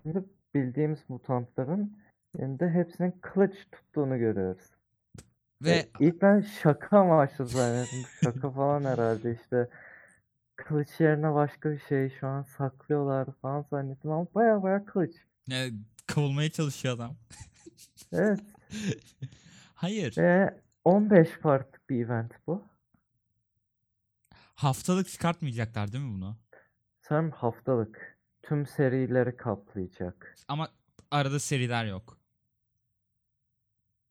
şimdi 0.03 0.23
bildiğimiz 0.55 0.99
mutantların 1.09 1.97
elinde 2.39 2.69
hepsinin 2.69 3.11
kılıç 3.21 3.53
tuttuğunu 3.71 4.17
görüyoruz. 4.17 4.63
Ve 5.61 5.71
E, 5.71 5.87
ilk 5.99 6.21
ben 6.21 6.41
şaka 6.41 6.99
amaçlı 6.99 7.45
zannettim. 7.47 8.05
Şaka 8.23 8.51
falan 8.51 8.83
herhalde 8.83 9.37
işte 9.41 9.67
kılıç 10.55 10.99
yerine 10.99 11.33
başka 11.33 11.71
bir 11.71 11.79
şey 11.79 12.09
şu 12.19 12.27
an 12.27 12.41
saklıyorlar 12.43 13.27
falan 13.41 13.65
zannettim 13.69 14.11
ama 14.11 14.27
baya 14.35 14.63
baya 14.63 14.85
kılıç. 14.85 15.15
e, 15.51 15.69
kovulmaya 16.15 16.49
çalışıyor 16.51 16.95
adam. 16.95 17.15
Evet 18.13 18.39
Hayır. 19.75 20.17
ve 20.17 20.53
15 20.85 21.39
partlık 21.39 21.89
bir 21.89 22.05
event 22.05 22.31
bu. 22.47 22.63
Haftalık 24.55 25.07
çıkartmayacaklar 25.07 25.91
değil 25.93 26.03
mi 26.03 26.13
bunu? 26.15 26.37
Sanırım 27.01 27.31
haftalık 27.31 28.17
tüm 28.41 28.65
serileri 28.65 29.37
kaplayacak. 29.37 30.35
Ama 30.47 30.69
arada 31.11 31.39
seriler 31.39 31.85
yok. 31.85 32.17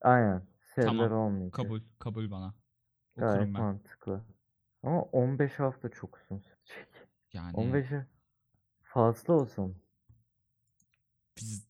Aynen 0.01 0.42
seriler 0.74 0.86
Tamam, 0.86 1.12
olmayacak. 1.12 1.53
Kabul. 1.55 1.80
Kabul 1.99 2.30
bana. 2.30 2.55
Gayet 3.16 3.34
Okurum 3.36 3.55
ben. 3.55 3.61
mantıklı. 3.62 4.24
Ama 4.82 5.03
15 5.03 5.59
hafta 5.59 5.88
çok 5.88 6.16
uzun 6.18 6.38
sürecek. 6.38 6.88
Yani 7.32 7.57
15'i 7.57 8.07
fazla 8.82 9.34
uzun. 9.34 9.76
biz 11.36 11.66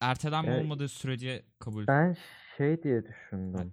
ertelenme 0.00 0.50
Ya, 0.50 0.60
olmadığı 0.60 0.88
sürece 0.88 1.44
kabul. 1.58 1.86
Ben 1.86 2.16
şey 2.56 2.82
diye 2.82 3.06
düşündüm. 3.06 3.72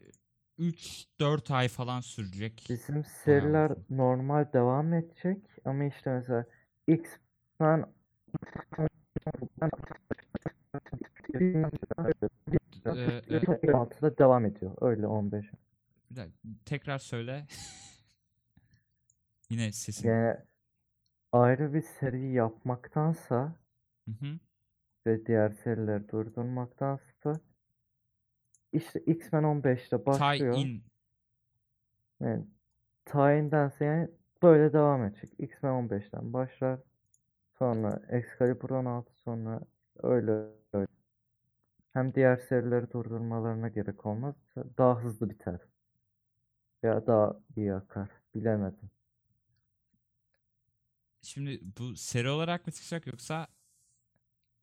3-4 0.59 1.51
ay 1.51 1.67
falan 1.67 2.01
sürecek. 2.01 2.65
Bizim 2.69 3.03
seriler 3.03 3.69
uzun. 3.69 3.97
normal 3.97 4.53
devam 4.53 4.93
edecek 4.93 5.37
ama 5.65 5.83
işte 5.83 6.09
mesela 6.09 6.45
X 6.87 7.09
ben 7.59 7.85
Ee, 12.85 13.21
e, 13.29 13.37
16'da 13.37 14.17
devam 14.17 14.45
ediyor. 14.45 14.71
Öyle 14.81 15.07
15. 15.07 15.51
bir 16.11 16.15
dakika, 16.15 16.37
tekrar 16.65 16.97
söyle. 16.97 17.47
Yine 19.49 19.71
sesin. 19.71 20.09
Yani 20.09 20.37
ayrı 21.31 21.73
bir 21.73 21.81
seri 21.81 22.31
yapmaktansa 22.31 23.55
Hı 24.05 24.11
hı. 24.11 24.39
ve 25.07 25.25
diğer 25.25 25.49
serileri 25.49 26.09
durdurmaktansa 26.09 27.33
işte 28.75 28.99
X-Men 28.99 29.43
15'te 29.43 30.05
başlıyor. 30.05 30.53
Tie-in. 30.53 30.83
Yani 32.19 32.45
tayindense 33.05 33.85
yani 33.85 34.09
böyle 34.43 34.73
devam 34.73 35.03
edecek. 35.03 35.31
X-Men 35.39 35.87
15'ten 35.89 36.33
başlar. 36.33 36.79
Sonra 37.59 38.01
Excalibur 38.09 38.69
16 38.69 39.13
sonra 39.13 39.61
öyle 40.03 40.31
öyle. 40.73 40.87
Hem 41.93 42.13
diğer 42.15 42.37
serileri 42.37 42.91
durdurmalarına 42.91 43.67
gerek 43.67 44.05
olmaz. 44.05 44.35
Daha 44.77 44.99
hızlı 44.99 45.29
biter. 45.29 45.59
Ya 46.83 47.07
daha 47.07 47.39
iyi 47.55 47.73
akar. 47.73 48.09
Bilemedim. 48.35 48.89
Şimdi 51.21 51.59
bu 51.79 51.95
seri 51.95 52.29
olarak 52.29 52.67
mı 52.67 52.73
çıkacak 52.73 53.07
yoksa 53.07 53.47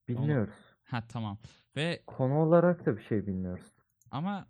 Bilmiyoruz. 0.09 0.55
ha 0.83 1.05
tamam. 1.09 1.39
Ve 1.77 2.03
Konu 2.07 2.39
olarak 2.39 2.87
da 2.87 2.97
bir 2.97 3.03
şey 3.03 3.27
bilmiyoruz. 3.27 3.73
Ama 4.13 4.49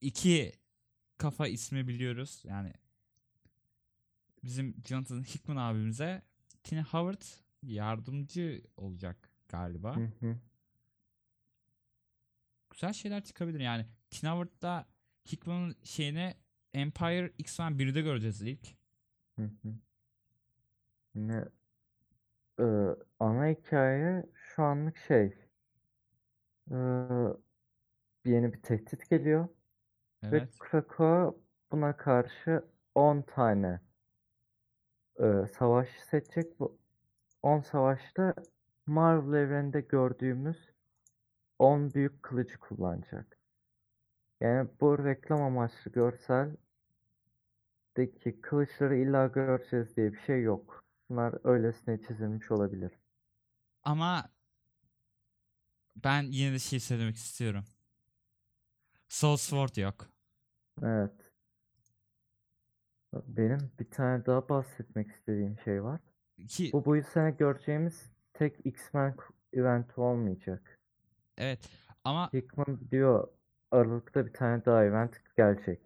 iki 0.00 0.52
kafa 1.18 1.46
ismi 1.46 1.88
biliyoruz. 1.88 2.42
Yani 2.44 2.72
bizim 4.44 4.76
Jonathan 4.84 5.22
Hickman 5.22 5.56
abimize 5.56 6.22
Tina 6.62 6.84
Howard 6.84 7.22
yardımcı 7.62 8.62
olacak 8.76 9.30
galiba. 9.48 9.96
Hı 9.96 10.10
hı. 10.20 10.36
Güzel 12.70 12.92
şeyler 12.92 13.24
çıkabilir 13.24 13.60
yani. 13.60 13.86
Tina 14.10 14.32
Howard'da 14.32 14.86
Hickman'ın 15.32 15.76
şeyini 15.82 16.34
Empire 16.74 17.32
X-Men 17.38 17.72
1'de 17.72 18.00
göreceğiz 18.00 18.42
ilk. 18.42 18.66
Hı 19.36 19.42
hı. 19.42 19.74
Yine 21.14 21.44
e, 22.60 22.64
ana 23.20 23.46
hikaye 23.48 24.26
şu 24.34 24.62
anlık 24.62 24.96
şey 24.98 25.34
e, 26.70 26.76
yeni 28.24 28.52
bir 28.52 28.62
tehdit 28.62 29.10
geliyor 29.10 29.48
ve 30.22 30.36
Evet. 30.38 30.58
Krakow 30.58 31.40
buna 31.72 31.96
karşı 31.96 32.64
10 32.94 33.22
tane 33.22 33.80
e, 35.18 35.46
savaşçı 35.58 36.06
seçecek. 36.06 36.60
Bu 36.60 36.78
10 37.42 37.60
savaşta 37.60 38.34
Marvel 38.86 39.38
evreninde 39.38 39.80
gördüğümüz 39.80 40.70
10 41.58 41.94
büyük 41.94 42.22
kılıcı 42.22 42.58
kullanacak. 42.58 43.38
Yani 44.40 44.68
bu 44.80 45.04
reklam 45.04 45.42
amaçlı 45.42 45.92
görseldeki 45.92 46.60
kılıçları 48.42 48.96
illa 48.96 49.26
göreceğiz 49.26 49.96
diye 49.96 50.12
bir 50.12 50.20
şey 50.20 50.42
yok. 50.42 50.84
Bunlar 51.10 51.34
öylesine 51.44 52.00
çizilmiş 52.00 52.50
olabilir. 52.50 52.92
Ama 53.82 54.30
ben 55.96 56.22
yine 56.22 56.52
de 56.52 56.58
şey 56.58 56.80
söylemek 56.80 57.16
istiyorum. 57.16 57.64
Soul 59.10 59.36
Sword 59.36 59.76
yok. 59.76 60.06
Evet. 60.82 61.12
Benim 63.12 63.70
bir 63.80 63.90
tane 63.90 64.26
daha 64.26 64.48
bahsetmek 64.48 65.10
istediğim 65.10 65.58
şey 65.58 65.84
var. 65.84 66.00
Ki 66.48 66.70
Bu 66.72 66.84
bu 66.84 67.02
sene 67.02 67.30
göreceğimiz 67.30 68.10
tek 68.34 68.66
X-Men 68.66 69.16
eventi 69.52 70.00
olmayacak. 70.00 70.78
evet 71.38 71.70
ama 72.04 72.32
Hickman 72.32 72.90
diyor 72.90 73.28
Aralık'ta 73.70 74.26
bir 74.26 74.32
tane 74.32 74.64
daha 74.64 74.84
event 74.84 75.16
gelecek. 75.36 75.80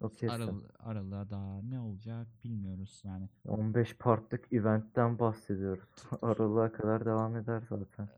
O 0.00 0.08
kesin. 0.08 0.28
Aral 0.28 0.60
aralığa 0.78 1.30
daha 1.30 1.62
ne 1.62 1.80
olacak 1.80 2.26
bilmiyoruz 2.44 3.02
yani. 3.04 3.28
15 3.44 3.96
partlık 3.96 4.52
eventten 4.52 5.18
bahsediyoruz. 5.18 5.88
Aralığa 6.22 6.72
kadar 6.72 7.04
devam 7.04 7.36
eder 7.36 7.62
zaten. 7.68 8.08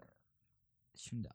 Şimdi 0.94 1.28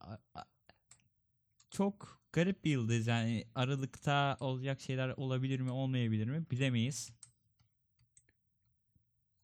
çok 1.70 2.23
garip 2.34 2.66
bir 2.66 2.72
yıldız 2.72 3.08
yani 3.08 3.46
Aralık'ta 3.56 4.38
olacak 4.40 4.82
şeyler 4.82 5.10
olabilir 5.10 5.60
mi 5.60 5.72
olmayabilir 5.72 6.28
mi 6.28 6.46
bilemeyiz. 6.52 7.12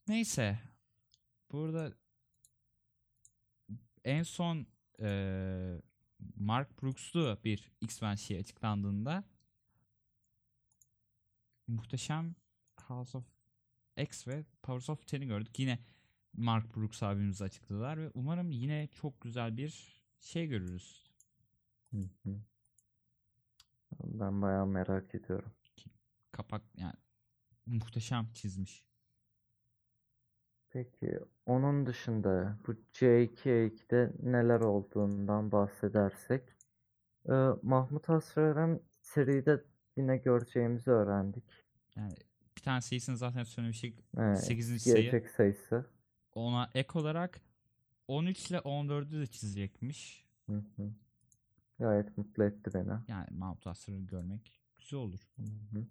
Neyse. 0.08 0.60
Burada 1.52 1.94
en 4.06 4.24
son 4.24 4.68
eee, 5.00 5.82
Mark 6.36 6.82
Brooks'lu 6.82 7.40
bir 7.44 7.72
X-Men 7.82 8.16
şey 8.16 8.38
açıklandığında 8.38 9.24
muhteşem 11.68 12.36
House 12.88 13.18
of 13.18 13.26
X 13.98 14.28
ve 14.28 14.46
Powers 14.64 14.90
of 14.90 15.08
Ten'i 15.08 15.28
gördük. 15.28 15.60
Yine 15.60 15.80
Mark 16.34 16.76
Brooks 16.76 17.04
abimiz 17.04 17.42
açıkladılar 17.42 17.98
ve 17.98 18.12
umarım 18.14 18.52
yine 18.52 18.88
çok 18.88 19.22
güzel 19.22 19.58
bir 19.58 20.02
şey 20.20 20.48
görürüz. 20.48 21.10
Hı 21.94 22.02
hı. 22.26 22.42
Ben 24.04 24.42
bayağı 24.42 24.68
merak 24.68 25.16
ediyorum. 25.16 25.52
Kapak 26.32 26.62
yani 26.78 26.94
muhteşem 27.66 28.28
çizmiş. 28.34 28.86
Peki 30.70 31.20
onun 31.46 31.86
dışında 31.86 32.58
bu 32.68 32.72
J2'de 32.94 34.12
neler 34.24 34.60
olduğundan 34.60 35.52
bahsedersek 35.52 36.44
e, 37.30 37.34
Mahmut 37.62 38.10
Asrar'ın 38.10 38.84
seride 39.02 39.64
yine 39.98 40.18
göreceğimizi 40.18 40.92
öğrendik. 40.92 41.44
Yani 41.96 42.14
bir 42.58 42.62
tane 42.62 42.82
sayısını 42.82 43.18
zaten 43.18 43.44
söylemiştik. 43.44 44.00
Evet, 44.18 44.44
8. 44.44 44.82
sayı. 44.82 44.96
gelecek 44.96 45.30
sayısı. 45.30 45.86
Ona 46.34 46.70
ek 46.74 47.00
olarak 47.00 47.42
13 48.08 48.52
ile 48.52 48.58
14'ü 48.58 49.22
de 49.22 49.28
çizecekmiş. 49.28 50.26
Hı 50.46 50.64
hı. 50.76 50.94
Gayet 51.80 52.18
mutlu 52.18 52.44
etti 52.44 52.74
beni. 52.74 52.94
Yani 53.08 53.28
Mahmut 53.32 53.68
Asrar'ı 53.68 53.98
görmek 53.98 54.62
güzel 54.78 55.00
olur. 55.00 55.20
Hı 55.36 55.42
hı. 55.42 55.86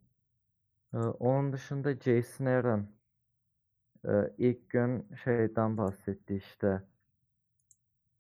Ee, 0.95 0.99
onun 0.99 1.53
dışında 1.53 1.95
Jason 1.95 2.45
Aaron 2.45 2.87
e, 4.05 4.11
ilk 4.39 4.71
gün 4.71 5.07
şeyden 5.25 5.77
bahsetti 5.77 6.35
işte 6.37 6.83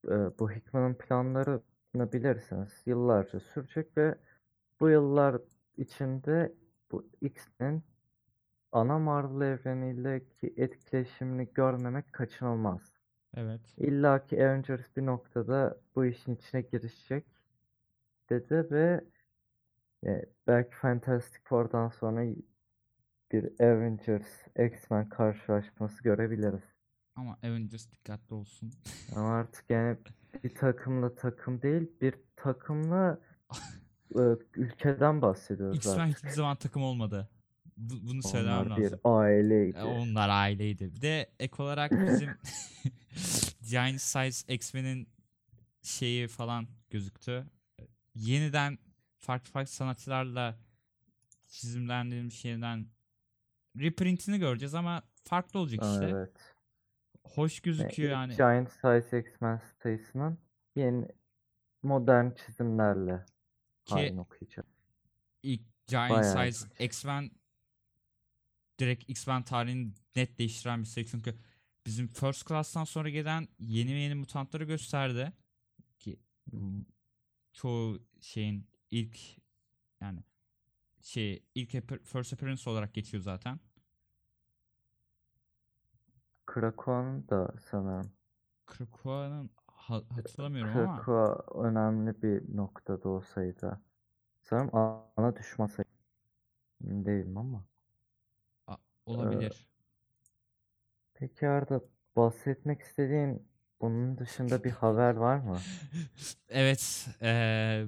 e, 0.09 0.39
bu 0.39 0.51
Hickman'ın 0.51 0.95
planlarını 0.95 2.13
bilirsiniz 2.13 2.83
yıllarca 2.87 3.41
sürecek 3.41 3.97
ve 3.97 4.19
bu 4.81 4.89
yıllar 4.89 5.41
içinde 5.77 6.55
bu 6.93 7.09
X-Men 7.21 7.83
ana 8.73 8.99
Marvel 8.99 9.47
evreniyle 9.47 10.23
etkileşimini 10.43 11.49
görmemek 11.55 12.13
kaçınılmaz. 12.13 12.93
Evet. 13.37 13.61
İlla 13.77 14.27
ki 14.27 14.47
Avengers 14.47 14.97
bir 14.97 15.07
noktada 15.07 15.81
bu 15.95 16.05
işin 16.05 16.35
içine 16.35 16.61
girişecek 16.61 17.38
dedi 18.31 18.67
ve 18.71 19.05
e, 20.07 20.25
belki 20.47 20.77
Fantastic 20.77 21.41
Four'dan 21.45 21.89
sonra 21.89 22.25
bir 23.33 23.61
Avengers 23.61 24.27
X-Men 24.59 25.09
karşılaşması 25.09 26.03
görebiliriz. 26.03 26.63
Ama 27.17 27.39
Avengers 27.43 27.91
dikkatli 27.93 28.35
olsun. 28.35 28.73
Ama 29.17 29.35
artık 29.35 29.65
yani 29.71 29.97
bir 30.45 30.55
takımla 30.55 31.15
takım 31.15 31.63
değil, 31.63 31.91
bir 32.01 32.15
takımla 32.37 33.21
e, 34.19 34.21
ülkeden 34.57 35.23
bahsediyoruz 35.23 35.77
X-Men 35.77 36.07
hiçbir 36.09 36.31
zaman 36.31 36.57
takım 36.57 36.83
olmadı. 36.83 37.29
Bu- 37.77 38.09
bunu 38.09 38.23
söylemem 38.23 38.67
Onlar 38.67 38.79
bir 38.79 38.83
lazım. 38.85 39.01
aileydi. 39.05 39.79
E, 39.79 39.83
Onlar 39.85 40.29
aileydi. 40.29 40.95
Bir 40.95 41.01
de 41.03 41.31
ek 41.39 41.63
olarak 41.63 41.91
bizim 41.91 42.29
Giant 43.71 44.01
Size 44.01 44.55
X-Men'in 44.55 45.09
şeyi 45.83 46.29
falan 46.29 46.67
gözüktü. 46.91 47.47
Yeniden 48.15 48.79
farklı 49.19 49.51
farklı 49.53 49.73
sanatçılarla 49.73 50.59
çizimlendirilmiş 51.49 52.45
yeniden 52.45 52.87
reprintini 53.77 54.39
göreceğiz 54.39 54.75
ama 54.75 55.03
farklı 55.25 55.61
olacak 55.61 55.85
işte. 55.85 56.05
Evet. 56.05 56.55
Hoş 57.23 57.61
gözüküyor 57.61 58.13
yani. 58.13 58.37
Giant 58.37 58.71
Size 58.71 59.19
X-Men 59.19 59.61
sayısının 59.83 60.39
yeni 60.77 61.09
modern 61.83 62.31
çizimlerle 62.31 63.25
Ki 63.85 64.15
okuyacağız. 64.19 64.69
ilk 65.43 65.63
Giant 65.87 66.11
Bayağı 66.11 66.53
Size. 66.53 66.85
X-Men 66.85 67.31
direkt 68.81 69.11
X-Men 69.11 69.43
tarihini 69.43 69.93
net 70.17 70.39
değiştiren 70.39 70.81
bir 70.81 70.87
seri. 70.87 71.07
Çünkü 71.07 71.35
bizim 71.87 72.09
First 72.09 72.49
Class'tan 72.49 72.85
sonra 72.85 73.09
gelen 73.09 73.49
yeni 73.59 73.91
yeni 73.91 74.15
mutantları 74.15 74.65
gösterdi. 74.65 75.33
Ki 75.99 76.21
çoğu 77.59 77.99
şeyin 78.21 78.67
ilk 78.91 79.19
yani 80.01 80.23
şey 81.01 81.45
ilk 81.55 81.75
appear- 81.75 82.05
first 82.05 82.33
appearance 82.33 82.71
olarak 82.71 82.95
geçiyor 82.95 83.23
zaten. 83.23 83.61
Krakow'un 86.47 87.29
da 87.29 87.55
sanırım. 87.71 88.13
Krakowa'nın 88.67 89.51
ha- 89.67 90.03
hatırlamıyorum 90.09 90.77
ama 90.77 91.03
Krakow 91.03 91.59
önemli 91.69 92.23
bir 92.23 92.57
noktada 92.57 93.09
olsaydı. 93.09 93.81
Sanırım 94.43 94.71
ana 95.17 95.37
düşman 95.37 95.67
sayı. 95.67 95.85
Değilim 96.81 97.37
ama. 97.37 97.65
a- 98.67 98.77
olabilir. 99.07 99.69
Peki 101.15 101.49
Arda 101.49 101.81
bahsetmek 102.17 102.83
istediğin 102.83 103.48
bunun 103.81 104.19
dışında 104.19 104.65
bir 104.65 104.71
haber 104.71 105.15
var 105.15 105.37
mı? 105.37 105.61
Evet, 106.49 107.09
eee, 107.23 107.87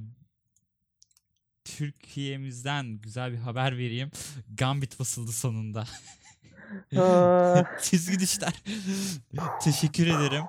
Türkiye'mizden 1.65 2.87
güzel 2.99 3.33
bir 3.33 3.39
haber 3.39 3.79
vereyim. 3.79 4.11
Gambit 4.55 5.01
basıldı 5.01 5.33
sonunda. 5.33 5.87
Aa, 6.97 7.65
Çizgi 7.83 8.19
düşler. 8.19 8.63
Teşekkür 9.63 10.07
ederim. 10.07 10.45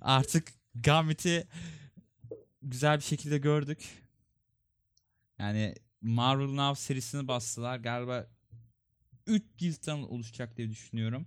Artık 0.00 0.52
Gambit'i 0.74 1.46
güzel 2.62 2.96
bir 2.96 3.02
şekilde 3.04 3.38
gördük. 3.38 3.84
Yani 5.38 5.74
Marvel 6.00 6.54
Now 6.56 6.80
serisini 6.82 7.28
bastılar. 7.28 7.78
Galiba 7.78 8.26
3 9.26 9.42
ciltten 9.56 9.98
oluşacak 9.98 10.56
diye 10.56 10.70
düşünüyorum. 10.70 11.26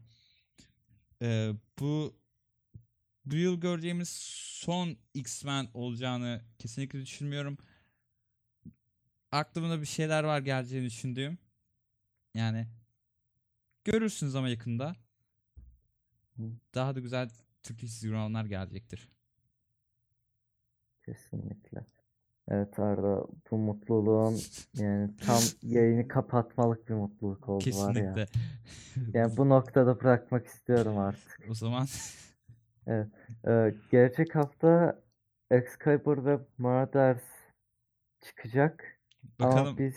Ee, 1.22 1.52
bu 1.80 2.16
bu 3.32 3.36
yıl 3.36 3.60
göreceğimiz 3.60 4.10
son 4.64 4.98
X-Men 5.14 5.68
olacağını 5.74 6.42
kesinlikle 6.60 7.02
düşünmüyorum. 7.02 7.58
Aklımda 9.32 9.82
bir 9.82 9.86
şeyler 9.86 10.24
var 10.24 10.40
geleceğini 10.40 10.86
düşündüğüm. 10.86 11.38
Yani 12.34 12.68
görürsünüz 13.84 14.36
ama 14.36 14.50
yakında. 14.50 14.96
Daha 16.74 16.96
da 16.96 17.00
güzel 17.00 17.30
Türkçe 17.64 17.88
çizgi 17.88 18.12
romanlar 18.12 18.46
gelecektir. 18.46 19.10
kesinlikle. 21.08 21.86
Evet 22.50 22.80
Arda 22.80 23.26
bu 23.52 23.58
mutluluğun 23.58 24.40
yani 24.74 25.18
tam 25.18 25.42
yayını 25.64 26.08
kapatmalık 26.08 26.90
bir 26.90 26.94
mutluluk 26.94 27.50
oldu 27.50 27.66
var 27.66 27.96
ya. 27.96 28.14
Kesinlikle. 28.14 28.26
Yani 29.14 29.38
bu 29.38 29.50
noktada 29.50 30.00
bırakmak 30.00 30.48
istiyorum 30.48 30.98
artık. 30.98 31.46
O 31.50 31.54
zaman 31.54 31.88
Evet. 32.88 33.08
Ee, 33.48 33.74
gelecek 33.92 34.36
hafta 34.36 35.02
Excalibur 35.52 36.26
ve 36.26 36.40
Marauders 36.58 37.22
çıkacak. 38.22 39.00
Ama 39.40 39.50
bakalım 39.52 39.78
biz 39.78 39.96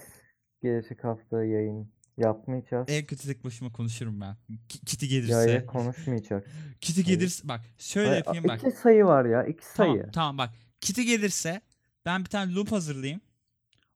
gelecek 0.62 1.05
hafta 1.05 1.45
yayın 1.45 1.93
yapmayacağız. 2.16 2.86
en 2.91 3.07
kötü 3.07 3.26
tek 3.26 3.45
başıma 3.45 3.72
konuşurum 3.72 4.20
ben. 4.20 4.36
Ki- 4.68 4.84
Kitty 4.84 5.07
Yayın 5.07 5.26
gelirse. 5.28 5.66
konuşmayacak. 5.66 6.47
Kitty 6.80 7.03
Hayır. 7.03 7.18
gelirse 7.18 7.49
bak 7.49 7.61
şöyle 7.78 8.11
Ay, 8.11 8.16
yapayım 8.16 8.45
bak. 8.49 8.59
İki 8.64 8.70
sayı 8.70 9.05
var 9.05 9.24
ya. 9.24 9.45
iki 9.45 9.64
Tamam 9.76 9.97
sayı. 9.97 10.11
tamam 10.12 10.38
bak. 10.38 10.51
Kitty 10.80 11.03
gelirse 11.03 11.61
ben 12.07 12.20
bir 12.20 12.28
tane 12.30 12.55
loop 12.55 12.72
hazırlayayım. 12.72 13.20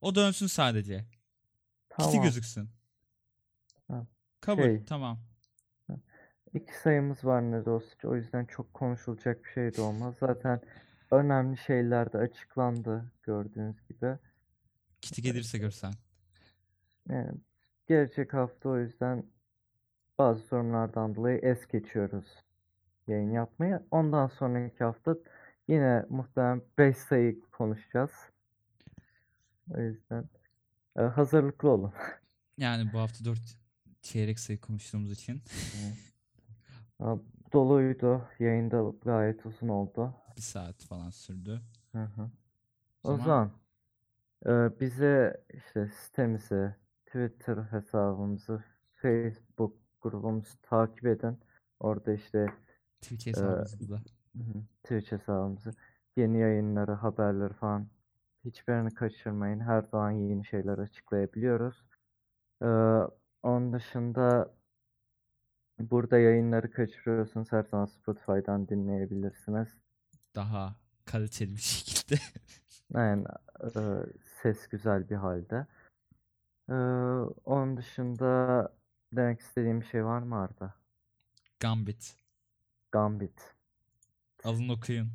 O 0.00 0.14
dönsün 0.14 0.46
sadece. 0.46 1.04
Tamam. 1.88 2.22
gözüksün. 2.22 2.68
Ha, 3.88 4.06
Kabul. 4.40 4.62
şey. 4.62 4.84
Tamam. 4.84 5.18
İki 6.54 6.78
sayımız 6.78 7.24
var 7.24 7.42
ne 7.42 7.70
olsa. 7.70 8.08
O 8.08 8.16
yüzden 8.16 8.44
çok 8.44 8.74
konuşulacak 8.74 9.44
bir 9.44 9.50
şey 9.50 9.76
de 9.76 9.80
olmaz. 9.80 10.16
Zaten 10.20 10.60
önemli 11.10 11.58
şeyler 11.58 12.12
de 12.12 12.18
açıklandı 12.18 13.10
gördüğünüz 13.22 13.76
gibi. 13.88 14.18
Kitty 15.00 15.20
gelirse 15.20 15.58
görsen. 15.58 15.92
Yani 17.08 17.30
gelecek 17.86 18.34
hafta 18.34 18.68
o 18.68 18.78
yüzden 18.78 19.26
bazı 20.18 20.40
sorunlardan 20.40 21.14
dolayı 21.14 21.38
es 21.42 21.66
geçiyoruz 21.66 22.44
yayın 23.08 23.30
yapmayı. 23.30 23.82
Ondan 23.90 24.26
sonraki 24.26 24.84
hafta 24.84 25.16
yine 25.68 26.04
muhtemelen 26.08 26.62
5 26.78 26.96
sayı 26.96 27.40
konuşacağız. 27.40 28.10
O 29.70 29.80
yüzden 29.80 30.28
e, 30.98 31.02
hazırlıklı 31.02 31.68
olun. 31.70 31.92
Yani 32.58 32.92
bu 32.92 32.98
hafta 32.98 33.24
4 33.24 33.38
çeyrek 34.02 34.38
sayı 34.40 34.60
konuştuğumuz 34.60 35.12
için 35.12 35.42
Aa, 37.00 37.16
Doluydu. 37.52 38.28
Yayında 38.38 38.92
gayet 39.04 39.46
uzun 39.46 39.68
oldu. 39.68 40.14
bir 40.36 40.42
saat 40.42 40.82
falan 40.84 41.10
sürdü. 41.10 41.62
Hı 41.92 41.98
hı. 42.04 42.30
O 43.04 43.10
O 43.10 43.18
zaman 43.18 43.18
zaman 43.18 43.52
e, 44.46 44.80
bize 44.80 45.44
işte 45.54 45.88
sitemizi, 45.88 46.74
Twitter 47.06 47.56
hesabımızı, 47.56 48.64
Facebook 48.96 49.76
grubumuzu 50.02 50.54
takip 50.62 51.06
edin. 51.06 51.38
Orada 51.80 52.12
işte 52.12 52.46
Twitch 53.00 53.28
e, 53.28 53.30
hesabımızda 53.30 53.88
da. 53.90 54.02
hı 54.36 54.42
hı, 54.44 54.64
Twitch 54.84 55.12
hesabımızı, 55.12 55.74
yeni 56.16 56.38
yayınları, 56.38 56.92
haberleri 56.92 57.54
falan 57.54 57.88
hiçbirini 58.44 58.94
kaçırmayın. 58.94 59.60
Her 59.60 59.82
zaman 59.82 60.10
yeni 60.10 60.44
şeyler 60.46 60.78
açıklayabiliyoruz. 60.78 61.84
Ee, 62.62 62.66
onun 63.42 63.72
dışında 63.72 64.54
burada 65.80 66.18
yayınları 66.18 66.70
kaçırıyorsanız 66.70 67.52
her 67.52 67.62
zaman 67.62 67.86
Spotify'dan 67.86 68.68
dinleyebilirsiniz. 68.68 69.68
Daha 70.34 70.76
kaliteli 71.04 71.50
bir 71.50 71.56
şekilde. 71.60 72.20
Yani 72.94 73.24
e, 73.64 73.80
ses 74.42 74.68
güzel 74.68 75.10
bir 75.10 75.16
halde. 75.16 75.66
Ee, 76.68 76.74
onun 77.44 77.76
dışında 77.76 78.68
demek 79.12 79.40
istediğim 79.40 79.80
bir 79.80 79.86
şey 79.86 80.04
var 80.04 80.22
mı 80.22 80.36
Arda? 80.40 80.74
Gambit. 81.60 82.16
Gambit. 82.92 83.54
Alın 84.44 84.68
okuyun. 84.68 85.10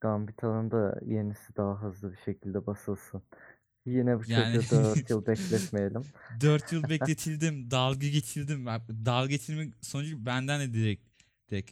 Gambit 0.00 0.44
alanında 0.44 1.00
yenisi 1.04 1.56
daha 1.56 1.82
hızlı 1.82 2.12
bir 2.12 2.16
şekilde 2.16 2.66
basılsın. 2.66 3.22
Yine 3.88 4.18
bu 4.18 4.22
Yani 4.26 4.54
çocuğu 4.54 4.76
4 4.76 5.10
yıl 5.10 5.26
bekletmeyelim. 5.26 6.02
4 6.40 6.72
yıl 6.72 6.82
bekletildim. 6.88 7.70
Dalga 7.70 8.08
geçildim. 8.08 8.66
Dalga 9.04 9.26
geçilme 9.26 9.68
sonucu 9.80 10.26
benden 10.26 10.60
de 10.60 10.74
direkt, 10.74 11.02
direkt 11.50 11.70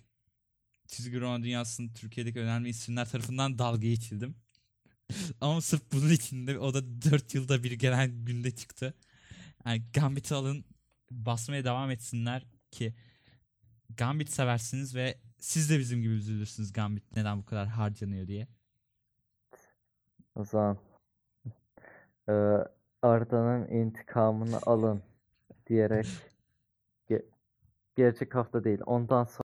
çizgi 0.88 1.20
roman 1.20 1.42
dünyasının 1.42 1.88
Türkiye'deki 1.88 2.40
önemli 2.40 2.68
isimler 2.68 3.08
tarafından 3.08 3.58
dalga 3.58 3.86
geçildim. 3.86 4.34
Ama 5.40 5.60
sırf 5.60 5.82
bunun 5.92 6.10
için 6.10 6.46
de 6.46 6.58
o 6.58 6.74
da 6.74 7.02
4 7.10 7.34
yılda 7.34 7.62
bir 7.62 7.72
gelen 7.72 8.24
günde 8.24 8.50
çıktı. 8.50 8.94
Yani 9.66 9.82
Gambit'i 9.92 10.34
alın 10.34 10.64
basmaya 11.10 11.64
devam 11.64 11.90
etsinler 11.90 12.46
ki 12.70 12.94
Gambit 13.96 14.30
seversiniz 14.30 14.94
ve 14.94 15.18
siz 15.38 15.70
de 15.70 15.78
bizim 15.78 16.02
gibi 16.02 16.14
üzülürsünüz 16.14 16.72
Gambit 16.72 17.16
neden 17.16 17.38
bu 17.38 17.44
kadar 17.44 17.68
harcanıyor 17.68 18.26
diye. 18.26 18.48
O 20.34 20.44
zaman 20.44 20.78
Arda'nın 23.02 23.68
intikamını 23.68 24.58
alın 24.66 25.02
diyerek 25.66 26.06
ge- 27.10 27.24
gelecek 27.96 28.34
hafta 28.34 28.64
değil 28.64 28.80
ondan 28.86 29.24
sonra 29.24 29.34